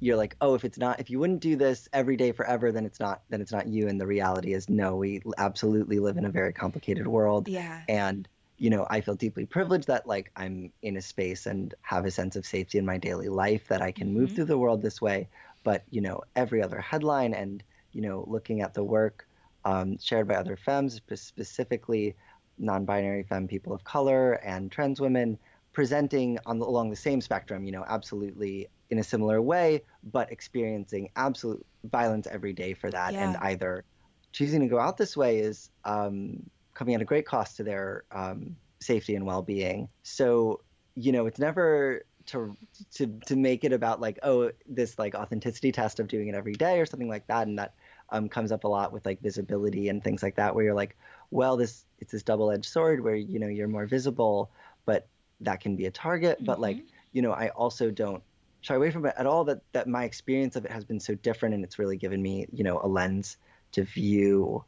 you're 0.00 0.16
like 0.16 0.36
oh 0.40 0.54
if 0.54 0.64
it's 0.64 0.78
not 0.78 0.98
if 0.98 1.10
you 1.10 1.18
wouldn't 1.18 1.40
do 1.40 1.56
this 1.56 1.88
every 1.92 2.16
day 2.16 2.32
forever 2.32 2.72
then 2.72 2.84
it's 2.84 3.00
not 3.00 3.22
then 3.28 3.40
it's 3.40 3.52
not 3.52 3.66
you 3.66 3.88
and 3.88 4.00
the 4.00 4.06
reality 4.06 4.54
is 4.54 4.68
no 4.68 4.96
we 4.96 5.22
absolutely 5.38 5.98
live 5.98 6.16
in 6.16 6.24
a 6.24 6.30
very 6.30 6.52
complicated 6.52 7.06
world 7.06 7.48
yeah 7.48 7.82
and 7.88 8.28
you 8.56 8.70
know, 8.70 8.86
I 8.88 9.00
feel 9.00 9.14
deeply 9.14 9.46
privileged 9.46 9.88
that 9.88 10.06
like 10.06 10.30
I'm 10.36 10.72
in 10.82 10.96
a 10.96 11.02
space 11.02 11.46
and 11.46 11.74
have 11.82 12.04
a 12.04 12.10
sense 12.10 12.36
of 12.36 12.46
safety 12.46 12.78
in 12.78 12.86
my 12.86 12.98
daily 12.98 13.28
life 13.28 13.68
that 13.68 13.82
I 13.82 13.92
can 13.92 14.08
mm-hmm. 14.08 14.18
move 14.18 14.32
through 14.32 14.44
the 14.46 14.58
world 14.58 14.82
this 14.82 15.00
way. 15.00 15.28
But, 15.64 15.82
you 15.90 16.00
know, 16.00 16.22
every 16.36 16.62
other 16.62 16.80
headline 16.80 17.34
and, 17.34 17.62
you 17.92 18.02
know, 18.02 18.24
looking 18.28 18.60
at 18.60 18.74
the 18.74 18.84
work 18.84 19.26
um, 19.64 19.98
shared 19.98 20.28
by 20.28 20.34
other 20.34 20.56
femmes, 20.56 21.00
specifically 21.14 22.14
non 22.58 22.84
binary 22.84 23.24
femme 23.24 23.48
people 23.48 23.72
of 23.72 23.82
color 23.84 24.34
and 24.34 24.70
trans 24.70 25.00
women, 25.00 25.38
presenting 25.72 26.38
on 26.46 26.58
the, 26.58 26.66
along 26.66 26.90
the 26.90 26.96
same 26.96 27.20
spectrum, 27.20 27.64
you 27.64 27.72
know, 27.72 27.84
absolutely 27.88 28.68
in 28.90 28.98
a 28.98 29.02
similar 29.02 29.40
way, 29.40 29.82
but 30.04 30.30
experiencing 30.30 31.08
absolute 31.16 31.64
violence 31.84 32.26
every 32.30 32.52
day 32.52 32.74
for 32.74 32.90
that. 32.90 33.12
Yeah. 33.12 33.26
And 33.26 33.36
either 33.38 33.84
choosing 34.32 34.60
to 34.60 34.66
go 34.66 34.78
out 34.78 34.96
this 34.96 35.16
way 35.16 35.38
is 35.38 35.70
um, 35.84 36.42
coming 36.74 36.94
at 36.94 37.00
a 37.00 37.04
great 37.04 37.26
cost 37.26 37.56
to 37.56 37.64
their 37.64 38.04
um, 38.12 38.56
safety 38.80 39.14
and 39.14 39.24
well-being. 39.24 39.88
So, 40.02 40.60
you 40.94 41.12
know, 41.12 41.26
it's 41.26 41.38
never 41.38 42.02
to 42.26 42.56
to 42.94 43.06
to 43.26 43.36
make 43.36 43.64
it 43.64 43.72
about 43.72 44.00
like 44.00 44.18
oh 44.22 44.50
this 44.66 44.98
like 44.98 45.14
authenticity 45.14 45.72
test 45.72 46.00
of 46.00 46.08
doing 46.08 46.28
it 46.28 46.34
every 46.34 46.54
day 46.54 46.80
or 46.80 46.86
something 46.86 47.08
like 47.08 47.26
that, 47.26 47.46
and 47.46 47.58
that 47.58 47.74
um, 48.10 48.28
comes 48.28 48.52
up 48.52 48.64
a 48.64 48.68
lot 48.68 48.92
with 48.92 49.04
like 49.04 49.20
visibility 49.20 49.88
and 49.88 50.02
things 50.02 50.22
like 50.22 50.36
that, 50.36 50.54
where 50.54 50.64
you're 50.64 50.74
like, 50.74 50.96
well, 51.30 51.56
this 51.56 51.84
it's 51.98 52.12
this 52.12 52.22
double-edged 52.22 52.64
sword 52.64 53.02
where 53.02 53.14
you 53.14 53.38
know 53.38 53.48
you're 53.48 53.68
more 53.68 53.86
visible, 53.86 54.50
but 54.86 55.06
that 55.40 55.60
can 55.60 55.76
be 55.76 55.86
a 55.86 55.90
target. 55.90 56.36
Mm-hmm. 56.38 56.46
But 56.46 56.60
like, 56.60 56.76
mm-hmm. 56.76 56.86
you 57.12 57.22
know, 57.22 57.32
I 57.32 57.48
also 57.48 57.90
don't 57.90 58.22
shy 58.60 58.74
away 58.74 58.90
from 58.90 59.04
it 59.06 59.14
at 59.16 59.26
all. 59.26 59.44
That 59.44 59.60
that 59.72 59.88
my 59.88 60.04
experience 60.04 60.56
of 60.56 60.64
it 60.64 60.70
has 60.70 60.84
been 60.84 61.00
so 61.00 61.14
different, 61.16 61.54
and 61.54 61.64
it's 61.64 61.78
really 61.78 61.96
given 61.96 62.22
me 62.22 62.46
you 62.52 62.64
know 62.64 62.80
a 62.82 62.88
lens 62.88 63.36
to 63.72 63.84
view 63.84 64.64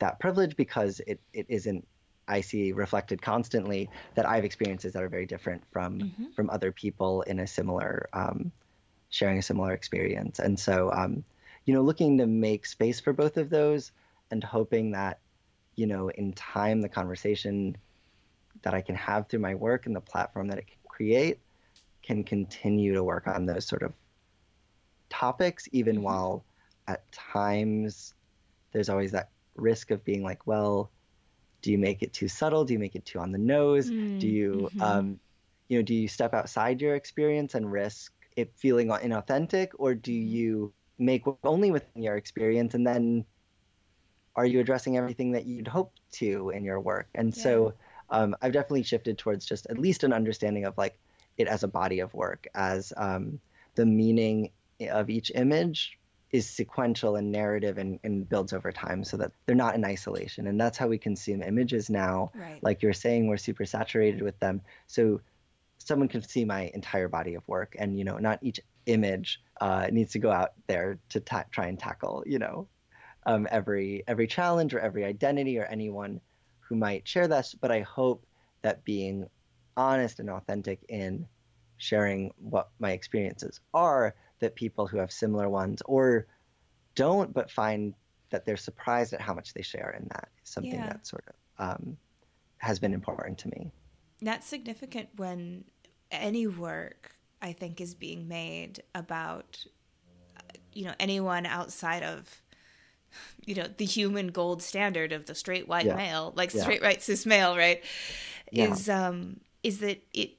that 0.00 0.18
privilege 0.18 0.56
because 0.56 1.00
it, 1.06 1.20
it 1.32 1.46
isn't 1.48 1.86
I 2.28 2.40
see 2.40 2.72
reflected 2.72 3.22
constantly 3.22 3.88
that 4.14 4.26
I 4.26 4.34
have 4.34 4.44
experiences 4.44 4.92
that 4.92 5.02
are 5.02 5.08
very 5.08 5.26
different 5.26 5.62
from 5.70 6.00
mm-hmm. 6.00 6.24
from 6.34 6.50
other 6.50 6.72
people 6.72 7.22
in 7.22 7.38
a 7.38 7.46
similar 7.46 8.08
um, 8.12 8.50
sharing 9.10 9.38
a 9.38 9.42
similar 9.42 9.72
experience. 9.72 10.38
And 10.38 10.58
so, 10.58 10.90
um, 10.92 11.24
you 11.64 11.74
know, 11.74 11.82
looking 11.82 12.18
to 12.18 12.26
make 12.26 12.66
space 12.66 13.00
for 13.00 13.12
both 13.12 13.36
of 13.36 13.50
those 13.50 13.92
and 14.30 14.42
hoping 14.42 14.90
that, 14.92 15.20
you 15.76 15.86
know, 15.86 16.08
in 16.08 16.32
time 16.32 16.80
the 16.80 16.88
conversation 16.88 17.76
that 18.62 18.74
I 18.74 18.80
can 18.80 18.96
have 18.96 19.28
through 19.28 19.40
my 19.40 19.54
work 19.54 19.86
and 19.86 19.94
the 19.94 20.00
platform 20.00 20.48
that 20.48 20.58
it 20.58 20.66
can 20.66 20.78
create 20.88 21.38
can 22.02 22.24
continue 22.24 22.94
to 22.94 23.04
work 23.04 23.26
on 23.26 23.46
those 23.46 23.66
sort 23.66 23.82
of 23.82 23.92
topics, 25.08 25.68
even 25.72 25.96
mm-hmm. 25.96 26.04
while 26.04 26.44
at 26.88 27.10
times 27.12 28.14
there's 28.72 28.88
always 28.88 29.12
that 29.12 29.30
risk 29.56 29.90
of 29.90 30.04
being 30.04 30.22
like, 30.22 30.46
well, 30.46 30.90
do 31.62 31.70
you 31.72 31.78
make 31.78 32.02
it 32.02 32.12
too 32.12 32.28
subtle? 32.28 32.64
Do 32.64 32.72
you 32.72 32.78
make 32.78 32.94
it 32.94 33.04
too 33.04 33.18
on 33.18 33.32
the 33.32 33.38
nose? 33.38 33.90
Mm, 33.90 34.20
do 34.20 34.28
you, 34.28 34.68
mm-hmm. 34.72 34.82
um, 34.82 35.20
you 35.68 35.78
know, 35.78 35.82
do 35.82 35.94
you 35.94 36.08
step 36.08 36.34
outside 36.34 36.80
your 36.80 36.94
experience 36.94 37.54
and 37.54 37.70
risk 37.70 38.12
it 38.36 38.52
feeling 38.54 38.88
inauthentic, 38.88 39.70
or 39.78 39.94
do 39.94 40.12
mm-hmm. 40.12 40.28
you 40.28 40.72
make 40.98 41.24
only 41.44 41.70
within 41.70 42.02
your 42.02 42.16
experience 42.16 42.74
and 42.74 42.86
then 42.86 43.24
are 44.36 44.46
you 44.46 44.60
addressing 44.60 44.96
everything 44.96 45.32
that 45.32 45.46
you'd 45.46 45.66
hope 45.66 45.92
to 46.12 46.50
in 46.50 46.62
your 46.62 46.78
work? 46.78 47.08
And 47.14 47.34
yeah. 47.34 47.42
so 47.42 47.74
um, 48.10 48.36
I've 48.42 48.52
definitely 48.52 48.82
shifted 48.82 49.18
towards 49.18 49.46
just 49.46 49.66
at 49.66 49.78
least 49.78 50.04
an 50.04 50.12
understanding 50.12 50.66
of 50.66 50.76
like 50.76 50.98
it 51.38 51.48
as 51.48 51.62
a 51.62 51.68
body 51.68 52.00
of 52.00 52.12
work, 52.14 52.46
as 52.54 52.92
um, 52.96 53.40
the 53.74 53.86
meaning 53.86 54.50
of 54.90 55.08
each 55.08 55.32
image 55.34 55.98
is 56.32 56.48
sequential 56.48 57.16
and 57.16 57.30
narrative 57.30 57.78
and, 57.78 58.00
and 58.02 58.28
builds 58.28 58.52
over 58.52 58.72
time 58.72 59.04
so 59.04 59.16
that 59.16 59.32
they're 59.46 59.54
not 59.54 59.74
in 59.74 59.84
isolation. 59.84 60.46
And 60.48 60.60
that's 60.60 60.76
how 60.76 60.88
we 60.88 60.98
consume 60.98 61.42
images 61.42 61.88
now. 61.88 62.32
Right. 62.34 62.62
Like 62.62 62.82
you're 62.82 62.92
saying, 62.92 63.28
we're 63.28 63.36
super 63.36 63.64
saturated 63.64 64.22
with 64.22 64.38
them. 64.40 64.60
So 64.86 65.20
someone 65.78 66.08
can 66.08 66.22
see 66.22 66.44
my 66.44 66.70
entire 66.74 67.08
body 67.08 67.34
of 67.34 67.46
work 67.46 67.76
and, 67.78 67.96
you 67.96 68.04
know, 68.04 68.18
not 68.18 68.40
each 68.42 68.60
image 68.86 69.40
uh, 69.60 69.88
needs 69.92 70.12
to 70.12 70.18
go 70.18 70.30
out 70.30 70.52
there 70.66 70.98
to 71.10 71.20
ta- 71.20 71.44
try 71.50 71.66
and 71.66 71.78
tackle, 71.78 72.24
you 72.26 72.38
know, 72.38 72.68
um, 73.26 73.46
every 73.50 74.04
every 74.06 74.26
challenge 74.26 74.74
or 74.74 74.80
every 74.80 75.04
identity 75.04 75.58
or 75.58 75.64
anyone 75.64 76.20
who 76.60 76.76
might 76.76 77.06
share 77.06 77.28
this. 77.28 77.54
But 77.58 77.70
I 77.70 77.80
hope 77.80 78.26
that 78.62 78.84
being 78.84 79.26
honest 79.76 80.20
and 80.20 80.30
authentic 80.30 80.80
in 80.88 81.26
sharing 81.78 82.32
what 82.38 82.70
my 82.78 82.92
experiences 82.92 83.60
are 83.74 84.14
that 84.40 84.54
people 84.54 84.86
who 84.86 84.98
have 84.98 85.10
similar 85.10 85.48
ones 85.48 85.82
or 85.86 86.26
don't 86.94 87.32
but 87.32 87.50
find 87.50 87.94
that 88.30 88.44
they're 88.44 88.56
surprised 88.56 89.12
at 89.12 89.20
how 89.20 89.34
much 89.34 89.54
they 89.54 89.62
share 89.62 89.94
in 89.98 90.06
that 90.08 90.28
is 90.42 90.50
something 90.50 90.74
yeah. 90.74 90.86
that 90.86 91.06
sort 91.06 91.24
of 91.28 91.34
um, 91.58 91.96
has 92.58 92.78
been 92.78 92.92
important 92.92 93.38
to 93.38 93.48
me 93.48 93.70
that's 94.22 94.46
significant 94.46 95.08
when 95.16 95.64
any 96.10 96.46
work 96.46 97.16
i 97.42 97.52
think 97.52 97.80
is 97.80 97.94
being 97.94 98.28
made 98.28 98.82
about 98.94 99.64
you 100.72 100.84
know 100.84 100.94
anyone 101.00 101.46
outside 101.46 102.02
of 102.02 102.42
you 103.44 103.54
know 103.54 103.66
the 103.78 103.84
human 103.84 104.28
gold 104.28 104.62
standard 104.62 105.12
of 105.12 105.26
the 105.26 105.34
straight 105.34 105.68
white 105.68 105.86
yeah. 105.86 105.96
male 105.96 106.32
like 106.36 106.52
yeah. 106.52 106.62
straight 106.62 106.82
white 106.82 107.02
cis 107.02 107.24
male 107.24 107.56
right 107.56 107.82
is 108.52 108.88
um 108.88 109.40
is 109.62 109.78
that 109.80 110.02
it 110.12 110.36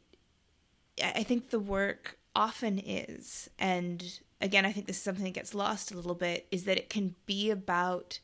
I 1.04 1.24
think 1.24 1.50
the 1.50 1.60
work 1.60 2.18
often 2.38 2.80
is, 2.80 3.50
and 3.58 4.20
again, 4.40 4.66
I 4.66 4.72
think 4.72 4.86
this 4.86 4.98
is 4.98 5.04
something 5.04 5.26
that 5.26 5.34
gets 5.34 5.56
lost 5.56 5.92
a 5.92 5.96
little 5.96 6.16
bit, 6.16 6.48
is 6.52 6.66
that 6.66 6.78
it 6.78 6.90
can 6.90 7.16
be 7.26 7.50
about 7.50 8.20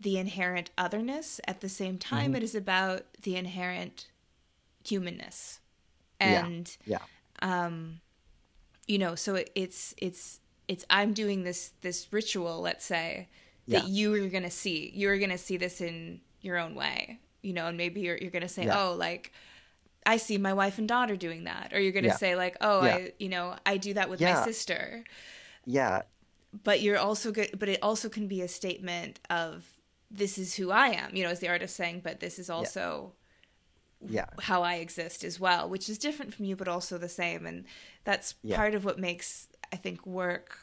the 0.00 0.16
inherent 0.16 0.70
otherness 0.78 1.40
at 1.46 1.60
the 1.60 1.68
same 1.68 1.98
time 1.98 2.26
mm-hmm. 2.26 2.36
it 2.36 2.42
is 2.42 2.54
about 2.54 3.02
the 3.22 3.36
inherent 3.36 4.06
humanness 4.84 5.60
and 6.20 6.76
yeah, 6.84 6.98
yeah. 7.42 7.64
um 7.64 8.00
you 8.86 8.98
know 8.98 9.14
so 9.14 9.34
it, 9.34 9.50
it's 9.54 9.94
it's 9.98 10.40
it's 10.68 10.84
i'm 10.88 11.12
doing 11.12 11.42
this 11.42 11.72
this 11.80 12.06
ritual 12.12 12.60
let's 12.60 12.84
say 12.84 13.28
that 13.66 13.84
yeah. 13.84 13.88
you 13.88 14.14
are 14.14 14.28
going 14.28 14.42
to 14.42 14.50
see 14.50 14.90
you're 14.94 15.18
going 15.18 15.30
to 15.30 15.38
see 15.38 15.56
this 15.56 15.80
in 15.80 16.20
your 16.40 16.58
own 16.58 16.74
way 16.74 17.18
you 17.42 17.52
know 17.52 17.66
and 17.66 17.76
maybe 17.76 18.00
you're, 18.00 18.16
you're 18.16 18.30
going 18.30 18.42
to 18.42 18.48
say 18.48 18.68
oh 18.68 18.94
like 18.96 19.32
I 20.08 20.16
see 20.16 20.38
my 20.38 20.54
wife 20.54 20.78
and 20.78 20.88
daughter 20.88 21.16
doing 21.16 21.44
that. 21.44 21.72
Or 21.74 21.78
you're 21.78 21.92
going 21.92 22.04
to 22.04 22.08
yeah. 22.08 22.16
say 22.16 22.34
like, 22.34 22.56
"Oh, 22.62 22.82
yeah. 22.82 22.94
I, 22.94 23.12
you 23.18 23.28
know, 23.28 23.56
I 23.66 23.76
do 23.76 23.92
that 23.92 24.08
with 24.08 24.22
yeah. 24.22 24.40
my 24.40 24.44
sister." 24.44 25.04
Yeah. 25.66 26.02
But 26.64 26.80
you're 26.80 26.96
also 26.96 27.30
good 27.30 27.58
but 27.58 27.68
it 27.68 27.78
also 27.82 28.08
can 28.08 28.26
be 28.26 28.40
a 28.40 28.48
statement 28.48 29.20
of 29.28 29.66
this 30.10 30.38
is 30.38 30.54
who 30.54 30.70
I 30.70 30.88
am, 30.88 31.14
you 31.14 31.22
know, 31.22 31.28
as 31.28 31.40
the 31.40 31.48
artist 31.48 31.76
saying, 31.76 32.00
but 32.02 32.20
this 32.20 32.38
is 32.38 32.48
also 32.48 33.12
yeah. 34.00 34.24
how 34.40 34.62
I 34.62 34.76
exist 34.76 35.24
as 35.24 35.38
well, 35.38 35.68
which 35.68 35.90
is 35.90 35.98
different 35.98 36.32
from 36.32 36.46
you 36.46 36.56
but 36.56 36.68
also 36.68 36.96
the 36.96 37.10
same 37.10 37.44
and 37.44 37.66
that's 38.04 38.32
part 38.54 38.74
of 38.74 38.86
what 38.86 38.98
makes 38.98 39.48
I 39.70 39.76
think 39.76 40.06
work 40.06 40.58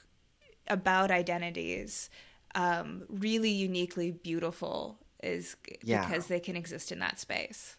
about 0.67 1.11
identities 1.11 2.09
um, 2.55 3.03
really 3.07 3.51
uniquely 3.51 4.09
beautiful 4.09 4.97
is 5.21 5.55
because 5.85 6.25
they 6.25 6.39
can 6.39 6.55
exist 6.55 6.91
in 6.91 6.97
that 6.99 7.19
space 7.19 7.77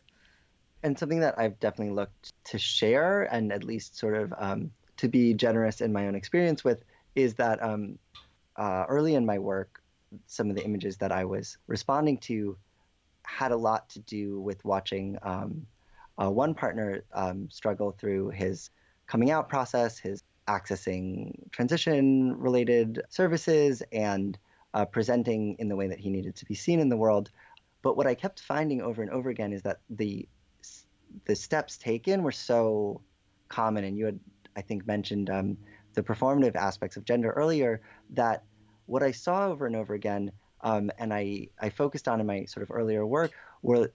and 0.83 0.99
something 0.99 1.21
that 1.21 1.39
I've 1.39 1.59
definitely 1.61 1.95
looked 1.95 2.33
to 2.45 2.59
share 2.59 3.25
and 3.25 3.53
at 3.53 3.65
least 3.65 3.97
sort 3.97 4.15
of 4.15 4.33
um, 4.39 4.71
to 4.99 5.09
be 5.09 5.35
generous 5.35 5.81
in 5.81 5.93
my 5.93 6.07
own 6.07 6.15
experience 6.15 6.65
with 6.65 6.85
is 7.15 7.35
that 7.35 7.63
um, 7.63 7.99
uh, 8.57 8.85
early 8.89 9.15
in 9.15 9.27
my 9.27 9.39
work, 9.39 9.83
some 10.27 10.51
of 10.51 10.57
the 10.57 10.65
images 10.65 10.97
that 10.99 11.13
I 11.13 11.25
was 11.25 11.59
responding 11.67 12.19
to 12.19 12.57
had 13.25 13.53
a 13.53 13.57
lot 13.57 13.89
to 13.91 13.99
do 14.01 14.41
with 14.41 14.65
watching 14.65 15.19
um, 15.23 15.67
uh, 16.23 16.31
one 16.31 16.55
partner 16.55 17.03
um, 17.13 17.49
struggle 17.51 17.91
through 17.91 18.31
his 18.31 18.71
coming 19.07 19.31
out 19.31 19.49
process, 19.49 19.99
his 19.99 20.23
accessing 20.49 21.33
transition 21.51 22.39
related 22.39 23.03
services, 23.09 23.83
and 23.93 24.39
uh, 24.75 24.85
presenting 24.85 25.57
in 25.59 25.69
the 25.69 25.77
way 25.77 25.89
that 25.89 25.99
he 25.99 26.09
needed 26.09 26.37
to 26.37 26.45
be 26.45 26.55
seen 26.55 26.81
in 26.81 26.89
the 26.89 26.97
world. 26.97 27.31
But 27.83 27.97
what 27.97 28.07
I 28.07 28.15
kept 28.15 28.41
finding 28.41 28.81
over 28.81 29.03
and 29.03 29.11
over 29.11 29.31
again 29.31 29.53
is 29.53 29.63
that 29.63 29.81
the 29.91 30.29
the 31.25 31.35
steps 31.35 31.77
taken 31.77 32.23
were 32.23 32.33
so 32.33 33.01
common, 33.49 33.85
and 33.85 33.97
you 33.97 34.07
had, 34.07 34.21
I 34.57 34.63
think, 34.63 34.87
mentioned 34.87 35.31
um, 35.31 35.57
the 35.95 36.03
performative 36.03 36.57
aspects 36.57 36.97
of 36.97 37.05
gender 37.05 37.31
earlier. 37.33 37.81
That 38.11 38.45
what 38.87 39.03
I 39.03 39.11
saw 39.11 39.47
over 39.47 39.67
and 39.67 39.77
over 39.77 39.95
again, 39.95 40.33
um, 40.63 40.91
and 40.99 41.13
I 41.13 41.49
I 41.61 41.71
focused 41.71 42.09
on 42.09 42.21
in 42.21 42.27
my 42.27 42.45
sort 42.45 42.63
of 42.63 42.75
earlier 42.75 43.07
work, 43.07 43.33
were 43.63 43.91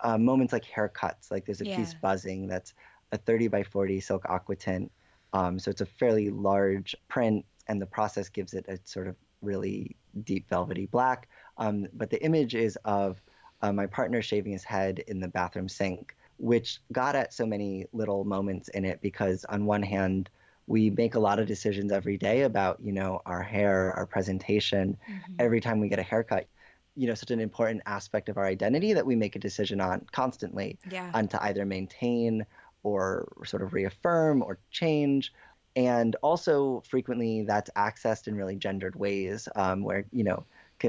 uh, 0.00 0.18
moments 0.18 0.52
like 0.52 0.64
haircuts. 0.64 1.30
Like 1.30 1.44
there's 1.44 1.60
a 1.60 1.66
yeah. 1.66 1.76
piece 1.76 1.94
buzzing 1.94 2.46
that's 2.46 2.74
a 3.12 3.18
30 3.18 3.48
by 3.48 3.62
40 3.62 4.00
silk 4.00 4.24
aqua 4.28 4.56
tint. 4.56 4.92
Um, 5.32 5.58
so 5.58 5.70
it's 5.70 5.80
a 5.80 5.86
fairly 5.86 6.30
large 6.30 6.94
print, 7.08 7.44
and 7.66 7.80
the 7.80 7.86
process 7.86 8.28
gives 8.28 8.54
it 8.54 8.66
a 8.68 8.78
sort 8.84 9.08
of 9.08 9.16
really 9.42 9.96
deep 10.24 10.48
velvety 10.48 10.86
black. 10.86 11.28
Um, 11.58 11.86
but 11.94 12.10
the 12.10 12.22
image 12.24 12.54
is 12.54 12.76
of 12.84 13.20
uh, 13.62 13.72
my 13.72 13.86
partner 13.86 14.22
shaving 14.22 14.52
his 14.52 14.64
head 14.64 15.00
in 15.06 15.20
the 15.20 15.28
bathroom 15.28 15.68
sink 15.68 16.14
which 16.38 16.80
got 16.92 17.16
at 17.16 17.34
so 17.34 17.44
many 17.44 17.86
little 17.92 18.24
moments 18.24 18.68
in 18.68 18.84
it 18.84 19.00
because 19.02 19.44
on 19.46 19.66
one 19.66 19.82
hand 19.82 20.30
we 20.66 20.90
make 20.90 21.14
a 21.14 21.18
lot 21.18 21.38
of 21.38 21.46
decisions 21.46 21.90
every 21.92 22.16
day 22.16 22.42
about 22.42 22.78
you 22.82 22.92
know 22.92 23.20
our 23.26 23.42
hair 23.42 23.92
our 23.94 24.06
presentation 24.06 24.96
mm-hmm. 25.10 25.32
every 25.38 25.60
time 25.60 25.80
we 25.80 25.88
get 25.88 25.98
a 25.98 26.02
haircut 26.02 26.46
you 26.94 27.06
know 27.06 27.14
such 27.14 27.30
an 27.30 27.40
important 27.40 27.82
aspect 27.86 28.28
of 28.28 28.36
our 28.36 28.46
identity 28.46 28.92
that 28.92 29.04
we 29.04 29.16
make 29.16 29.34
a 29.36 29.38
decision 29.38 29.80
on 29.80 30.06
constantly 30.12 30.78
Yeah. 30.90 31.10
on 31.14 31.28
to 31.28 31.42
either 31.44 31.64
maintain 31.64 32.46
or 32.82 33.28
sort 33.44 33.62
of 33.62 33.72
reaffirm 33.72 34.42
or 34.42 34.58
change 34.70 35.32
and 35.74 36.16
also 36.22 36.82
frequently 36.88 37.42
that's 37.42 37.70
accessed 37.76 38.28
in 38.28 38.34
really 38.34 38.56
gendered 38.56 38.94
ways 38.96 39.48
um, 39.56 39.82
where 39.82 40.04
you 40.12 40.24
know 40.24 40.44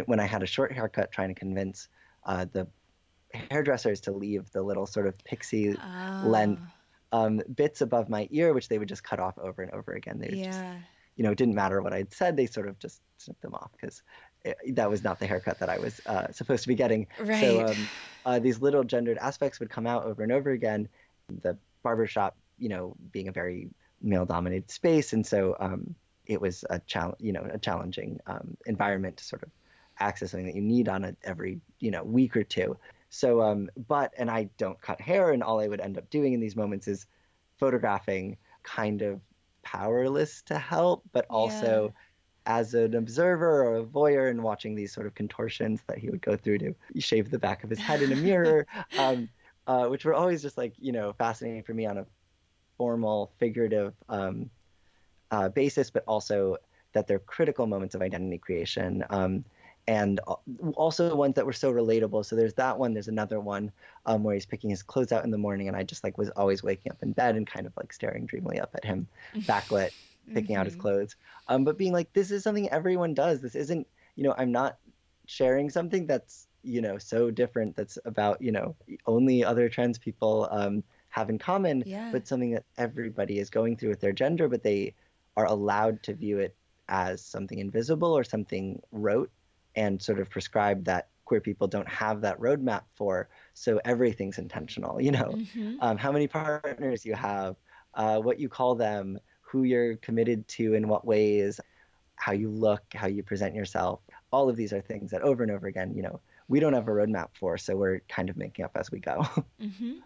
when 0.06 0.20
i 0.20 0.26
had 0.26 0.44
a 0.44 0.48
short 0.48 0.72
haircut 0.72 1.12
trying 1.12 1.30
to 1.30 1.40
convince 1.40 1.88
uh, 2.26 2.46
the 2.52 2.68
hairdressers 3.34 4.02
to 4.02 4.12
leave 4.12 4.52
the 4.52 4.62
little 4.64 4.86
sort 4.86 5.08
of 5.08 5.18
pixie 5.24 5.76
Oh, 6.22 6.28
length 6.30 6.64
um, 7.12 7.42
bits 7.54 7.82
above 7.82 8.10
my 8.10 8.28
ear 8.32 8.54
which 8.54 8.68
they 8.70 8.78
would 8.80 8.90
just 8.90 9.04
cut 9.04 9.20
off 9.20 9.38
over 9.38 9.62
and 9.62 9.72
over 9.72 9.94
again 9.94 10.20
they 10.20 10.30
would 10.30 10.42
just 10.44 10.66
Yeah. 10.66 10.82
you 11.16 11.24
know, 11.24 11.32
it 11.32 11.38
didn't 11.38 11.56
matter 11.56 11.82
what 11.82 11.92
I'd 11.94 12.14
said. 12.14 12.38
They 12.38 12.46
sort 12.46 12.70
of 12.70 12.80
just 12.80 13.02
snipped 13.18 13.42
them 13.42 13.54
off 13.54 13.72
because 13.74 14.02
that 14.74 14.90
was 14.90 15.04
not 15.04 15.20
the 15.20 15.28
haircut 15.28 15.60
that 15.60 15.70
I 15.70 15.78
was 15.78 16.00
uh, 16.06 16.32
supposed 16.32 16.64
to 16.64 16.68
be 16.70 16.76
getting. 16.76 17.08
Right. 17.20 17.42
So 17.42 17.60
um, 17.62 17.92
uh, 18.26 18.40
these 18.40 18.62
little 18.62 18.84
gendered 18.84 19.18
aspects 19.18 19.60
would 19.60 19.70
come 19.70 19.86
out 19.86 20.06
over 20.06 20.24
and 20.24 20.32
over 20.32 20.50
again. 20.52 20.88
The 21.28 21.58
barbershop, 21.84 22.38
you 22.58 22.70
know, 22.70 22.96
being 23.12 23.28
a 23.28 23.32
very 23.34 23.70
male-dominated 24.02 24.72
space, 24.72 25.12
and 25.14 25.26
so 25.28 25.56
um, 25.60 25.96
it 26.26 26.40
was 26.40 26.64
a 26.70 26.80
challenge, 26.80 27.18
you 27.20 27.34
know, 27.34 27.46
a 27.52 27.60
challenging 27.60 28.20
um, 28.26 28.58
environment 28.66 29.18
to 29.18 29.24
sort 29.24 29.44
of 29.44 29.52
access 30.00 30.32
something 30.32 30.48
that 30.48 30.56
you 30.56 30.62
need 30.62 30.88
on 30.88 31.04
a 31.04 31.16
every, 31.24 31.60
you 31.80 31.92
know, 31.92 32.04
week 32.04 32.38
or 32.38 32.44
two. 32.44 32.78
So, 33.10 33.42
um, 33.42 33.70
but 33.88 34.14
and 34.18 34.30
I 34.30 34.50
don't 34.58 34.80
cut 34.82 35.02
hair, 35.02 35.32
and 35.32 35.44
all 35.44 35.60
I 35.60 35.68
would 35.68 35.82
end 35.82 35.98
up 35.98 36.10
doing 36.10 36.34
in 36.34 36.40
these 36.40 36.56
moments 36.56 36.88
is 36.88 37.08
photographing, 37.58 38.38
kind 38.64 39.02
of 39.02 39.20
powerless 39.64 40.42
to 40.44 40.58
help, 40.58 41.04
but 41.12 41.26
also 41.30 41.94
as 42.46 42.74
an 42.74 42.96
observer 42.96 43.64
or 43.64 43.78
a 43.78 43.84
voyeur 43.84 44.30
and 44.30 44.42
watching 44.42 44.74
these 44.74 44.94
sort 44.94 45.06
of 45.06 45.14
contortions 45.14 45.82
that 45.88 45.98
he 45.98 46.10
would 46.10 46.22
go 46.22 46.36
through 46.36 46.58
to 46.58 46.74
shave 46.98 47.30
the 47.30 47.38
back 47.38 47.64
of 47.64 47.70
his 47.70 47.80
head 47.80 48.02
in 48.02 48.12
a 48.12 48.16
mirror, 48.16 48.66
um, 48.98 49.30
uh, 49.68 49.86
which 49.88 50.06
were 50.06 50.16
always 50.16 50.42
just 50.42 50.58
like, 50.58 50.74
you 50.80 50.92
know, 50.92 51.14
fascinating 51.14 51.62
for 51.62 51.74
me 51.74 51.86
on 51.86 52.00
a 52.00 52.06
formal, 52.78 53.32
figurative 53.38 53.94
um, 54.08 54.50
uh, 55.32 55.50
basis, 55.50 55.92
but 55.92 56.04
also 56.08 56.58
that 56.94 57.06
they're 57.06 57.20
critical 57.20 57.68
moments 57.68 57.94
of 57.94 58.02
identity 58.02 58.40
creation. 58.40 59.04
Um, 59.12 59.46
and 59.90 60.20
al- 60.28 60.44
also 60.76 61.16
ones 61.16 61.36
that 61.36 61.46
were 61.46 61.54
so 61.54 61.74
relatable. 61.74 62.26
So 62.26 62.36
there's 62.36 62.54
that 62.56 62.78
one. 62.80 62.94
There's 62.94 63.08
another 63.10 63.40
one 63.42 63.74
um, 64.06 64.24
where 64.24 64.36
he's 64.36 64.46
picking 64.46 64.70
his 64.70 64.84
clothes 64.84 65.12
out 65.12 65.26
in 65.26 65.32
the 65.32 65.38
morning, 65.38 65.68
and 65.68 65.78
I 65.78 65.84
just 65.84 66.04
like 66.04 66.18
was 66.18 66.30
always 66.32 66.64
waking 66.64 66.92
up 66.92 67.04
in 67.04 67.14
bed 67.14 67.36
and 67.38 67.48
kind 67.48 67.68
of 67.68 67.76
like 67.78 67.94
staring 67.94 68.26
dreamily 68.28 68.60
up 68.60 68.76
at 68.76 68.86
him, 68.86 69.08
backlit, 69.50 69.92
picking 70.34 70.56
out 70.56 70.68
his 70.68 70.76
Mhm. 70.76 70.78
clothes. 70.78 71.16
Um, 71.48 71.64
but 71.66 71.78
being 71.78 71.94
like, 71.94 72.14
this 72.14 72.32
is 72.32 72.44
something 72.44 72.70
everyone 72.70 73.16
does. 73.16 73.42
This 73.42 73.56
isn't, 73.56 73.88
you 74.16 74.24
know, 74.24 74.36
I'm 74.38 74.52
not 74.52 74.80
sharing 75.28 75.70
something 75.70 76.08
that's, 76.08 76.48
you 76.64 76.82
know, 76.82 76.98
so 76.98 77.32
different. 77.32 77.76
That's 77.76 77.98
about, 78.06 78.42
you 78.42 78.52
know, 78.52 78.76
only 79.08 79.44
other 79.44 79.70
trans 79.70 79.98
people 79.98 80.48
um, 80.52 80.84
have 81.10 81.30
in 81.30 81.40
common, 81.40 81.86
Yeah. 81.86 82.12
but 82.12 82.28
something 82.28 82.52
that 82.52 82.66
everybody 82.78 83.40
is 83.40 83.50
going 83.50 83.78
through 83.78 83.90
with 83.92 84.02
their 84.02 84.14
gender, 84.14 84.48
but 84.50 84.64
they 84.64 84.96
are 85.38 85.46
allowed 85.46 86.04
to 86.04 86.14
view 86.16 86.40
it 86.40 86.58
as 86.90 87.24
something 87.24 87.60
invisible 87.60 88.18
or 88.18 88.24
something 88.24 88.82
rote 88.92 89.32
and 89.76 90.02
sort 90.02 90.20
of 90.20 90.30
prescribed 90.30 90.86
that 90.86 91.10
queer 91.26 91.42
people 91.42 91.68
don't 91.68 91.88
have 91.88 92.22
that 92.22 92.40
roadmap 92.40 92.84
for. 92.96 93.30
So 93.54 93.80
everything's 93.86 94.40
intentional, 94.40 95.00
you 95.02 95.12
know, 95.12 95.36
Mhm. 95.36 95.78
um, 95.80 95.98
how 95.98 96.12
many 96.12 96.28
partners 96.28 97.06
you 97.06 97.14
have, 97.14 97.56
uh, 97.94 98.20
what 98.20 98.40
you 98.40 98.50
call 98.50 98.76
them, 98.76 99.20
who 99.42 99.64
you're 99.64 99.96
committed 99.98 100.48
to 100.48 100.74
in 100.74 100.88
what 100.88 101.06
ways, 101.06 101.60
how 102.16 102.32
you 102.34 102.50
look, 102.50 102.84
how 102.94 103.08
you 103.08 103.24
present 103.24 103.56
yourself. 103.56 104.02
All 104.32 104.50
of 104.50 104.56
these 104.56 104.74
are 104.74 104.82
things 104.82 105.12
that 105.12 105.22
over 105.22 105.44
and 105.44 105.52
over 105.52 105.68
again, 105.68 105.94
you 105.94 106.02
know, 106.02 106.20
we 106.48 106.60
don't 106.60 106.74
have 106.74 106.88
a 106.88 106.92
roadmap 106.92 107.30
for, 107.34 107.58
so 107.58 107.76
we're 107.78 108.00
kind 108.10 108.30
of 108.30 108.36
making 108.38 108.66
up 108.66 108.72
as 108.76 108.92
we 108.92 109.00
go. 109.00 109.22
hmm 109.60 110.00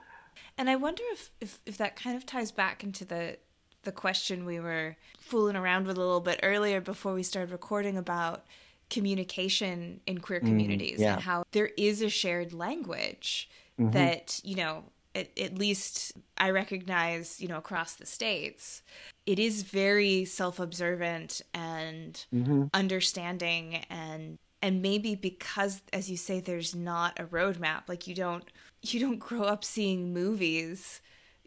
And 0.58 0.70
I 0.70 0.76
wonder 0.76 1.04
if, 1.12 1.32
if 1.40 1.60
if 1.66 1.78
that 1.78 1.96
kind 1.96 2.16
of 2.18 2.26
ties 2.26 2.52
back 2.52 2.84
into 2.84 3.06
the 3.06 3.38
the 3.84 3.92
question 3.92 4.46
we 4.46 4.60
were 4.60 4.96
fooling 5.20 5.56
around 5.56 5.88
with 5.88 5.98
a 5.98 6.00
little 6.00 6.22
bit 6.22 6.40
earlier 6.44 6.80
before 6.82 7.14
we 7.14 7.24
started 7.24 7.52
recording 7.52 7.98
about 7.98 8.46
communication 8.94 10.00
in 10.06 10.20
queer 10.20 10.40
communities 10.40 11.00
yeah. 11.00 11.14
and 11.14 11.22
how 11.22 11.44
there 11.52 11.72
is 11.78 12.02
a 12.02 12.10
shared 12.10 12.54
language 12.54 13.50
that 13.80 14.40
you 14.44 14.56
know 14.56 14.84
at, 15.16 15.28
at 15.38 15.58
least 15.58 16.14
I 16.38 16.52
recognize 16.52 17.42
you 17.42 17.48
know 17.48 17.58
across 17.58 17.96
the 17.96 18.06
states 18.06 18.82
it 19.26 19.40
is 19.40 19.64
very 19.64 20.26
self-observant 20.26 21.42
and 21.54 22.26
Mhm. 22.34 22.70
understanding 22.74 23.84
and 23.90 24.38
and 24.62 24.82
maybe 24.82 25.16
because 25.16 25.82
as 25.92 26.10
you 26.10 26.18
say 26.18 26.40
there's 26.40 26.74
not 26.74 27.20
a 27.20 27.26
roadmap 27.26 27.82
like 27.88 28.08
you 28.08 28.16
don't 28.16 28.46
you 28.82 29.00
don't 29.00 29.20
grow 29.30 29.44
up 29.44 29.64
seeing 29.64 30.14
movies 30.14 31.02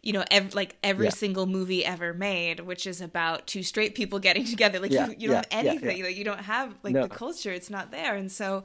you 0.07 0.13
know 0.13 0.23
ev- 0.31 0.55
like 0.55 0.71
every 0.83 1.05
Yeah. 1.07 1.11
single 1.23 1.45
movie 1.57 1.83
ever 1.93 2.13
made 2.13 2.57
which 2.61 2.87
is 2.87 3.01
about 3.01 3.45
two 3.45 3.61
straight 3.71 3.93
people 3.93 4.17
getting 4.27 4.45
together 4.45 4.79
like 4.79 4.91
Yeah, 4.91 5.07
you, 5.09 5.15
you 5.19 5.27
don't 5.27 5.35
have 5.53 5.65
anything 5.65 6.01
like 6.03 6.15
you 6.19 6.23
don't 6.23 6.45
have 6.55 6.67
like 6.85 6.93
No. 6.93 7.03
the 7.07 7.09
culture 7.23 7.51
it's 7.51 7.69
not 7.77 7.91
there 7.91 8.15
and 8.15 8.31
so 8.31 8.63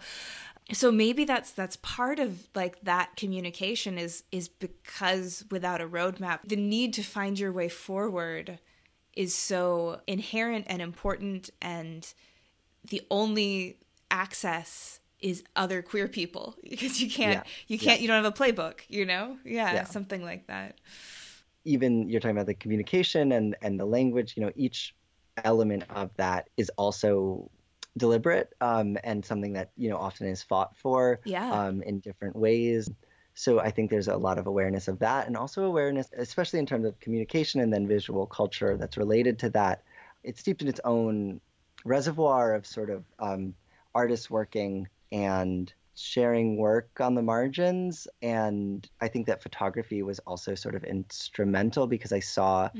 so 0.72 0.92
maybe 0.92 1.24
that's 1.24 1.50
that's 1.60 1.76
part 1.98 2.18
of 2.20 2.30
like 2.54 2.80
that 2.82 3.16
communication 3.16 3.98
is 3.98 4.22
is 4.30 4.46
because 4.48 5.44
without 5.50 5.80
a 5.80 5.88
roadmap 5.98 6.38
the 6.46 6.56
need 6.56 6.92
to 6.94 7.02
find 7.02 7.38
your 7.38 7.52
way 7.60 7.68
forward 7.68 8.58
is 9.24 9.34
so 9.34 10.00
inherent 10.06 10.64
and 10.68 10.80
important 10.80 11.50
and 11.60 12.14
the 12.88 13.02
only 13.10 13.76
access 14.10 15.00
is 15.20 15.42
other 15.56 15.82
queer 15.82 16.08
people 16.08 16.56
because 16.70 17.00
you 17.02 17.10
can't 17.10 17.44
Yeah, 17.44 17.50
you 17.68 17.78
can't 17.78 17.98
yeah. 17.98 18.02
you 18.02 18.08
don't 18.08 18.22
have 18.24 18.32
a 18.32 18.40
playbook 18.42 18.76
you 18.88 19.04
know 19.04 19.38
yeah, 19.44 19.74
Yeah. 19.74 19.84
something 19.84 20.22
like 20.24 20.46
that 20.46 20.78
even 21.64 22.08
you're 22.08 22.20
talking 22.20 22.36
about 22.36 22.46
the 22.46 22.54
communication 22.54 23.32
and 23.32 23.56
and 23.62 23.78
the 23.78 23.84
language 23.84 24.34
you 24.36 24.42
know 24.44 24.52
each 24.56 24.94
element 25.44 25.84
of 25.90 26.10
that 26.16 26.48
is 26.56 26.70
also 26.76 27.50
deliberate 27.96 28.52
um, 28.60 28.96
and 29.04 29.24
something 29.24 29.52
that 29.52 29.70
you 29.76 29.88
know 29.90 29.96
often 29.96 30.26
is 30.26 30.42
fought 30.42 30.76
for 30.76 31.20
Yeah. 31.24 31.48
um, 31.50 31.82
in 31.82 32.00
different 32.00 32.36
ways 32.36 32.90
so 33.34 33.60
i 33.60 33.70
think 33.70 33.90
there's 33.90 34.08
a 34.08 34.16
lot 34.16 34.38
of 34.38 34.46
awareness 34.46 34.88
of 34.88 34.98
that 34.98 35.26
and 35.26 35.36
also 35.36 35.64
awareness 35.64 36.08
especially 36.16 36.58
in 36.58 36.66
terms 36.66 36.84
of 36.86 36.98
communication 37.00 37.60
and 37.60 37.72
then 37.72 37.86
visual 37.86 38.26
culture 38.26 38.76
that's 38.76 38.96
related 38.96 39.38
to 39.38 39.50
that 39.50 39.82
it's 40.22 40.40
steeped 40.40 40.62
in 40.62 40.68
its 40.68 40.80
own 40.84 41.40
reservoir 41.84 42.54
of 42.54 42.66
sort 42.66 42.90
of 42.90 43.04
um, 43.18 43.54
artists 43.94 44.30
working 44.30 44.88
and 45.10 45.72
sharing 45.94 46.56
work 46.56 47.00
on 47.00 47.14
the 47.14 47.22
margins. 47.22 48.08
And 48.22 48.88
I 49.00 49.08
think 49.08 49.26
that 49.26 49.42
photography 49.42 50.02
was 50.02 50.18
also 50.20 50.54
sort 50.54 50.74
of 50.74 50.84
instrumental 50.84 51.86
because 51.86 52.12
I 52.12 52.20
saw 52.20 52.70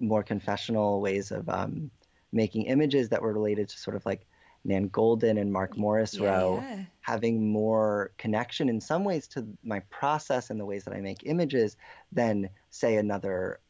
more 0.00 0.22
confessional 0.22 1.00
ways 1.00 1.30
of 1.30 1.48
um, 1.48 1.90
making 2.32 2.64
images 2.66 3.08
that 3.08 3.22
were 3.22 3.32
related 3.32 3.68
to 3.68 3.78
sort 3.78 3.96
of 3.96 4.04
like 4.06 4.26
Nan 4.64 4.88
Goldin 4.90 5.40
and 5.40 5.52
Mark 5.52 5.76
Morris 5.76 6.14
Yeah, 6.14 6.24
Rowe 6.24 6.64
yeah. 6.68 6.84
having 7.00 7.50
more 7.50 8.12
connection 8.18 8.68
in 8.68 8.80
some 8.80 9.02
ways 9.04 9.26
to 9.28 9.46
my 9.62 9.80
process 9.88 10.50
and 10.50 10.60
the 10.60 10.66
ways 10.66 10.84
that 10.84 10.94
I 10.94 11.00
make 11.00 11.22
images 11.24 11.76
than, 12.12 12.50
say, 12.70 12.96
another 12.96 13.60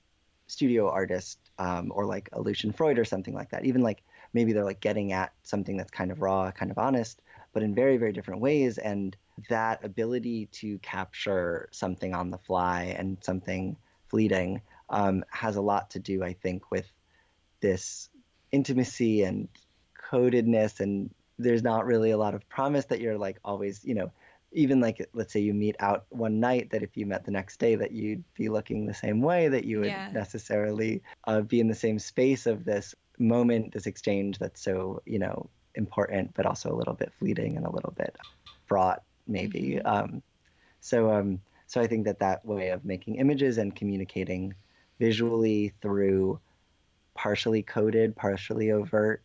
studio 0.49 0.91
artist 0.91 1.39
um, 1.59 1.93
or 1.95 2.05
like 2.07 2.28
a 2.32 2.41
Lucian 2.41 2.72
Freud 2.72 2.99
or 2.99 3.05
something 3.05 3.34
like 3.34 3.51
that. 3.51 3.64
Even 3.64 3.82
like 3.82 4.03
maybe 4.32 4.53
they're 4.53 4.64
like 4.64 4.80
getting 4.80 5.12
at 5.12 5.32
something 5.43 5.76
that's 5.76 5.91
kind 5.91 6.11
of 6.11 6.20
raw, 6.20 6.51
kind 6.51 6.70
of 6.70 6.78
honest, 6.78 7.22
but 7.59 7.64
in 7.64 7.74
very, 7.74 7.96
very 7.96 8.12
different 8.12 8.40
ways. 8.40 8.78
And 8.78 9.16
that 9.48 9.84
ability 9.84 10.46
to 10.52 10.78
capture 10.78 11.68
something 11.72 12.14
on 12.14 12.30
the 12.30 12.38
fly 12.38 12.94
and 12.96 13.18
something 13.20 13.76
fleeting 14.09 14.62
um, 14.90 15.24
has 15.30 15.56
a 15.56 15.61
lot 15.61 15.90
to 15.90 15.98
do, 15.98 16.22
I 16.22 16.34
think, 16.34 16.70
with 16.70 16.86
this 17.61 18.11
intimacy 18.52 19.24
and 19.24 19.48
codedness 20.09 20.78
and 20.78 21.11
there's 21.36 21.64
not 21.64 21.84
really 21.84 22.12
a 22.12 22.16
lot 22.16 22.34
of 22.34 22.48
promise 22.48 22.84
that 22.86 23.00
you're 23.00 23.18
like 23.18 23.38
always 23.44 23.84
you 23.84 23.94
know 23.94 24.11
even 24.52 24.80
like 24.80 25.06
let's 25.12 25.32
say 25.32 25.40
you 25.40 25.52
meet 25.52 25.76
out 25.80 26.06
one 26.11 26.40
night 26.40 26.70
that 26.70 26.82
if 26.82 26.96
you 26.96 27.04
met 27.04 27.24
the 27.24 27.30
next 27.30 27.59
day 27.59 27.74
that 27.74 27.92
you'd 27.92 28.24
be 28.34 28.48
looking 28.48 28.86
the 28.86 28.94
same 28.94 29.20
way 29.20 29.48
that 29.48 29.64
you 29.64 29.80
would 29.80 29.92
Yeah. 29.92 30.11
necessarily 30.12 31.02
uh, 31.26 31.42
be 31.42 31.61
in 31.61 31.68
the 31.68 31.74
same 31.74 31.98
space 31.98 32.46
of 32.46 32.64
this 32.64 32.94
moment 33.18 33.74
this 33.74 33.86
exchange 33.86 34.38
that's 34.38 34.62
so 34.62 35.02
you 35.04 35.18
know 35.18 35.50
important 35.78 36.34
but 36.34 36.44
also 36.44 36.70
a 36.70 36.76
little 36.76 36.92
bit 36.92 37.10
fleeting 37.18 37.56
and 37.56 37.64
a 37.64 37.70
little 37.70 37.94
bit 37.96 38.14
fraught 38.66 39.02
maybe. 39.26 39.80
Um, 39.80 40.22
so 40.80 41.10
um, 41.10 41.40
so 41.66 41.80
i 41.80 41.86
think 41.86 42.04
that 42.04 42.20
that 42.20 42.44
way 42.44 42.68
of 42.70 42.84
making 42.84 43.16
images 43.16 43.58
and 43.58 43.74
communicating 43.74 44.54
visually 44.98 45.72
through 45.80 46.38
partially 47.14 47.62
coded 47.62 48.14
partially 48.14 48.70
overt 48.70 49.22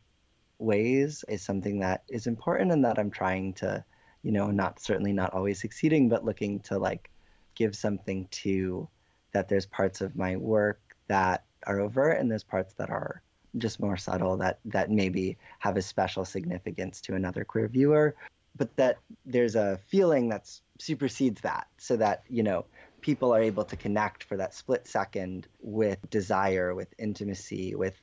ways 0.63 1.23
is 1.27 1.41
something 1.41 1.79
that 1.79 2.03
is 2.09 2.27
important 2.27 2.71
and 2.71 2.83
that 2.85 2.97
I'm 2.97 3.11
trying 3.11 3.53
to, 3.55 3.83
you 4.23 4.31
know, 4.31 4.49
not 4.49 4.79
certainly 4.79 5.13
not 5.13 5.33
always 5.33 5.59
succeeding, 5.59 6.09
but 6.09 6.25
looking 6.25 6.59
to 6.61 6.77
like 6.77 7.09
give 7.55 7.75
something 7.75 8.27
to 8.31 8.87
that 9.33 9.49
there's 9.49 9.65
parts 9.65 10.01
of 10.01 10.15
my 10.15 10.37
work 10.37 10.79
that 11.07 11.43
are 11.67 11.79
overt 11.79 12.19
and 12.19 12.31
there's 12.31 12.43
parts 12.43 12.73
that 12.75 12.89
are 12.89 13.21
just 13.57 13.79
more 13.79 13.97
subtle 13.97 14.37
that 14.37 14.59
that 14.65 14.89
maybe 14.89 15.37
have 15.59 15.77
a 15.77 15.81
special 15.81 16.25
significance 16.25 17.01
to 17.01 17.15
another 17.15 17.43
queer 17.43 17.67
viewer 17.67 18.15
but 18.55 18.75
that 18.75 18.99
there's 19.25 19.55
a 19.55 19.79
feeling 19.87 20.29
that 20.29 20.49
supersedes 20.79 21.41
that 21.41 21.67
so 21.77 21.95
that 21.95 22.23
you 22.29 22.43
know 22.43 22.65
people 23.01 23.33
are 23.33 23.41
able 23.41 23.65
to 23.65 23.75
connect 23.75 24.23
for 24.23 24.37
that 24.37 24.53
split 24.53 24.87
second 24.87 25.47
with 25.61 25.97
desire 26.09 26.73
with 26.73 26.87
intimacy 26.97 27.75
with 27.75 27.95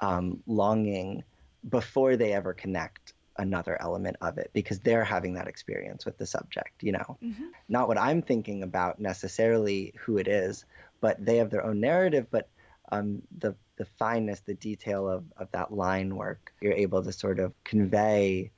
um, 0.00 0.42
longing 0.46 1.24
before 1.68 2.16
they 2.16 2.32
ever 2.32 2.52
connect 2.52 3.14
another 3.38 3.80
element 3.80 4.16
of 4.20 4.38
it 4.38 4.50
because 4.52 4.78
they're 4.80 5.04
having 5.04 5.34
that 5.34 5.46
experience 5.46 6.04
with 6.04 6.16
the 6.16 6.26
subject 6.26 6.82
you 6.82 6.92
know 6.92 7.18
mm-hmm. 7.22 7.46
not 7.68 7.88
what 7.88 7.98
i'm 7.98 8.22
thinking 8.22 8.62
about 8.62 8.98
necessarily 8.98 9.92
who 9.98 10.16
it 10.16 10.28
is 10.28 10.64
but 11.00 11.22
they 11.22 11.36
have 11.36 11.50
their 11.50 11.64
own 11.64 11.80
narrative 11.80 12.26
but 12.30 12.48
um, 12.92 13.20
the 13.38 13.54
the 13.76 13.84
fineness 13.98 14.40
the 14.40 14.54
detail 14.54 15.08
of, 15.08 15.24
of 15.36 15.50
that 15.52 15.72
line 15.72 16.16
work 16.16 16.52
you're 16.60 16.72
able 16.72 17.02
to 17.02 17.12
sort 17.12 17.38
of 17.38 17.52
convey 17.64 18.50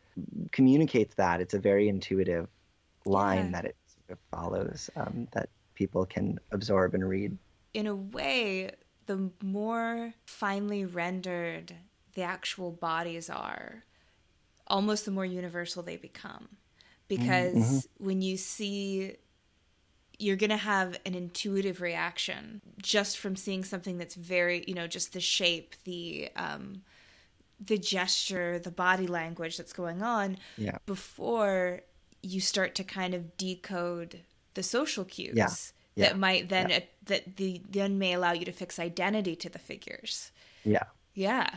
communicates 0.52 1.14
that 1.14 1.40
it's 1.40 1.54
a 1.54 1.58
very 1.58 1.88
intuitive 1.88 2.48
line 3.04 3.46
yeah. 3.46 3.50
that 3.52 3.64
it 3.64 3.76
sort 3.86 4.18
of 4.18 4.18
follows 4.30 4.90
um, 4.96 5.28
that 5.32 5.48
people 5.74 6.04
can 6.04 6.38
absorb 6.50 6.94
and 6.94 7.08
read 7.08 7.36
in 7.74 7.86
a 7.86 7.94
way 7.94 8.70
the 9.06 9.30
more 9.42 10.12
finely 10.26 10.84
rendered 10.84 11.74
the 12.14 12.22
actual 12.22 12.70
bodies 12.70 13.30
are 13.30 13.84
almost 14.66 15.04
the 15.04 15.10
more 15.10 15.24
universal 15.24 15.82
they 15.82 15.96
become. 15.96 16.48
Because 17.08 17.54
mm-hmm. 17.54 18.04
when 18.04 18.22
you 18.22 18.36
see 18.36 19.16
you're 20.18 20.36
going 20.36 20.50
to 20.50 20.56
have 20.56 20.98
an 21.06 21.14
intuitive 21.14 21.80
reaction 21.80 22.60
just 22.82 23.18
from 23.18 23.36
seeing 23.36 23.64
something 23.64 23.98
that's 23.98 24.14
very, 24.14 24.64
you 24.66 24.74
know, 24.74 24.86
just 24.86 25.12
the 25.12 25.20
shape, 25.20 25.74
the 25.84 26.28
um 26.36 26.82
the 27.64 27.78
gesture, 27.78 28.58
the 28.58 28.70
body 28.70 29.06
language 29.06 29.56
that's 29.56 29.72
going 29.72 30.02
on 30.02 30.38
yeah. 30.56 30.78
before 30.86 31.80
you 32.22 32.40
start 32.40 32.74
to 32.76 32.84
kind 32.84 33.14
of 33.14 33.36
decode 33.36 34.20
the 34.54 34.62
social 34.62 35.04
cues 35.04 35.34
yeah. 35.36 36.08
that 36.08 36.18
might 36.18 36.48
then 36.48 36.70
uh, 36.70 36.80
that 37.06 37.36
the 37.36 37.60
then 37.68 37.98
may 37.98 38.12
allow 38.12 38.32
you 38.32 38.44
to 38.44 38.52
fix 38.52 38.78
identity 38.78 39.34
to 39.36 39.48
the 39.48 39.58
figures. 39.58 40.30
Yeah. 40.64 40.84
Yeah. 41.14 41.48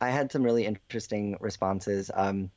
I 0.00 0.10
had 0.10 0.30
some 0.30 0.42
really 0.42 0.66
interesting 0.66 1.36
responses. 1.40 2.10
Um, 2.14 2.50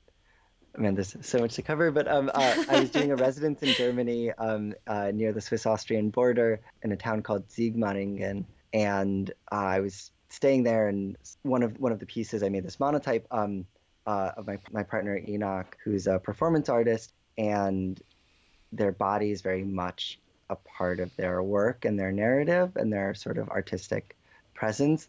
man, 0.77 0.95
there's 0.95 1.15
so 1.21 1.39
much 1.39 1.55
to 1.55 1.61
cover, 1.61 1.91
but 1.91 2.07
um, 2.07 2.29
uh, 2.33 2.63
I 2.69 2.79
was 2.79 2.89
doing 2.89 3.11
a 3.11 3.15
residence 3.27 3.61
in 3.63 3.69
Germany 3.69 4.31
um, 4.31 4.73
uh, 4.85 5.11
near 5.13 5.33
the 5.33 5.41
Swiss-Austrian 5.41 6.09
border 6.09 6.61
in 6.83 6.91
a 6.91 6.95
town 6.95 7.21
called 7.21 7.47
Sigmaringen, 7.49 8.45
and 8.73 9.29
uh, 9.51 9.55
I 9.55 9.79
was 9.79 10.11
staying 10.29 10.63
there. 10.63 10.87
And 10.87 11.17
one 11.43 11.63
of 11.63 11.79
one 11.79 11.91
of 11.91 11.99
the 11.99 12.05
pieces 12.05 12.43
I 12.43 12.49
made 12.49 12.63
this 12.63 12.79
monotype 12.79 13.27
um, 13.31 13.65
uh, 14.05 14.31
of 14.37 14.47
my 14.47 14.59
my 14.71 14.83
partner 14.83 15.19
Enoch, 15.27 15.75
who's 15.83 16.07
a 16.07 16.19
performance 16.19 16.69
artist, 16.69 17.13
and 17.37 18.01
their 18.71 18.91
body 18.91 19.31
is 19.31 19.41
very 19.41 19.63
much 19.63 20.19
a 20.49 20.55
part 20.55 20.99
of 20.99 21.15
their 21.17 21.41
work 21.43 21.85
and 21.85 21.99
their 21.99 22.11
narrative 22.11 22.75
and 22.75 22.91
their 22.91 23.13
sort 23.13 23.37
of 23.37 23.49
artistic 23.49 24.15
presence 24.53 25.07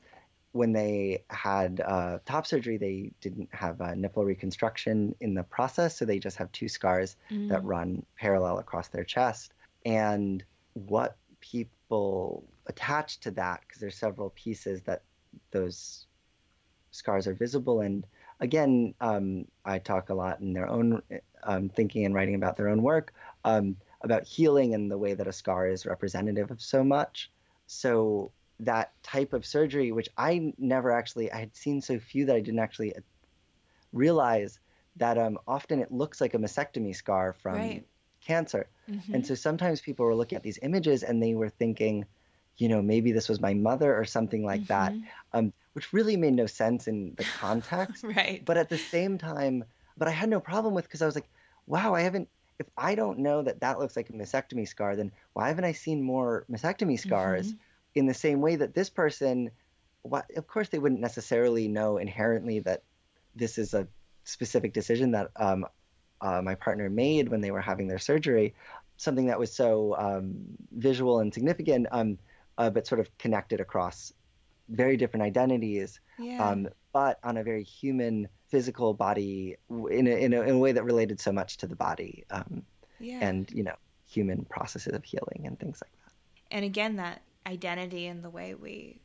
when 0.53 0.73
they 0.73 1.25
had 1.31 1.81
uh, 1.81 2.19
top 2.25 2.47
surgery, 2.47 2.79
they 2.79 3.13
didn't 3.21 3.49
have 3.53 3.81
a 3.81 3.95
nipple 3.95 4.25
reconstruction 4.25 5.15
in 5.21 5.35
the 5.35 5.43
process, 5.43 5.97
so 5.97 6.05
they 6.05 6.19
just 6.19 6.37
have 6.37 6.51
two 6.53 6.69
scars 6.69 7.17
mm. 7.31 7.49
that 7.49 7.63
run 7.65 8.05
parallel 8.17 8.59
across 8.59 8.89
their 8.89 9.05
chest. 9.05 9.53
And 9.85 10.43
what 10.73 11.17
people 11.41 12.45
attach 12.67 13.21
to 13.21 13.31
that, 13.33 13.61
because 13.67 13.81
there's 13.81 13.97
several 13.97 14.31
pieces 14.31 14.83
that 14.83 15.03
those 15.51 16.07
scars 16.91 17.27
are 17.27 17.35
visible. 17.35 17.81
And 17.83 18.07
again, 18.41 18.95
um, 19.01 19.47
I 19.65 19.79
talk 19.79 20.09
a 20.09 20.15
lot 20.15 20.41
in 20.41 20.53
their 20.53 20.69
own 20.69 21.03
um, 21.45 21.69
thinking 21.69 22.05
and 22.05 22.15
writing 22.15 22.35
about 22.35 22.57
their 22.57 22.69
own 22.69 22.83
work 22.83 23.13
um, 23.45 23.77
about 24.03 24.25
healing 24.25 24.75
and 24.75 24.91
the 24.91 24.99
way 24.99 25.15
that 25.15 25.27
a 25.27 25.33
scar 25.33 25.69
is 25.69 25.87
representative 25.87 26.51
of 26.51 26.61
so 26.61 26.83
much. 26.83 27.31
So 27.67 28.33
that 28.61 28.93
type 29.03 29.33
of 29.33 29.47
surgery, 29.47 29.93
which 29.93 30.09
I 30.17 30.53
never 30.59 30.91
actually, 30.91 31.31
I 31.31 31.39
had 31.39 31.55
seen 31.55 31.81
so 31.81 31.99
few 31.99 32.27
that 32.27 32.37
I 32.37 32.41
didn't 32.41 32.61
actually 32.61 32.95
uh, 32.95 33.01
realize 33.93 34.59
that 34.97 35.17
um, 35.17 35.39
often 35.47 35.81
it 35.81 35.93
looks 35.93 36.21
like 36.21 36.35
a 36.35 36.39
mastectomy 36.39 36.95
scar 36.95 37.33
from 37.33 37.55
right. 37.55 37.87
cancer. 38.21 38.67
Mm-hmm. 38.91 39.15
And 39.15 39.27
so 39.27 39.35
sometimes 39.35 39.81
people 39.81 40.05
were 40.07 40.15
looking 40.15 40.37
at 40.37 40.43
these 40.43 40.59
images 40.63 41.03
and 41.05 41.23
they 41.23 41.35
were 41.35 41.49
thinking, 41.49 42.05
you 42.57 42.69
know, 42.69 42.83
maybe 42.83 43.13
this 43.13 43.29
was 43.29 43.41
my 43.41 43.55
mother 43.55 43.97
or 43.97 44.05
something 44.05 44.45
like 44.45 44.63
mm-hmm. 44.63 45.01
that, 45.03 45.09
um, 45.33 45.53
which 45.75 45.93
really 45.93 46.17
made 46.17 46.35
no 46.35 46.47
sense 46.47 46.89
in 46.89 47.15
the 47.17 47.25
context. 47.39 48.03
right. 48.17 48.45
But 48.45 48.57
at 48.57 48.69
the 48.69 48.79
same 48.79 49.19
time, 49.19 49.65
but 49.97 50.09
I 50.09 50.13
had 50.13 50.29
no 50.29 50.41
problem 50.41 50.75
with 50.75 50.85
because 50.85 51.03
I 51.03 51.07
was 51.07 51.15
like, 51.15 51.29
wow, 51.67 51.95
I 51.95 52.01
haven't. 52.01 52.29
If 52.59 52.67
I 52.77 52.97
don't 52.97 53.21
know 53.21 53.43
that 53.43 53.61
that 53.61 53.79
looks 53.79 53.95
like 53.95 54.11
a 54.11 54.13
mastectomy 54.13 54.67
scar, 54.67 54.97
then 54.97 55.13
why 55.35 55.47
haven't 55.47 55.65
I 55.65 55.71
seen 55.71 56.03
more 56.03 56.45
mastectomy 56.51 56.99
scars? 56.99 57.49
Mm-hmm 57.49 57.57
in 57.99 58.07
the 58.07 58.15
same 58.15 58.41
way 58.41 58.57
that 58.57 58.75
this 58.75 58.91
person, 58.91 59.51
of 60.05 60.47
course, 60.47 60.69
they 60.69 60.79
wouldn't 60.79 61.01
necessarily 61.01 61.69
know 61.69 61.99
inherently 61.99 62.61
that 62.61 62.83
this 63.35 63.59
is 63.59 63.75
a 63.75 63.87
specific 64.25 64.73
decision 64.73 65.13
that 65.13 65.31
um, 65.37 65.67
uh, 66.21 66.43
my 66.43 66.55
partner 66.55 66.91
made 66.91 67.29
when 67.29 67.41
they 67.41 67.51
were 67.51 67.61
having 67.61 67.89
their 67.89 67.99
surgery, 67.99 68.55
something 68.97 69.27
that 69.27 69.39
was 69.39 69.53
so 69.53 69.97
um, 69.97 70.35
visual 70.73 71.21
and 71.21 71.33
significant, 71.33 71.87
um, 71.91 72.19
uh, 72.59 72.71
but 72.71 72.87
sort 72.87 73.01
of 73.01 73.17
connected 73.19 73.61
across 73.61 74.13
very 74.69 74.97
different 74.97 75.23
identities, 75.23 76.01
yeah. 76.19 76.47
Um, 76.47 76.69
but 76.93 77.19
on 77.23 77.37
a 77.37 77.45
very 77.45 77.63
human, 77.63 78.29
physical 78.49 78.93
body 78.93 79.57
in 79.71 80.07
a, 80.07 80.11
in 80.11 80.33
a, 80.33 80.43
in 80.43 80.51
a 80.51 80.59
way 80.59 80.73
that 80.73 80.85
related 80.85 81.21
so 81.21 81.33
much 81.33 81.59
to 81.59 81.67
the 81.67 81.77
body 81.77 82.25
um, 82.31 82.63
yeah. 82.99 83.19
and 83.21 83.51
you 83.53 83.63
know 83.63 83.75
human 84.07 84.45
processes 84.47 84.95
of 84.95 85.05
healing 85.05 85.45
and 85.45 85.59
things 85.59 85.81
like 85.83 85.93
that. 86.05 86.13
And 86.51 86.65
again, 86.65 86.97
that 86.97 87.23
identity 87.49 88.07
and 88.07 88.23
the 88.23 88.31
way 88.31 88.55
we 88.55 89.01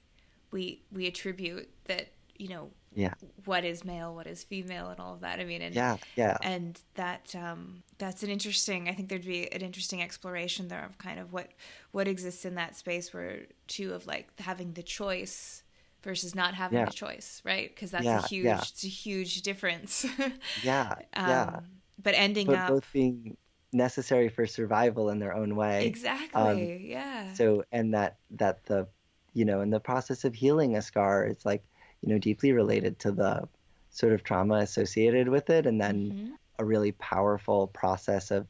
we 0.52 0.84
we 0.92 1.08
attribute 1.08 1.70
that 1.86 2.10
you 2.38 2.50
know 2.50 2.70
yeah. 2.96 3.14
what 3.46 3.66
is 3.66 3.84
male 3.84 4.14
what 4.14 4.28
is 4.28 4.44
female 4.44 4.90
and 4.90 5.00
all 5.00 5.16
of 5.16 5.22
that. 5.22 5.40
I 5.40 5.46
mean 5.46 5.62
and 5.62 5.74
yeah 5.74 5.98
yeah. 6.16 6.38
and 6.44 6.80
that 6.96 7.36
um 7.36 7.84
that's 7.98 8.22
an 8.22 8.30
interesting 8.30 8.90
i 8.90 8.94
think 8.94 9.10
there'd 9.10 9.26
be 9.26 9.52
an 9.52 9.62
interesting 9.62 10.02
exploration 10.02 10.68
there 10.68 10.86
of 10.86 10.98
kind 10.98 11.20
of 11.20 11.34
what 11.34 11.52
what 11.92 12.08
exists 12.08 12.46
in 12.46 12.56
that 12.56 12.76
space 12.76 13.14
where 13.14 13.44
two 13.68 13.94
of 13.94 14.06
like 14.06 14.28
having 14.40 14.74
the 14.74 14.84
choice 14.84 15.64
versus 16.04 16.36
not 16.36 16.54
having 16.54 16.80
yeah. 16.80 16.86
the 16.86 16.92
choice 16.92 17.42
right? 17.46 17.74
Because 17.74 17.92
that's 17.92 18.06
yeah, 18.06 18.20
a 18.24 18.28
huge 18.28 18.46
yeah. 18.46 18.60
it's 18.60 18.84
a 18.84 18.88
huge 18.88 19.42
difference. 19.42 20.06
Yeah 20.64 20.94
um, 21.16 21.30
yeah 21.30 21.60
but 22.02 22.14
ending 22.16 22.48
but 22.48 22.58
up 22.58 22.70
both 22.70 22.94
being 22.94 23.38
necessary 23.74 24.30
for 24.30 24.46
survival 24.46 25.10
in 25.10 25.20
their 25.20 25.34
own 25.34 25.56
way. 25.56 25.86
Exactly. 25.86 26.42
Um, 26.42 26.58
yeah. 26.82 27.34
So 27.34 27.64
and 27.72 27.94
that 27.94 28.18
that 28.32 28.66
the 28.66 28.88
you 29.34 29.46
know 29.46 29.62
in 29.62 29.70
the 29.70 29.80
process 29.80 30.24
of 30.24 30.34
healing 30.34 30.76
a 30.76 30.82
scar 30.82 31.26
is 31.26 31.46
like 31.46 31.64
you 32.02 32.10
know 32.10 32.20
deeply 32.20 32.52
related 32.52 33.00
to 33.00 33.12
the 33.12 33.48
sort 33.90 34.14
of 34.14 34.24
trauma 34.24 34.56
associated 34.56 35.30
with 35.30 35.50
it 35.50 35.66
and 35.66 35.80
then 35.80 36.12
mm-hmm. 36.12 36.34
a 36.60 36.66
really 36.66 36.92
powerful 36.94 37.68
process 37.68 38.32
of 38.32 38.48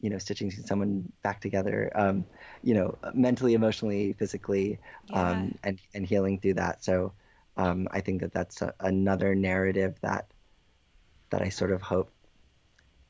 you 0.00 0.10
know 0.10 0.18
stitching 0.18 0.50
someone 0.50 1.10
back 1.22 1.40
together 1.40 1.90
um, 1.94 2.24
you 2.62 2.74
know 2.74 2.96
mentally 3.14 3.54
emotionally 3.54 4.12
physically 4.14 4.78
yeah. 5.10 5.30
um, 5.30 5.54
and 5.62 5.78
and 5.94 6.06
healing 6.06 6.38
through 6.38 6.54
that 6.54 6.82
so 6.82 7.12
um, 7.56 7.88
i 7.90 8.00
think 8.00 8.20
that 8.20 8.32
that's 8.32 8.62
a, 8.62 8.74
another 8.80 9.34
narrative 9.34 9.94
that 10.02 10.26
that 11.30 11.42
i 11.42 11.48
sort 11.48 11.72
of 11.72 11.82
hope 11.82 12.10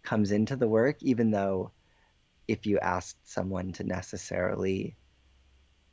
comes 0.07 0.31
into 0.31 0.57
the 0.57 0.69
work, 0.69 1.03
even 1.03 1.31
though 1.31 1.73
if 2.49 2.65
you 2.65 2.79
asked 2.79 3.19
someone 3.29 3.73
to 3.73 3.85
necessarily 3.85 4.97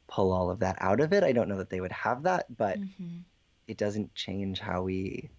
pull 0.07 0.31
all 0.31 0.49
of 0.49 0.59
that 0.59 0.77
out 0.79 1.01
of 1.01 1.11
it, 1.11 1.23
I 1.23 1.31
don't 1.31 1.49
know 1.49 1.57
that 1.57 1.69
they 1.69 1.81
would 1.81 1.91
have 1.91 2.23
that, 2.23 2.45
but 2.55 2.79
mm-hmm. 2.79 3.19
it 3.67 3.77
doesn't 3.77 4.13
change 4.15 4.59
how 4.59 4.83
we 4.83 5.29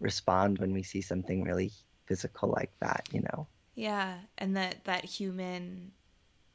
respond 0.00 0.58
when 0.58 0.72
we 0.72 0.82
see 0.82 1.00
something 1.00 1.42
really 1.42 1.72
physical 2.06 2.50
like 2.50 2.72
that, 2.80 3.08
you 3.10 3.22
know. 3.22 3.46
Yeah, 3.74 4.18
and 4.38 4.56
that 4.56 4.84
that 4.84 5.04
human 5.04 5.92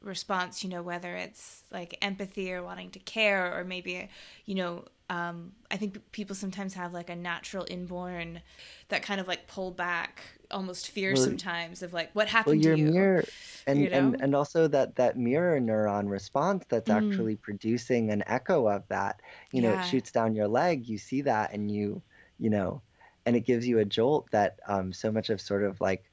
response, 0.00 0.62
you 0.62 0.70
know, 0.70 0.82
whether 0.82 1.16
it's 1.16 1.64
like 1.70 1.98
empathy 2.00 2.52
or 2.52 2.62
wanting 2.62 2.90
to 2.92 2.98
care 3.00 3.58
or 3.58 3.64
maybe, 3.64 4.08
you 4.46 4.54
know, 4.54 4.84
um, 5.10 5.52
I 5.72 5.76
think 5.76 6.00
people 6.12 6.36
sometimes 6.36 6.72
have 6.74 6.94
like 6.94 7.10
a 7.10 7.16
natural 7.16 7.66
inborn 7.68 8.42
that 8.88 9.02
kind 9.02 9.20
of 9.20 9.26
like 9.26 9.48
pull 9.48 9.72
back 9.72 10.22
almost 10.52 10.90
fear 10.90 11.14
well, 11.14 11.24
sometimes 11.24 11.82
of 11.82 11.92
like 11.92 12.10
what 12.12 12.28
happened 12.28 12.60
well, 12.60 12.64
your 12.64 12.76
to 12.76 12.82
you. 12.82 12.90
Mirror, 12.92 13.24
and, 13.66 13.80
you 13.80 13.90
know? 13.90 13.96
and 13.96 14.20
and 14.20 14.34
also 14.36 14.68
that 14.68 14.94
that 14.96 15.18
mirror 15.18 15.60
neuron 15.60 16.08
response 16.08 16.64
that's 16.68 16.88
mm. 16.88 17.10
actually 17.10 17.34
producing 17.34 18.10
an 18.10 18.22
echo 18.28 18.68
of 18.68 18.86
that. 18.86 19.20
You 19.50 19.62
know, 19.62 19.72
yeah. 19.72 19.82
it 19.82 19.88
shoots 19.88 20.12
down 20.12 20.36
your 20.36 20.46
leg, 20.46 20.88
you 20.88 20.96
see 20.96 21.22
that 21.22 21.52
and 21.52 21.68
you 21.68 22.00
you 22.38 22.48
know, 22.48 22.80
and 23.26 23.34
it 23.34 23.40
gives 23.40 23.66
you 23.66 23.80
a 23.80 23.84
jolt 23.84 24.30
that 24.30 24.60
um, 24.68 24.92
so 24.92 25.10
much 25.10 25.28
of 25.28 25.40
sort 25.40 25.64
of 25.64 25.80
like 25.80 26.04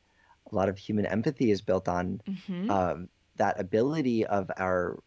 a 0.52 0.56
lot 0.56 0.70
of 0.70 0.78
human 0.80 1.06
empathy 1.06 1.52
is 1.52 1.62
built 1.62 1.88
on 1.88 2.20
mm-hmm. 2.28 2.72
um, 2.72 3.10
that 3.36 3.60
ability 3.60 4.26
of 4.26 4.50
our 4.58 4.98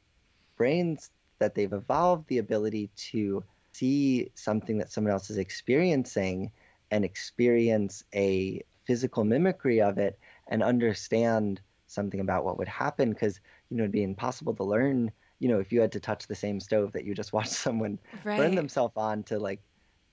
brains 0.57 1.11
that 1.41 1.57
they've 1.57 1.73
evolved 1.73 2.29
the 2.29 2.39
ability 2.39 2.89
to 2.95 3.43
see 3.81 4.31
something 4.35 4.79
that 4.79 4.93
someone 4.93 5.13
else 5.13 5.31
is 5.31 5.39
experiencing 5.39 6.53
and 6.91 7.05
experience 7.05 8.05
a 8.15 8.63
physical 8.87 9.25
mimicry 9.25 9.81
of 9.81 9.99
it 9.99 10.19
and 10.49 10.63
understand 10.63 11.61
something 11.87 12.21
about 12.21 12.45
what 12.45 12.59
would 12.59 12.69
happen 12.69 13.11
because 13.13 13.41
you 13.71 13.77
know 13.77 13.85
it'd 13.85 13.93
be 13.93 14.03
impossible 14.03 14.55
to 14.55 14.65
learn 14.65 15.11
you 15.41 15.49
know 15.49 15.61
if 15.61 15.73
you 15.73 15.81
had 15.81 15.93
to 15.93 16.01
touch 16.01 16.27
the 16.27 16.35
same 16.35 16.61
stove 16.61 16.93
that 16.93 17.05
you 17.05 17.15
just 17.15 17.33
watched 17.39 17.51
someone 17.53 17.99
Right. 18.25 18.35
burn 18.37 18.55
themselves 18.55 18.95
on 18.97 19.23
to 19.25 19.39
like 19.39 19.61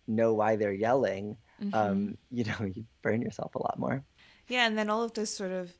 know 0.07 0.33
why 0.33 0.55
they're 0.55 0.73
yelling 0.73 1.37
Mm-hmm. 1.61 1.97
um 1.97 2.17
you 2.31 2.43
know 2.45 2.65
you 2.75 2.85
burn 3.03 3.21
yourself 3.21 3.55
a 3.55 3.63
lot 3.63 3.79
more 3.79 4.03
Yeah, 4.47 4.65
and 4.67 4.77
then 4.77 4.89
all 4.89 5.03
of 5.03 5.13
those 5.13 5.35
sort 5.35 5.51
of, 5.51 5.77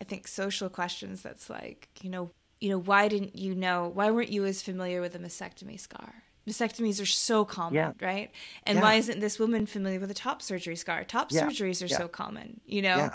I 0.00 0.04
think, 0.04 0.28
social 0.28 0.68
questions. 0.68 1.22
That's 1.22 1.48
like, 1.50 1.88
you 2.02 2.10
know, 2.10 2.32
you 2.60 2.70
know, 2.70 2.78
why 2.78 3.08
didn't 3.08 3.36
you 3.36 3.54
know? 3.54 3.88
Why 3.92 4.10
weren't 4.10 4.30
you 4.32 4.44
as 4.44 4.62
familiar 4.62 5.00
with 5.00 5.14
a 5.14 5.18
mastectomy 5.18 5.78
scar? 5.78 6.24
Mastectomies 6.48 7.00
are 7.02 7.06
so 7.06 7.44
common, 7.44 7.74
Yeah. 7.74 7.92
right? 8.00 8.30
And 8.64 8.76
Yeah. 8.76 8.82
why 8.82 8.94
isn't 8.94 9.20
this 9.20 9.38
woman 9.38 9.66
familiar 9.66 10.00
with 10.00 10.10
a 10.10 10.14
top 10.14 10.40
surgery 10.42 10.76
scar? 10.76 11.04
Top 11.04 11.30
Yeah. 11.30 11.44
surgeries 11.44 11.84
are 11.84 11.88
so 11.88 12.08
common, 12.08 12.60
you 12.66 12.80
know. 12.82 13.10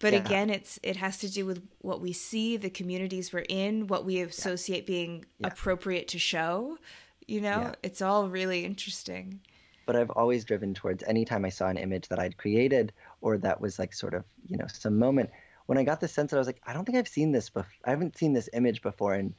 But 0.00 0.12
again, 0.14 0.50
it's 0.50 0.78
it 0.82 0.96
has 0.96 1.18
to 1.18 1.30
do 1.30 1.46
with 1.46 1.66
what 1.80 2.00
we 2.00 2.12
see, 2.12 2.56
the 2.56 2.70
communities 2.70 3.32
we're 3.32 3.46
in, 3.48 3.86
what 3.86 4.04
we 4.04 4.20
associate 4.20 4.86
being 4.86 5.24
appropriate 5.42 6.08
to 6.08 6.18
show. 6.18 6.78
You 7.26 7.40
know, 7.40 7.72
it's 7.82 8.02
all 8.02 8.28
really 8.28 8.64
interesting. 8.64 9.40
but 9.86 9.96
I've 9.96 10.10
always 10.10 10.44
driven 10.46 10.72
towards 10.74 11.02
anytime 11.04 11.44
I 11.44 11.50
saw 11.50 11.68
an 11.68 11.76
image 11.76 12.08
that 12.08 12.18
I'd 12.18 12.36
created 12.38 12.92
or 13.20 13.36
that 13.38 13.60
was 13.60 13.78
like 13.78 13.92
sort 13.92 14.14
of, 14.14 14.24
you 14.48 14.56
know, 14.56 14.66
some 14.66 14.98
moment 14.98 15.30
when 15.66 15.76
I 15.78 15.84
got 15.84 16.00
the 16.00 16.08
sense 16.08 16.30
that 16.30 16.38
I 16.38 16.40
was 16.40 16.46
like, 16.46 16.60
I 16.66 16.72
don't 16.72 16.84
think 16.86 16.96
I've 16.98 17.08
seen 17.08 17.32
this 17.32 17.50
before. 17.50 17.70
I 17.84 17.90
haven't 17.90 18.16
seen 18.16 18.32
this 18.32 18.48
image 18.54 18.80
before. 18.82 19.12
And, 19.14 19.34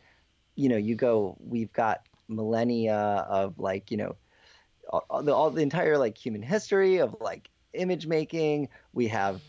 you 0.56 0.70
know, 0.70 0.78
you 0.78 0.96
go, 0.96 1.36
we've 1.40 1.74
got 1.74 2.02
millennia 2.28 2.96
of 3.30 3.58
like, 3.60 3.92
you 3.92 3.98
know, 3.98 4.18
all, 4.90 5.24
the, 5.24 5.34
all 5.34 5.50
the 5.52 5.62
entire 5.62 5.98
like 5.98 6.18
human 6.18 6.42
history 6.42 6.98
of 6.98 7.16
like 7.20 7.50
image 7.74 8.08
making. 8.08 8.70
We 8.94 9.08
have 9.08 9.42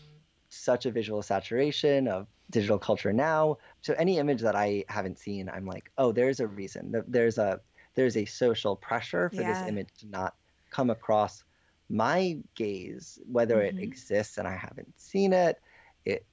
such 0.49 0.85
a 0.85 0.91
visual 0.91 1.21
saturation 1.21 2.07
of 2.07 2.27
digital 2.49 2.79
culture 2.79 3.13
now. 3.13 3.57
So 3.81 3.93
any 3.93 4.17
image 4.17 4.41
that 4.41 4.55
I 4.55 4.85
haven't 4.89 5.19
seen, 5.19 5.49
I'm 5.49 5.65
like, 5.65 5.91
oh, 5.97 6.11
there's 6.11 6.39
a 6.39 6.47
reason. 6.47 7.03
There's 7.07 7.37
a 7.37 7.61
there's 7.95 8.17
a 8.17 8.25
social 8.25 8.75
pressure 8.75 9.29
for 9.29 9.43
Yeah. 9.43 9.47
this 9.49 9.63
image 9.63 9.89
to 9.99 10.07
not 10.07 10.35
come 10.71 10.89
across 10.89 11.43
my 11.89 12.37
gaze, 12.55 13.19
whether 13.25 13.61
Mhm. 13.61 13.67
it 13.69 13.75
exists 13.79 14.37
and 14.37 14.47
I 14.47 14.55
haven't 14.55 14.99
seen 14.99 15.33
it, 15.33 15.61
it 16.05 16.25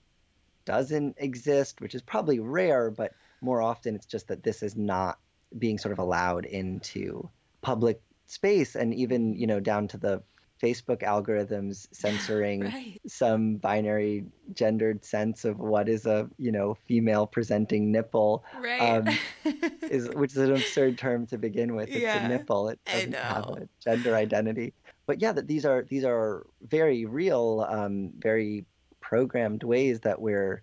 doesn't 0.67 1.17
exist, 1.19 1.81
which 1.81 1.95
is 1.95 2.03
probably 2.03 2.41
rare, 2.41 2.91
but 2.91 3.13
more 3.41 3.63
often 3.63 3.95
it's 3.95 4.07
just 4.07 4.29
that 4.29 4.43
this 4.43 4.63
is 4.63 4.77
not 4.77 5.19
being 5.59 5.79
sort 5.79 5.93
of 5.93 5.99
allowed 5.99 6.45
into 6.47 7.29
public 7.63 8.01
space 8.27 8.75
and 8.75 8.95
even, 8.95 9.35
you 9.35 9.47
know, 9.47 9.61
down 9.61 9.89
to 9.89 9.99
the 9.99 10.23
Facebook 10.63 11.03
algorithms 11.03 11.87
censoring 11.93 12.61
Right. 12.65 13.01
some 13.07 13.57
binary 13.57 14.25
gendered 14.55 15.05
sense 15.05 15.45
of 15.45 15.59
what 15.59 15.89
is 15.89 16.07
a, 16.07 16.29
you 16.39 16.53
know, 16.53 16.75
female 16.87 17.27
presenting 17.27 17.93
nipple 17.93 18.45
Right. 18.61 18.81
um, 18.81 19.19
is 19.91 20.09
which 20.11 20.33
is 20.33 20.39
an 20.39 20.53
absurd 20.53 20.97
term 20.99 21.27
to 21.27 21.39
begin 21.39 21.75
with. 21.75 21.89
It's 21.91 22.15
Yeah, 22.15 22.25
a 22.25 22.29
nipple. 22.29 22.69
It 22.69 22.81
doesn't 22.87 23.13
have 23.15 23.49
a 23.49 23.69
gender 23.83 24.17
identity. 24.17 24.73
But 25.07 25.21
yeah, 25.21 25.33
that 25.33 25.47
these 25.47 25.67
are 25.67 25.83
these 25.83 26.05
are 26.05 26.47
very 26.63 27.05
real, 27.05 27.67
um, 27.69 28.13
very 28.19 28.65
programmed 29.03 29.63
ways 29.63 30.01
that 30.01 30.19
we're 30.21 30.63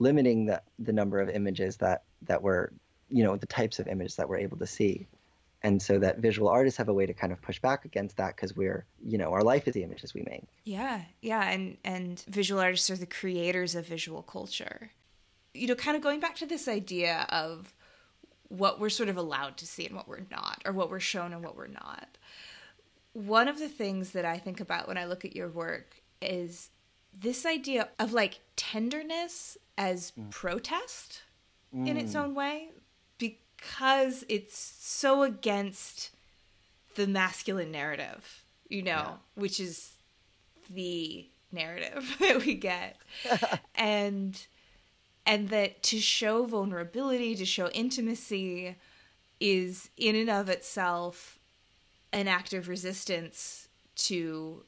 limiting 0.00 0.46
the 0.46 0.60
the 0.80 0.92
number 0.92 1.20
of 1.20 1.28
images 1.28 1.76
that 1.76 2.02
that 2.22 2.42
we're 2.42 2.70
you 3.12 3.22
know 3.22 3.36
the 3.36 3.46
types 3.46 3.78
of 3.78 3.86
images 3.86 4.16
that 4.16 4.28
we're 4.28 4.38
able 4.38 4.56
to 4.58 4.66
see. 4.66 5.06
And 5.64 5.80
so 5.80 6.00
that 6.00 6.18
visual 6.18 6.48
artists 6.48 6.76
have 6.78 6.88
a 6.88 6.92
way 6.92 7.06
to 7.06 7.14
kind 7.14 7.32
of 7.32 7.40
push 7.40 7.60
back 7.60 7.84
against 7.84 8.16
that 8.16 8.34
because 8.34 8.56
we're, 8.56 8.84
you 9.00 9.16
know, 9.16 9.32
our 9.32 9.44
life 9.44 9.68
is 9.68 9.74
the 9.74 9.84
images 9.84 10.12
we 10.12 10.22
make. 10.22 10.48
Yeah, 10.64 11.02
yeah, 11.20 11.48
and 11.48 11.76
and 11.84 12.20
visual 12.28 12.60
artists 12.60 12.90
are 12.90 12.96
the 12.96 13.06
creators 13.06 13.74
of 13.76 13.86
visual 13.86 14.22
culture. 14.22 14.90
You 15.54 15.68
know, 15.68 15.74
kind 15.74 15.96
of 15.96 16.02
going 16.02 16.18
back 16.18 16.34
to 16.36 16.46
this 16.46 16.66
idea 16.66 17.26
of 17.28 17.74
what 18.48 18.80
we're 18.80 18.90
sort 18.90 19.08
of 19.08 19.16
allowed 19.16 19.56
to 19.58 19.66
see 19.66 19.86
and 19.86 19.94
what 19.94 20.08
we're 20.08 20.26
not, 20.30 20.62
or 20.64 20.72
what 20.72 20.90
we're 20.90 21.00
shown 21.00 21.32
and 21.32 21.44
what 21.44 21.56
we're 21.56 21.68
not. 21.68 22.18
One 23.12 23.46
of 23.46 23.58
the 23.58 23.68
things 23.68 24.10
that 24.12 24.24
I 24.24 24.38
think 24.38 24.58
about 24.58 24.88
when 24.88 24.98
I 24.98 25.04
look 25.04 25.24
at 25.24 25.36
your 25.36 25.48
work 25.48 26.02
is 26.20 26.70
this 27.16 27.46
idea 27.46 27.88
of 27.98 28.12
like 28.12 28.40
tenderness 28.56 29.58
as 29.76 30.12
mm. 30.18 30.30
protest 30.30 31.22
in 31.74 31.96
its 31.96 32.14
mm. 32.14 32.22
own 32.22 32.34
way 32.34 32.68
because 33.62 34.24
it's 34.28 34.56
so 34.80 35.22
against 35.22 36.10
the 36.94 37.06
masculine 37.06 37.70
narrative, 37.72 38.44
you 38.68 38.82
know, 38.82 38.90
Yeah. 38.90 39.12
which 39.34 39.60
is 39.60 39.92
the 40.70 41.26
narrative 41.50 42.16
that 42.20 42.44
we 42.44 42.54
get. 42.54 42.96
and 43.74 44.46
and 45.24 45.50
that 45.50 45.82
to 45.84 46.00
show 46.00 46.44
vulnerability, 46.46 47.36
to 47.36 47.44
show 47.44 47.68
intimacy 47.70 48.74
is 49.38 49.88
in 49.96 50.16
and 50.16 50.28
of 50.28 50.48
itself 50.48 51.38
an 52.12 52.26
act 52.26 52.52
of 52.52 52.68
resistance 52.68 53.68
to 53.94 54.64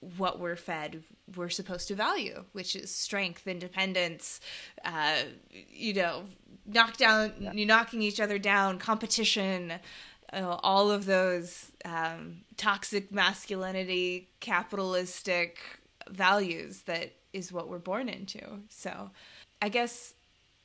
what 0.00 0.40
we're 0.40 0.56
fed 0.56 1.02
we're 1.36 1.50
supposed 1.50 1.88
to 1.88 1.94
value, 1.94 2.44
which 2.52 2.74
is 2.74 2.94
strength, 2.94 3.46
independence, 3.46 4.40
uh, 4.84 5.22
you 5.68 5.94
know, 5.94 6.24
knock 6.66 6.96
down, 6.96 7.32
you 7.52 7.66
knocking 7.66 8.02
each 8.02 8.20
other 8.20 8.38
down, 8.38 8.78
competition, 8.78 9.74
uh, 10.32 10.56
all 10.62 10.90
of 10.90 11.06
those 11.06 11.72
um, 11.84 12.38
toxic 12.56 13.12
masculinity, 13.12 14.28
capitalistic 14.40 15.58
values 16.08 16.82
that 16.82 17.12
is 17.32 17.52
what 17.52 17.68
we're 17.68 17.78
born 17.78 18.08
into. 18.08 18.40
So, 18.68 19.10
I 19.62 19.68
guess 19.68 20.14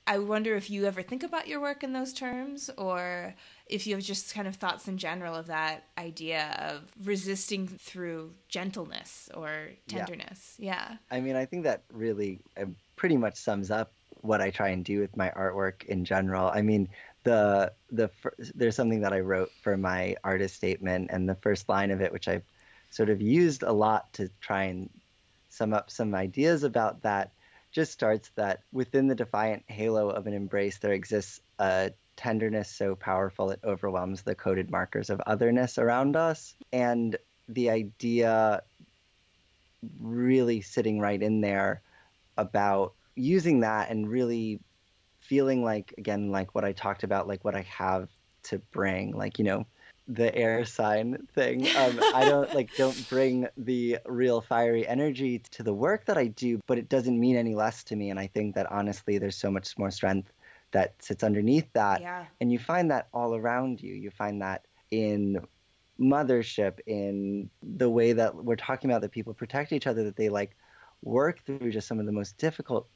I 0.08 0.20
wonder 0.20 0.56
if 0.56 0.70
you 0.70 0.86
ever 0.86 1.02
think 1.02 1.24
about 1.24 1.48
your 1.48 1.60
work 1.60 1.84
in 1.84 1.94
those 1.94 2.14
terms, 2.14 2.70
or 2.78 3.34
if 3.68 3.88
you 3.88 3.96
have 3.96 4.04
just 4.04 4.34
kind 4.34 4.48
of 4.48 4.56
thoughts 4.56 4.88
in 4.88 4.98
general 4.98 5.34
of 5.34 5.48
that 5.48 5.86
idea 5.98 6.56
of 6.60 6.92
resisting 7.04 7.68
through 7.68 8.34
gentleness 8.48 9.30
or 9.34 9.70
tenderness. 9.88 10.56
Yeah. 10.60 10.98
I 11.10 11.22
mean, 11.22 11.36
I 11.36 11.46
think 11.46 11.64
that 11.64 11.84
really 11.92 12.40
uh, 12.56 12.66
pretty 12.96 13.18
much 13.18 13.36
sums 13.36 13.72
up 13.72 13.92
what 14.22 14.42
I 14.42 14.52
try 14.52 14.70
and 14.70 14.86
do 14.86 15.00
with 15.00 15.18
my 15.18 15.32
artwork 15.32 15.86
in 15.86 16.06
general. 16.06 16.50
I 16.50 16.62
mean, 16.62 16.88
the 17.24 17.72
the 17.92 18.10
there's 18.54 18.76
something 18.76 19.02
that 19.02 19.14
I 19.14 19.20
wrote 19.20 19.52
for 19.62 19.76
my 19.76 20.16
artist 20.24 20.56
statement, 20.56 21.10
and 21.12 21.28
the 21.28 21.36
first 21.36 21.68
line 21.68 21.92
of 21.92 22.02
it, 22.02 22.14
which 22.14 22.28
I've 22.28 22.44
sort 22.92 23.10
of 23.10 23.22
used 23.22 23.64
a 23.64 23.72
lot 23.72 24.14
to 24.14 24.30
try 24.40 24.64
and 24.64 24.90
sum 25.50 25.74
up 25.74 25.90
some 25.90 26.14
ideas 26.14 26.64
about 26.64 27.02
that, 27.02 27.32
just 27.76 27.92
starts 27.92 28.32
that 28.36 28.62
within 28.72 29.08
the 29.08 29.16
defiant 29.16 29.62
halo 29.68 30.10
of 30.10 30.28
an 30.28 30.34
embrace, 30.34 30.78
there 30.80 30.94
exists 30.94 31.42
a 31.60 31.92
tenderness 32.16 32.70
so 32.70 32.96
powerful 32.96 33.52
it 33.52 33.60
overwhelms 33.66 34.22
the 34.22 34.34
coded 34.34 34.72
markers 34.72 35.10
of 35.10 35.22
otherness 35.28 35.78
around 35.78 36.16
us, 36.16 36.56
and 36.72 37.18
the 37.50 37.70
idea 37.70 38.62
really 40.00 40.62
sitting 40.62 41.02
right 41.02 41.22
in 41.22 41.42
there 41.42 41.82
about 42.38 42.94
using 43.14 43.60
that 43.60 43.90
and 43.90 44.10
really 44.10 44.62
feeling 45.20 45.62
like 45.62 45.94
again 45.98 46.32
like 46.32 46.56
what 46.56 46.64
I 46.64 46.72
talked 46.72 47.04
about 47.04 47.28
like 47.28 47.44
what 47.44 47.56
I 47.56 47.62
have 47.64 48.10
to 48.44 48.60
bring 48.72 49.12
like 49.12 49.38
you 49.38 49.44
know 49.44 49.68
the 50.08 50.34
air 50.36 50.66
sign 50.66 51.28
thing. 51.34 51.68
Um, 51.76 52.00
I 52.14 52.26
don't 52.26 52.54
like 52.54 52.76
don't 52.76 53.10
bring 53.10 53.48
the 53.58 53.98
real 54.06 54.42
fiery 54.42 54.88
energy 54.88 55.40
to 55.52 55.64
the 55.64 55.74
work 55.74 56.06
that 56.06 56.18
I 56.18 56.28
do 56.28 56.60
but 56.68 56.78
it 56.78 56.90
doesn't 56.90 57.20
mean 57.20 57.36
any 57.36 57.56
less 57.56 57.84
to 57.86 57.96
me. 57.96 58.10
And 58.12 58.20
I 58.20 58.28
think 58.28 58.56
that 58.56 58.72
honestly 58.72 59.18
there's 59.18 59.36
so 59.36 59.50
much 59.50 59.78
more 59.78 59.92
strength 59.92 60.32
that 60.72 60.94
sits 61.02 61.24
underneath 61.24 61.72
that. 61.74 62.02
Yeah. 62.02 62.26
and 62.42 62.52
you 62.52 62.60
find 62.60 62.92
that 62.92 63.08
all 63.14 63.36
around 63.36 63.82
you. 63.82 63.94
You 63.96 64.12
find 64.12 64.42
that 64.42 64.66
in 64.92 65.40
mothership 66.00 66.80
in 66.86 67.50
the 67.64 67.90
way 67.90 68.14
that 68.14 68.36
we're 68.36 68.56
talking 68.56 68.90
about 68.90 69.02
that 69.02 69.12
people 69.12 69.34
protect 69.34 69.72
each 69.72 69.88
other 69.88 70.04
that 70.04 70.18
they 70.18 70.30
like 70.30 70.56
work 71.02 71.44
through 71.46 71.72
just 71.72 71.88
some 71.88 72.00
of 72.00 72.06
the 72.06 72.12
most 72.12 72.38
difficult 72.38 72.90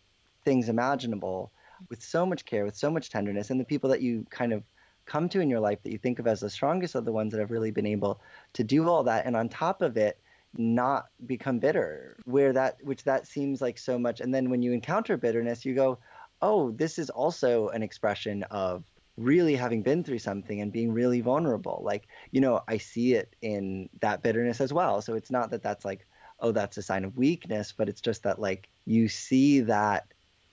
things 0.43 0.67
imaginable 0.67 1.51
with 1.89 2.03
so 2.03 2.25
much 2.25 2.45
care 2.45 2.65
with 2.65 2.75
so 2.75 2.91
much 2.91 3.09
tenderness. 3.09 3.49
And 3.49 3.59
the 3.59 3.65
people 3.65 3.89
that 3.89 4.01
you 4.01 4.25
kind 4.29 4.51
of 4.51 4.63
come 5.09 5.27
to 5.27 5.41
in 5.41 5.49
your 5.49 5.59
life 5.59 5.81
that 5.83 5.91
you 5.91 5.97
think 5.97 6.19
of 6.19 6.27
as 6.27 6.39
the 6.39 6.49
strongest 6.49 6.95
are 6.95 7.01
the 7.01 7.11
ones 7.11 7.31
that 7.31 7.39
have 7.39 7.51
really 7.51 7.71
been 7.71 7.85
able 7.85 8.21
to 8.53 8.63
do 8.63 8.87
all 8.87 9.03
that 9.03 9.25
and 9.25 9.35
on 9.35 9.49
top 9.49 9.81
of 9.81 9.97
it 9.97 10.19
not 10.57 11.07
become 11.25 11.59
bitter 11.59 12.17
where 12.25 12.53
that 12.53 12.77
which 12.83 13.03
that 13.03 13.27
seems 13.27 13.61
like 13.61 13.77
so 13.77 13.99
much. 13.99 14.21
And 14.21 14.33
then 14.33 14.49
when 14.49 14.61
you 14.61 14.71
encounter 14.71 15.17
bitterness 15.17 15.65
you 15.65 15.75
go 15.75 15.99
oh 16.41 16.71
this 16.71 16.97
is 16.97 17.09
also 17.09 17.69
an 17.69 17.83
expression 17.83 18.43
of 18.43 18.83
really 19.17 19.55
having 19.55 19.81
been 19.81 20.03
through 20.03 20.19
something 20.19 20.61
and 20.61 20.71
being 20.71 20.91
really 20.91 21.21
vulnerable. 21.21 21.81
Like 21.83 22.07
you 22.31 22.41
know 22.41 22.61
i 22.67 22.77
see 22.77 23.13
it 23.13 23.35
in 23.41 23.89
that 24.01 24.23
bitterness 24.23 24.61
as 24.61 24.71
well. 24.73 25.01
So 25.01 25.13
it's 25.15 25.31
not 25.31 25.51
that 25.51 25.63
that's 25.63 25.85
like 25.85 26.05
oh 26.39 26.51
that's 26.51 26.77
a 26.77 26.81
sign 26.81 27.03
of 27.03 27.17
weakness 27.17 27.73
but 27.75 27.89
it's 27.89 28.01
just 28.01 28.23
that 28.23 28.39
like 28.39 28.69
you 28.85 29.09
see 29.09 29.59
that 29.61 30.07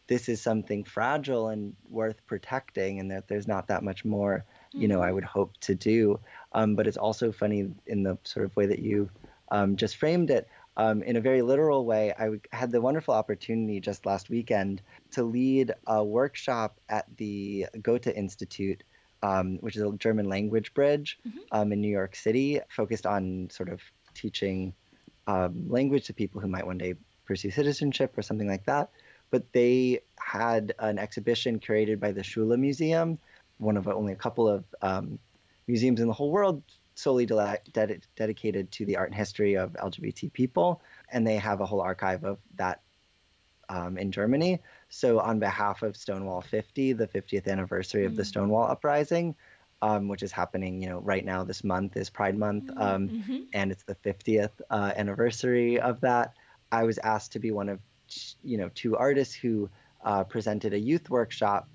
this 0.08 0.28
is 0.28 0.40
something 0.40 0.84
fragile 0.84 1.48
and 1.48 1.74
worth 1.88 2.24
protecting 2.26 3.00
and 3.00 3.10
that 3.10 3.26
there's 3.28 3.48
not 3.48 3.68
that 3.68 3.82
much 3.82 4.04
more 4.04 4.44
you 4.72 4.88
know 4.88 5.00
i 5.00 5.10
would 5.10 5.24
hope 5.24 5.52
to 5.60 5.74
do 5.74 6.18
um, 6.52 6.76
but 6.76 6.86
it's 6.86 6.96
also 6.96 7.32
funny 7.32 7.70
in 7.86 8.02
the 8.02 8.16
sort 8.24 8.44
of 8.44 8.54
way 8.56 8.66
that 8.66 8.78
you 8.80 9.08
um, 9.50 9.76
just 9.76 9.96
framed 9.96 10.30
it 10.30 10.48
um, 10.78 11.02
in 11.02 11.16
a 11.16 11.22
very 11.22 11.40
literal 11.40 11.86
way, 11.86 12.12
I 12.18 12.24
w- 12.24 12.40
had 12.52 12.70
the 12.70 12.82
wonderful 12.82 13.14
opportunity 13.14 13.80
just 13.80 14.04
last 14.04 14.28
weekend 14.28 14.82
to 15.12 15.22
lead 15.22 15.72
a 15.86 16.04
workshop 16.04 16.78
at 16.90 17.06
the 17.16 17.64
Goethe 17.80 18.08
Institute, 18.08 18.82
um, 19.22 19.56
which 19.60 19.74
is 19.76 19.82
a 19.82 19.92
German 19.92 20.28
language 20.28 20.74
bridge 20.74 21.18
Mhm. 21.26 21.38
um, 21.50 21.72
in 21.72 21.80
New 21.80 21.88
York 21.88 22.14
City, 22.14 22.60
focused 22.68 23.06
on 23.06 23.48
sort 23.50 23.70
of 23.70 23.80
teaching 24.12 24.74
um, 25.26 25.66
language 25.70 26.04
to 26.08 26.12
people 26.12 26.42
who 26.42 26.48
might 26.48 26.66
one 26.66 26.76
day 26.76 26.94
pursue 27.24 27.50
citizenship 27.50 28.12
or 28.18 28.22
something 28.22 28.46
like 28.48 28.66
that. 28.66 28.90
But 29.30 29.52
they 29.52 30.00
had 30.18 30.74
an 30.78 30.98
exhibition 30.98 31.58
curated 31.60 32.00
by 32.00 32.12
the 32.12 32.22
Schwules 32.22 32.58
Museum, 32.58 33.18
one 33.58 33.76
of 33.76 33.88
only 33.88 34.12
a 34.12 34.16
couple 34.16 34.48
of 34.48 34.64
um, 34.82 35.18
museums 35.66 36.00
in 36.00 36.06
the 36.06 36.12
whole 36.12 36.30
world 36.30 36.62
solely 36.94 37.26
de- 37.26 37.58
ded- 37.72 38.06
dedicated 38.16 38.70
to 38.72 38.86
the 38.86 38.96
art 38.96 39.08
and 39.10 39.14
history 39.14 39.54
of 39.54 39.72
LGBT 39.74 40.32
people. 40.32 40.80
And 41.10 41.26
they 41.26 41.36
have 41.36 41.60
a 41.60 41.66
whole 41.66 41.80
archive 41.82 42.24
of 42.24 42.38
that 42.56 42.80
um, 43.68 43.98
in 43.98 44.12
Germany. 44.12 44.60
So, 44.88 45.18
on 45.20 45.38
behalf 45.38 45.82
of 45.82 45.96
Stonewall 45.96 46.40
50, 46.40 46.92
the 46.94 47.08
50th 47.08 47.48
anniversary 47.48 48.04
of 48.04 48.16
the 48.16 48.22
Mm. 48.22 48.26
Stonewall 48.26 48.70
Uprising, 48.70 49.34
um, 49.82 50.08
which 50.08 50.22
is 50.22 50.32
happening, 50.32 50.80
you 50.82 50.88
know, 50.88 51.00
right 51.00 51.24
now, 51.24 51.44
this 51.44 51.64
month 51.64 51.96
is 51.96 52.08
Pride 52.08 52.38
Month. 52.38 52.70
Um, 52.76 53.08
Mhm. 53.08 53.46
and 53.52 53.72
it's 53.72 53.82
the 53.84 53.94
50th 53.96 54.60
uh, 54.70 54.92
anniversary 54.96 55.80
of 55.80 56.00
that. 56.00 56.34
I 56.72 56.84
was 56.84 56.98
asked 56.98 57.32
to 57.32 57.38
be 57.40 57.50
one 57.50 57.68
of, 57.68 57.80
you 58.42 58.58
know, 58.58 58.70
two 58.74 58.96
artists 58.96 59.34
who 59.34 59.70
uh, 60.04 60.24
presented 60.24 60.72
a 60.72 60.78
youth 60.78 61.10
workshop 61.10 61.68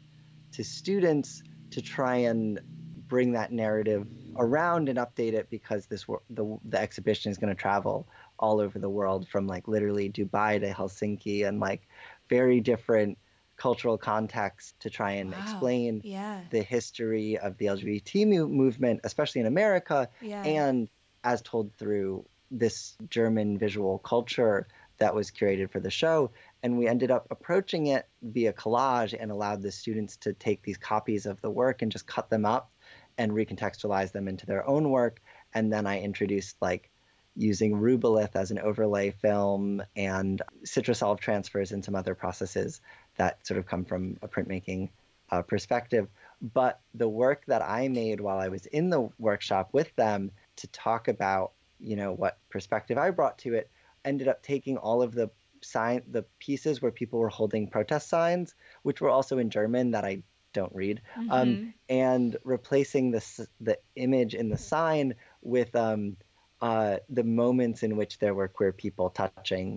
to 0.54 0.64
students 0.64 1.44
to 1.72 1.82
try 1.82 2.16
and 2.18 2.60
bring 3.08 3.34
that 3.34 3.52
narrative 3.52 4.08
around 4.38 4.90
and 4.90 4.98
update 4.98 5.34
it 5.34 5.50
because 5.50 5.88
this 5.88 6.06
the 6.30 6.58
the 6.66 6.80
exhibition 6.80 7.32
is 7.32 7.38
going 7.38 7.54
to 7.54 7.62
travel 7.62 8.08
all 8.40 8.60
over 8.60 8.80
the 8.80 8.90
world 8.90 9.28
from 9.28 9.48
like 9.48 9.68
literally 9.68 10.10
Dubai 10.10 10.60
to 10.60 10.72
Helsinki 10.74 11.48
and 11.48 11.60
like 11.60 11.88
very 12.30 12.60
different 12.62 13.18
cultural 13.58 13.98
contexts 13.98 14.74
to 14.80 14.90
try 14.90 15.12
and 15.12 15.34
Wow. 15.34 15.40
explain 15.40 16.04
Yeah. 16.04 16.40
the 16.50 16.62
history 16.64 17.38
of 17.38 17.58
the 17.58 17.68
LGBT 17.68 18.26
movement, 18.26 19.02
especially 19.04 19.42
in 19.42 19.48
America, 19.48 20.10
Yeah. 20.22 20.44
and 20.44 20.90
as 21.24 21.42
told 21.42 21.74
through 21.76 22.26
this 22.50 22.96
German 23.10 23.58
visual 23.58 24.00
culture 24.00 24.68
that 25.02 25.16
was 25.16 25.32
curated 25.32 25.72
for 25.72 25.80
the 25.80 25.90
show. 25.90 26.30
And 26.62 26.78
we 26.78 26.88
ended 26.88 27.10
up 27.10 27.26
approaching 27.32 27.88
it 27.88 28.08
via 28.22 28.54
collage 28.54 29.18
and 29.20 29.32
allowed 29.32 29.64
the 29.64 29.72
students 29.72 30.16
to 30.18 30.34
take 30.34 30.62
these 30.62 30.78
copies 30.78 31.26
of 31.26 31.42
the 31.42 31.50
work 31.50 31.82
and 31.82 31.92
just 31.92 32.06
cut 32.06 32.30
them 32.30 32.46
up 32.46 32.72
and 33.18 33.32
recontextualize 33.32 34.12
them 34.12 34.28
into 34.28 34.46
their 34.46 34.66
own 34.68 34.92
work. 34.92 35.20
And 35.56 35.74
then 35.74 35.88
I 35.88 36.02
introduced 36.02 36.56
like 36.62 36.90
using 37.36 37.74
Rubylith 37.74 38.36
as 38.36 38.52
an 38.52 38.60
overlay 38.60 39.10
film 39.10 39.82
and 39.96 40.40
Citrasolv 40.66 41.20
transfers 41.20 41.72
and 41.72 41.84
some 41.84 41.96
other 41.96 42.14
processes 42.14 42.80
that 43.18 43.46
sort 43.46 43.58
of 43.58 43.66
come 43.66 43.86
from 43.86 44.18
a 44.22 44.28
printmaking 44.28 44.90
uh, 45.32 45.42
perspective. 45.42 46.10
But 46.54 46.80
the 46.94 47.10
work 47.10 47.44
that 47.48 47.64
I 47.64 47.88
made 47.88 48.22
while 48.22 48.38
I 48.38 48.50
was 48.50 48.68
in 48.68 48.92
the 48.92 49.10
workshop 49.18 49.70
with 49.72 49.96
them 49.96 50.30
to 50.58 50.68
talk 50.68 51.08
about, 51.08 51.54
you 51.80 51.96
know, 51.96 52.14
what 52.14 52.38
perspective 52.52 53.00
I 53.00 53.10
brought 53.10 53.40
to 53.40 53.56
it, 53.56 53.72
ended 54.06 54.28
up 54.28 54.42
taking 54.44 54.78
all 54.78 55.02
of 55.02 55.14
the 55.14 55.32
sign, 55.62 56.04
the 56.08 56.24
pieces 56.40 56.82
where 56.82 56.92
people 56.92 57.20
were 57.20 57.30
holding 57.30 57.70
protest 57.70 58.10
signs, 58.10 58.56
which 58.84 59.02
were 59.02 59.10
also 59.10 59.38
in 59.38 59.50
German 59.50 59.92
that 59.92 60.06
I 60.06 60.24
don't 60.54 60.74
read, 60.76 61.02
um, 61.30 61.60
Mhm. 61.60 61.74
and 61.90 62.38
replacing 62.44 63.12
the 63.12 63.48
the 63.60 63.78
image 63.96 64.36
in 64.36 64.50
the 64.50 64.58
sign 64.58 65.16
with 65.42 65.76
um, 65.76 66.18
uh, 66.62 66.98
the 67.10 67.24
moments 67.24 67.84
in 67.84 67.98
which 67.98 68.20
there 68.20 68.34
were 68.36 68.48
queer 68.48 68.74
people 68.74 69.10
touching 69.10 69.70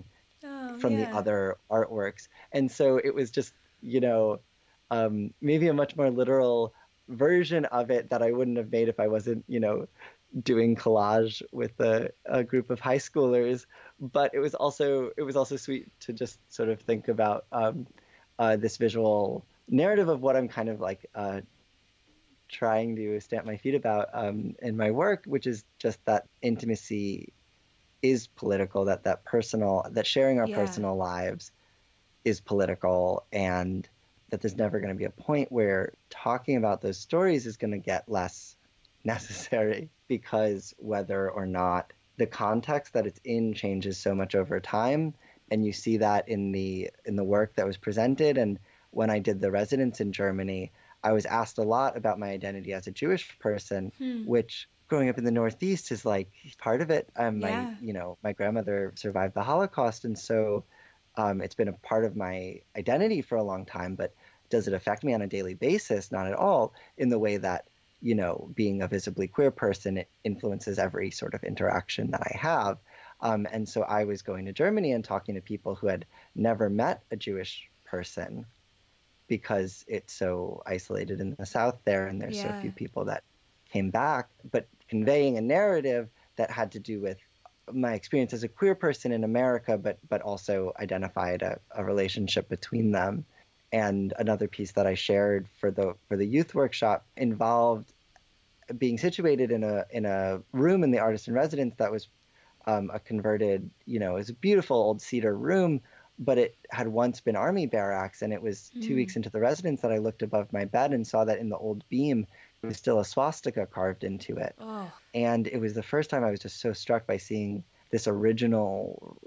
Oh, 0.45 0.77
from 0.77 0.97
the 0.97 1.09
other 1.13 1.57
artworks. 1.71 2.29
And 2.53 2.71
so 2.71 2.97
it 2.99 3.15
was 3.15 3.31
just, 3.31 3.55
you 3.81 4.01
know, 4.01 4.41
um, 4.91 5.33
maybe 5.41 5.69
a 5.69 5.73
much 5.75 5.97
more 5.97 6.11
literal 6.11 6.75
version 7.09 7.65
of 7.67 7.91
it 7.91 8.11
that 8.11 8.23
I 8.23 8.33
wouldn't 8.33 8.57
have 8.59 8.71
made 8.71 8.89
if 8.89 8.99
I 9.01 9.09
wasn't, 9.09 9.45
you 9.49 9.61
know, 9.61 9.87
doing 10.43 10.77
collage 10.77 11.43
with 11.53 11.79
a, 11.81 12.11
a 12.27 12.43
group 12.45 12.71
of 12.71 12.81
high 12.81 12.99
schoolers. 12.99 13.67
But 14.01 14.35
it 14.35 14.39
was 14.41 14.55
also 14.55 15.11
it 15.17 15.23
was 15.23 15.37
also 15.37 15.57
sweet 15.57 15.89
to 16.01 16.13
just 16.13 16.39
sort 16.53 16.69
of 16.69 16.81
think 16.81 17.09
about 17.09 17.47
um, 17.53 17.87
uh, 18.39 18.57
this 18.57 18.77
visual 18.77 19.47
narrative 19.69 20.09
of 20.09 20.21
what 20.21 20.37
I'm 20.37 20.49
kind 20.49 20.69
of 20.69 20.81
like 20.81 21.07
uh, 21.15 21.41
trying 22.49 22.97
to 22.97 23.21
stamp 23.21 23.47
my 23.47 23.57
feet 23.57 23.75
about 23.75 24.09
um, 24.13 24.55
in 24.63 24.77
my 24.77 24.91
work, 24.91 25.25
which 25.27 25.47
is 25.47 25.65
just 25.79 26.05
that 26.07 26.25
intimacy 26.43 27.33
is 28.03 28.27
political, 28.29 28.85
that 28.87 29.05
that 29.05 29.25
personal, 29.25 29.87
that 29.93 30.07
sharing 30.07 30.39
our 30.39 30.49
Yeah. 30.49 30.49
personal 30.49 30.97
lives 30.97 31.53
is 32.25 32.41
political, 32.41 33.27
and 33.33 33.89
that 34.31 34.41
there's 34.41 34.57
never 34.57 34.81
going 34.81 34.93
to 34.93 34.99
be 34.99 35.05
a 35.05 35.11
point 35.11 35.51
where 35.53 35.93
talking 36.11 36.57
about 36.57 36.81
those 36.81 36.99
stories 36.99 37.47
is 37.47 37.57
going 37.57 37.73
to 37.73 37.79
get 37.79 38.09
less 38.09 38.57
necessary 39.05 39.91
because 40.09 40.75
whether 40.79 41.31
or 41.31 41.47
not 41.47 41.93
the 42.17 42.27
context 42.27 42.93
that 42.93 43.07
it's 43.07 43.21
in 43.25 43.55
changes 43.55 43.99
so 43.99 44.15
much 44.15 44.35
over 44.35 44.61
time 44.61 45.15
and 45.51 45.65
you 45.65 45.73
see 45.73 45.99
that 45.99 46.29
in 46.29 46.53
the 46.53 46.91
in 47.05 47.17
the 47.17 47.25
work 47.25 47.55
that 47.57 47.67
was 47.67 47.77
presented 47.77 48.39
and 48.39 48.59
when 48.91 49.11
I 49.11 49.19
did 49.19 49.41
the 49.41 49.51
residence 49.51 50.01
in 50.01 50.13
Germany 50.13 50.73
I 51.03 51.13
was 51.13 51.27
asked 51.27 51.59
a 51.59 51.63
lot 51.63 51.97
about 51.97 52.19
my 52.19 52.29
identity 52.31 52.73
as 52.73 52.87
a 52.87 52.93
Jewish 52.93 53.39
person 53.39 53.93
Hmm. 53.99 54.25
which 54.27 54.69
growing 54.89 55.09
up 55.09 55.19
in 55.19 55.25
the 55.25 55.31
Northeast 55.31 55.91
is 55.93 56.05
like 56.05 56.31
part 56.59 56.81
of 56.81 56.91
it. 56.91 57.09
Um, 57.17 57.41
Yeah. 57.41 57.63
My, 57.63 57.69
you 57.81 57.93
know, 57.93 58.19
my 58.23 58.33
grandmother 58.33 58.93
survived 58.97 59.35
the 59.35 59.43
Holocaust, 59.43 60.05
and 60.05 60.19
so 60.19 60.65
um, 61.17 61.41
it's 61.41 61.55
been 61.55 61.69
a 61.69 61.73
part 61.73 62.05
of 62.05 62.17
my 62.17 62.61
identity 62.77 63.23
for 63.23 63.37
a 63.37 63.43
long 63.43 63.65
time. 63.65 63.95
But 63.95 64.15
does 64.51 64.69
it 64.69 64.75
affect 64.75 65.03
me 65.03 65.15
on 65.15 65.23
a 65.23 65.27
daily 65.27 65.55
basis? 65.55 66.13
Not 66.13 66.27
at 66.27 66.35
all. 66.35 66.75
In 66.99 67.09
the 67.09 67.19
way 67.19 67.39
that 67.39 67.67
you 68.05 68.15
know, 68.17 68.53
being 68.55 68.83
a 68.83 68.89
visibly 68.89 69.29
queer 69.29 69.53
person, 69.53 69.99
it 69.99 70.11
influences 70.25 70.79
every 70.79 71.11
sort 71.11 71.35
of 71.35 71.45
interaction 71.45 72.13
that 72.13 72.23
I 72.23 72.37
have. 72.39 72.79
Um, 73.21 73.49
and 73.53 73.69
so 73.69 73.83
I 73.83 74.05
was 74.05 74.23
going 74.23 74.47
to 74.47 74.53
Germany 74.53 74.93
and 74.93 75.05
talking 75.05 75.37
to 75.37 75.43
people 75.43 75.77
who 75.77 75.89
had 75.89 76.07
never 76.37 76.71
met 76.71 77.05
a 77.13 77.17
Jewish 77.17 77.71
person 77.87 78.47
because 79.29 79.85
it's 79.89 80.15
so 80.15 80.63
isolated 80.67 81.21
in 81.21 81.35
the 81.39 81.47
South 81.47 81.81
there, 81.85 82.07
and 82.09 82.21
there's 82.21 82.39
Yeah. 82.39 82.49
so 82.49 82.53
few 82.61 82.73
people 82.73 83.07
that 83.07 83.25
came 83.71 83.91
back, 83.91 84.31
but 84.53 84.69
conveying 84.89 85.39
a 85.39 85.43
narrative 85.43 86.11
that 86.37 86.51
had 86.51 86.73
to 86.73 86.81
do 86.81 87.01
with 87.01 87.19
my 87.73 87.95
experience 87.95 88.35
as 88.35 88.45
a 88.45 88.49
queer 88.49 88.75
person 88.75 89.13
in 89.13 89.25
America, 89.25 89.79
but 89.79 89.99
but 90.09 90.23
also 90.23 90.73
identified 90.79 91.43
a, 91.43 91.61
a 91.75 91.85
relationship 91.85 92.49
between 92.51 92.93
them. 92.93 93.27
And 93.73 94.15
another 94.19 94.49
piece 94.49 94.73
that 94.75 94.87
I 94.87 94.95
shared 94.95 95.49
for 95.61 95.71
the 95.73 95.97
for 96.09 96.17
the 96.19 96.27
youth 96.27 96.55
workshop 96.55 97.07
involved 97.17 97.94
being 98.79 98.99
situated 98.99 99.51
in 99.51 99.63
a 99.65 99.85
in 99.91 100.05
a 100.07 100.41
room 100.53 100.83
in 100.85 100.91
the 100.91 100.99
artist 100.99 101.29
in 101.29 101.35
residence 101.35 101.75
that 101.77 101.91
was 101.93 102.09
um, 102.67 102.91
a 102.93 102.99
converted, 102.99 103.69
you 103.85 103.99
know, 103.99 104.13
it 104.13 104.21
was 104.21 104.31
a 104.31 104.35
beautiful 104.35 104.77
old 104.77 105.03
cedar 105.03 105.37
room, 105.37 105.81
but 106.19 106.39
it 106.39 106.57
had 106.71 106.89
once 106.89 107.21
been 107.21 107.37
army 107.37 107.67
barracks. 107.67 108.23
And 108.23 108.33
it 108.33 108.41
was 108.41 108.71
two 108.81 108.95
Mm. 108.95 108.97
weeks 108.97 109.17
into 109.17 109.29
the 109.29 109.41
residence 109.41 109.83
that 109.83 109.93
I 109.93 109.99
looked 109.99 110.23
above 110.23 110.51
my 110.53 110.65
bed 110.65 110.93
and 110.95 111.07
saw 111.07 111.25
that 111.27 111.39
in 111.39 111.51
the 111.51 111.59
old 111.59 111.85
beam 111.91 112.27
there 112.61 112.69
was 112.69 112.79
still 112.79 113.01
a 113.01 113.05
swastika 113.05 113.67
carved 113.67 114.03
into 114.05 114.37
it. 114.37 114.55
Oh. 114.59 114.91
And 115.13 115.47
it 115.47 115.59
was 115.59 115.75
the 115.75 115.83
first 115.83 116.09
time 116.09 116.25
I 116.25 116.31
was 116.31 116.41
just 116.41 116.61
so 116.61 116.73
struck 116.73 117.07
by 117.07 117.19
seeing 117.19 117.63
this 117.91 118.09
original 118.09 119.19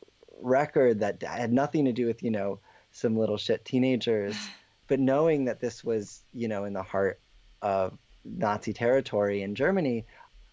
record 0.41 0.99
that 1.01 1.21
had 1.21 1.53
nothing 1.53 1.85
to 1.85 1.91
do 1.93 2.05
with, 2.07 2.23
you 2.23 2.31
know, 2.31 2.59
some 2.91 3.15
little 3.17 3.37
shit 3.37 3.63
teenagers, 3.65 4.35
but 4.87 4.99
knowing 4.99 5.45
that 5.45 5.59
this 5.59 5.83
was, 5.83 6.23
you 6.33 6.47
know, 6.47 6.63
in 6.65 6.73
the 6.73 6.81
heart 6.83 7.19
of 7.61 7.97
Nazi 8.35 8.73
territory 8.73 9.41
in 9.41 9.55
Germany 9.55 10.05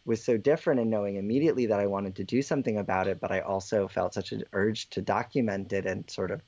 was 0.05 0.23
so 0.23 0.37
different 0.37 0.81
and 0.81 0.91
knowing 0.91 1.17
immediately 1.17 1.67
that 1.67 1.81
I 1.81 1.87
wanted 1.87 2.17
to 2.17 2.25
do 2.25 2.43
something 2.43 2.79
about 2.79 3.09
it, 3.09 3.21
but 3.21 3.33
I 3.33 3.41
also 3.41 3.89
felt 3.89 4.15
such 4.15 4.33
an 4.33 4.45
urge 4.53 4.91
to 4.91 5.03
document 5.03 5.73
it 5.73 5.87
and 5.87 6.09
sort 6.11 6.31
of, 6.31 6.43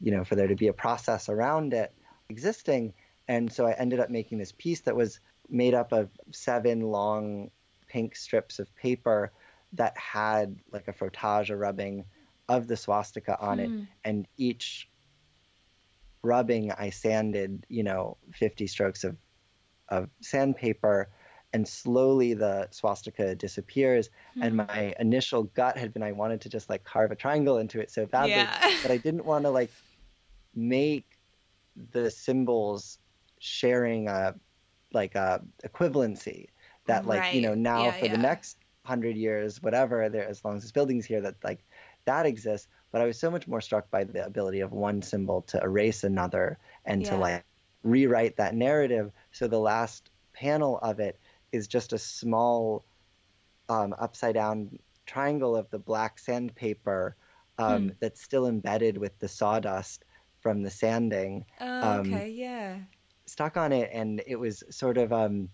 you 0.00 0.12
know, 0.12 0.24
for 0.24 0.36
there 0.36 0.46
to 0.46 0.54
be 0.54 0.68
a 0.68 0.72
process 0.72 1.28
around 1.28 1.74
it 1.74 1.92
existing. 2.28 2.94
And 3.28 3.52
so 3.52 3.66
I 3.66 3.72
ended 3.72 3.98
up 3.98 4.10
making 4.10 4.38
this 4.38 4.52
piece 4.52 4.80
that 4.82 4.94
was 4.94 5.18
made 5.48 5.74
up 5.74 5.92
of 5.92 6.10
seven 6.32 6.80
long 6.80 7.50
pink 7.88 8.14
strips 8.16 8.58
of 8.58 8.74
paper 8.76 9.32
that 9.72 9.96
had 9.98 10.56
like 10.72 10.88
a 10.88 10.92
frottage, 10.92 11.50
a 11.50 11.56
rubbing 11.56 12.04
of 12.48 12.68
the 12.68 12.76
swastika 12.76 13.38
on 13.40 13.58
it. 13.58 13.68
Hmm. 13.68 13.82
And 14.04 14.28
each 14.36 14.88
rubbing, 16.22 16.72
I 16.72 16.90
sanded, 16.90 17.66
you 17.68 17.82
know, 17.82 18.16
50 18.32 18.66
strokes 18.66 19.04
of, 19.04 19.16
of 19.88 20.08
sandpaper. 20.20 21.08
And 21.52 21.66
slowly 21.66 22.34
the 22.34 22.68
swastika 22.70 23.34
disappears. 23.34 24.10
And 24.40 24.56
Hmm. 24.56 24.56
my 24.56 24.94
initial 25.00 25.44
gut 25.44 25.78
had 25.78 25.92
been 25.92 26.02
I 26.02 26.12
wanted 26.12 26.40
to 26.42 26.48
just 26.50 26.68
like 26.68 26.84
carve 26.84 27.12
a 27.12 27.16
triangle 27.16 27.58
into 27.58 27.80
it 27.80 27.90
so 27.90 28.06
badly 28.06 28.32
Yeah. 28.32 28.68
but 28.82 28.90
I 28.90 28.98
didn't 28.98 29.24
want 29.24 29.44
to 29.44 29.50
like 29.50 29.72
make 30.54 31.18
the 31.92 32.10
symbols 32.10 32.98
sharing 33.38 34.08
a 34.08 34.34
like 34.92 35.14
a 35.14 35.42
equivalency 35.64 36.46
that 36.86 37.06
like 37.06 37.32
you 37.32 37.40
know 37.40 37.54
now 37.54 37.84
Yeah, 37.84 37.92
for 37.92 38.06
yeah. 38.06 38.12
the 38.12 38.18
next 38.18 38.58
hundred 38.84 39.16
years 39.16 39.62
whatever 39.62 40.08
there 40.08 40.26
as 40.28 40.44
long 40.44 40.56
as 40.56 40.62
this 40.62 40.72
building's 40.72 41.06
here 41.06 41.20
that 41.22 41.36
like 41.44 41.64
that 42.06 42.26
exists. 42.26 42.68
But 42.92 43.00
I 43.02 43.06
was 43.06 43.18
so 43.18 43.30
much 43.30 43.46
more 43.48 43.60
struck 43.60 43.90
by 43.90 44.04
the 44.04 44.24
ability 44.24 44.60
of 44.60 44.72
one 44.72 45.02
symbol 45.02 45.42
to 45.42 45.60
erase 45.62 46.04
another 46.04 46.58
and 46.84 47.04
to 47.06 47.16
like 47.16 47.44
rewrite 47.86 48.36
that 48.36 48.54
narrative. 48.54 49.12
So 49.32 49.48
the 49.48 49.58
last 49.60 50.10
panel 50.34 50.78
of 50.78 51.00
it 51.00 51.18
is 51.52 51.68
just 51.68 51.92
a 51.92 51.98
small 51.98 52.84
um, 53.68 53.94
upside 53.98 54.34
down 54.34 54.78
triangle 55.06 55.56
of 55.56 55.70
the 55.70 55.78
black 55.78 56.18
sandpaper 56.18 57.16
um, 57.58 57.92
Hmm. 57.92 57.96
that's 58.00 58.22
still 58.22 58.46
embedded 58.46 58.98
with 58.98 59.18
the 59.18 59.28
sawdust 59.28 60.04
from 60.40 60.62
the 60.62 60.70
sanding 60.70 61.44
Oh, 61.60 61.94
Um, 62.00 62.06
okay, 62.06 62.30
yeah. 62.30 62.78
stuck 63.26 63.56
on 63.56 63.72
it 63.72 63.90
and 63.92 64.22
it 64.26 64.36
was 64.36 64.62
sort 64.70 64.98
of 64.98 65.12
um 65.12 65.48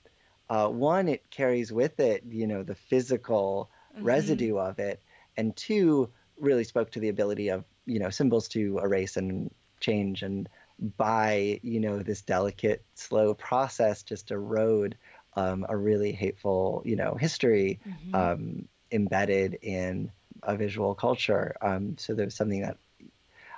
uh 0.51 0.69
one 0.69 1.09
it 1.09 1.31
carries 1.31 1.73
with 1.73 2.01
it 2.01 2.23
you 2.29 2.47
know 2.47 2.63
the 2.63 2.75
physical 2.75 3.71
Mhm. 3.95 4.05
residue 4.05 4.57
of 4.57 4.79
it 4.79 5.03
and 5.37 5.57
two 5.57 6.11
really 6.39 6.65
spoke 6.65 6.91
to 6.91 7.01
the 7.01 7.09
ability 7.09 7.49
of 7.49 7.65
you 7.87 7.99
know 7.99 8.11
symbols 8.11 8.49
to 8.49 8.79
erase 8.79 9.17
and 9.17 9.51
change 9.81 10.23
and 10.23 10.49
by 10.97 11.61
you 11.63 11.81
know 11.81 11.99
this 12.03 12.23
delicate 12.23 12.85
slow 12.95 13.35
process 13.35 14.03
just 14.03 14.31
erode 14.31 14.97
um, 15.35 15.65
a 15.69 15.77
really 15.77 16.13
hateful 16.13 16.83
you 16.85 16.97
know 16.97 17.15
history 17.15 17.81
Mhm. 17.87 18.15
um, 18.15 18.69
embedded 18.91 19.59
in 19.63 20.11
a 20.43 20.57
visual 20.57 20.95
culture. 20.95 21.55
Um, 21.63 21.97
so 21.99 22.15
there's 22.15 22.37
something 22.37 22.63
that 22.63 22.77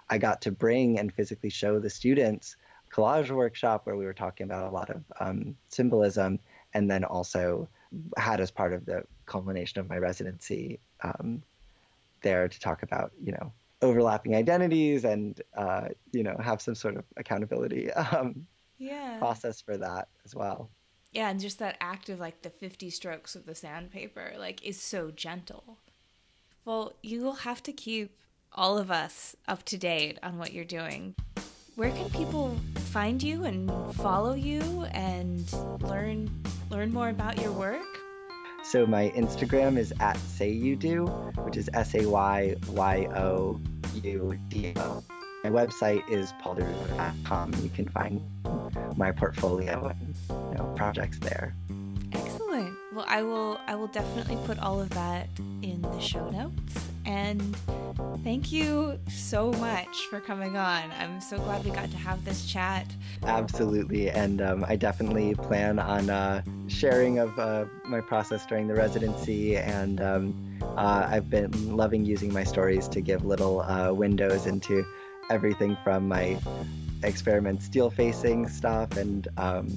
I 0.08 0.18
got 0.18 0.42
to 0.42 0.52
bring 0.52 0.98
and 0.98 1.12
physically 1.12 1.50
show 1.50 1.78
the 1.78 1.90
students 1.90 2.56
collage 2.92 3.30
workshop 3.30 3.86
where 3.86 3.96
we 3.96 4.04
were 4.04 4.14
talking 4.14 4.44
about 4.44 4.68
a 4.68 4.74
lot 4.74 4.90
of 4.90 5.02
um, 5.18 5.56
symbolism, 5.68 6.38
and 6.74 6.90
then 6.90 7.04
also 7.04 7.68
had 8.16 8.40
as 8.40 8.50
part 8.50 8.72
of 8.72 8.84
the 8.86 9.04
culmination 9.26 9.80
of 9.80 9.88
my 9.88 9.98
residency 9.98 10.78
um, 11.02 11.42
there 12.22 12.48
to 12.48 12.60
talk 12.60 12.82
about 12.82 13.12
you 13.22 13.32
know 13.32 13.52
overlapping 13.85 14.35
identities 14.35 15.05
and 15.05 15.41
uh, 15.57 15.89
you 16.12 16.22
know 16.22 16.37
have 16.43 16.61
some 16.61 16.74
sort 16.74 16.97
of 16.97 17.05
accountability 17.16 17.93
um, 17.93 18.47
yeah. 18.78 19.18
process 19.18 19.61
for 19.61 19.76
that 19.76 20.09
as 20.24 20.35
well. 20.35 20.70
Yeah, 21.12 21.30
and 21.30 21.39
just 21.39 21.61
that 21.61 21.76
act 21.80 22.09
of 22.09 22.18
like 22.18 22.43
the 22.43 22.51
50 22.51 22.91
strokes 22.91 23.37
of 23.37 23.47
the 23.47 23.55
sandpaper 23.55 24.32
like 24.37 24.64
is 24.64 24.80
so 24.80 25.12
gentle. 25.12 25.78
Well, 26.64 26.95
you 27.03 27.22
will 27.22 27.45
have 27.49 27.62
to 27.64 27.72
keep 27.72 28.18
all 28.53 28.78
of 28.78 28.91
us 28.91 29.37
up 29.47 29.64
to 29.64 29.76
date 29.76 30.18
on 30.22 30.39
what 30.39 30.53
you're 30.53 30.64
doing. 30.64 31.14
Where 31.76 31.91
can 31.91 32.09
people 32.11 32.57
find 32.91 33.22
you 33.22 33.45
and 33.45 33.70
follow 33.97 34.35
you 34.35 34.87
and 34.93 35.53
learn 35.82 36.30
learn 36.70 36.93
more 36.93 37.11
about 37.11 37.41
your 37.41 37.53
work? 37.53 37.93
So 38.64 38.86
my 38.86 39.10
Instagram 39.10 39.76
is 39.76 39.92
at 40.00 40.16
say 40.16 40.48
you 40.48 40.74
do, 40.74 41.04
which 41.44 41.58
is 41.58 41.68
S 41.74 41.94
A 41.94 42.08
Y 42.08 42.56
Y 42.70 43.06
O 43.14 43.60
U 44.02 44.38
D 44.48 44.72
O. 44.76 45.04
My 45.44 45.50
website 45.50 46.08
is 46.08 46.32
paulderulo.com. 46.42 47.52
You 47.62 47.68
can 47.68 47.86
find 47.88 48.22
my 48.96 49.12
portfolio 49.12 49.88
and 49.88 50.14
you 50.30 50.58
know, 50.58 50.72
projects 50.76 51.18
there. 51.18 51.54
Excellent. 52.14 52.74
Well, 52.94 53.04
I 53.06 53.22
will 53.22 53.60
I 53.66 53.74
will 53.74 53.88
definitely 53.88 54.38
put 54.46 54.58
all 54.58 54.80
of 54.80 54.88
that 54.90 55.28
in 55.62 55.82
the 55.82 56.00
show 56.00 56.30
notes. 56.30 56.88
And 57.05 57.57
thank 58.22 58.50
you 58.50 58.98
so 59.09 59.52
much 59.52 60.07
for 60.09 60.20
coming 60.20 60.57
on. 60.57 60.90
I'm 60.98 61.20
so 61.20 61.38
glad 61.38 61.64
we 61.64 61.70
got 61.70 61.90
to 61.90 61.96
have 61.96 62.24
this 62.24 62.46
chat. 62.46 62.86
Absolutely, 63.24 64.11
and 64.11 64.40
um, 64.40 64.64
I 64.66 64.76
definitely 64.76 65.34
plan 65.34 65.78
on 65.78 66.11
uh, 66.11 66.42
sharing 66.68 67.18
of 67.18 67.38
uh, 67.38 67.66
my 67.84 68.00
process 68.00 68.46
during 68.46 68.66
the 68.66 68.74
residency. 68.74 69.57
And 69.57 70.00
um, 70.00 70.59
uh, 70.76 71.07
I've 71.11 71.28
been 71.30 71.76
loving 71.76 72.05
using 72.05 72.32
my 72.32 72.44
stories 72.44 72.88
to 72.88 73.00
give 73.00 73.24
little 73.24 73.61
uh, 73.62 73.92
windows 73.92 74.46
into 74.46 74.84
everything 75.30 75.76
from 75.84 76.09
my 76.09 76.38
experiment 77.02 77.62
steel 77.62 77.90
facing 77.90 78.48
stuff 78.48 78.96
and 78.96 79.28
um, 79.36 79.76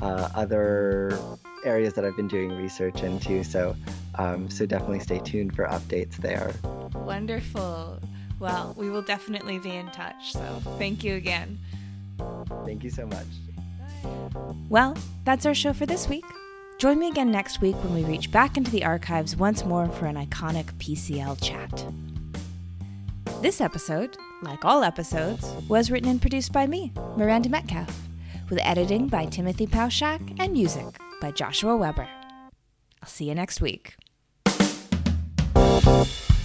uh, 0.00 0.28
other 0.34 1.18
areas 1.64 1.94
that 1.94 2.04
I've 2.04 2.16
been 2.16 2.28
doing 2.28 2.52
research 2.52 3.02
into. 3.02 3.42
So, 3.42 3.76
um, 4.18 4.48
so 4.50 4.66
definitely 4.66 5.00
stay 5.00 5.18
tuned 5.20 5.54
for 5.54 5.66
updates 5.66 6.16
there. 6.16 6.54
Wonderful. 6.94 8.00
Well, 8.38 8.74
we 8.76 8.90
will 8.90 9.02
definitely 9.02 9.58
be 9.58 9.70
in 9.70 9.90
touch. 9.90 10.32
So 10.32 10.60
thank 10.78 11.02
you 11.04 11.14
again. 11.14 11.58
Thank 12.64 12.84
you 12.84 12.90
so 12.90 13.06
much. 13.06 13.26
Well, 14.68 14.96
that's 15.24 15.46
our 15.46 15.54
show 15.54 15.72
for 15.72 15.86
this 15.86 16.08
week. 16.08 16.24
Join 16.78 16.98
me 16.98 17.08
again 17.08 17.30
next 17.30 17.60
week 17.62 17.76
when 17.76 17.94
we 17.94 18.04
reach 18.04 18.30
back 18.30 18.56
into 18.56 18.70
the 18.70 18.84
archives 18.84 19.34
once 19.36 19.64
more 19.64 19.88
for 19.88 20.06
an 20.06 20.16
iconic 20.16 20.66
PCL 20.74 21.42
chat. 21.42 21.86
This 23.40 23.60
episode, 23.60 24.16
like 24.42 24.64
all 24.64 24.84
episodes, 24.84 25.50
was 25.68 25.90
written 25.90 26.10
and 26.10 26.20
produced 26.20 26.52
by 26.52 26.66
me, 26.66 26.92
Miranda 27.16 27.48
Metcalf, 27.48 28.08
with 28.50 28.58
editing 28.60 29.08
by 29.08 29.24
Timothy 29.26 29.66
Pauschak 29.66 30.36
and 30.38 30.52
music 30.52 30.84
by 31.20 31.30
Joshua 31.30 31.76
Weber. 31.76 32.08
I'll 33.02 33.08
see 33.08 33.26
you 33.26 33.34
next 33.34 33.60
week. 33.60 33.96
Bye. 35.86 36.35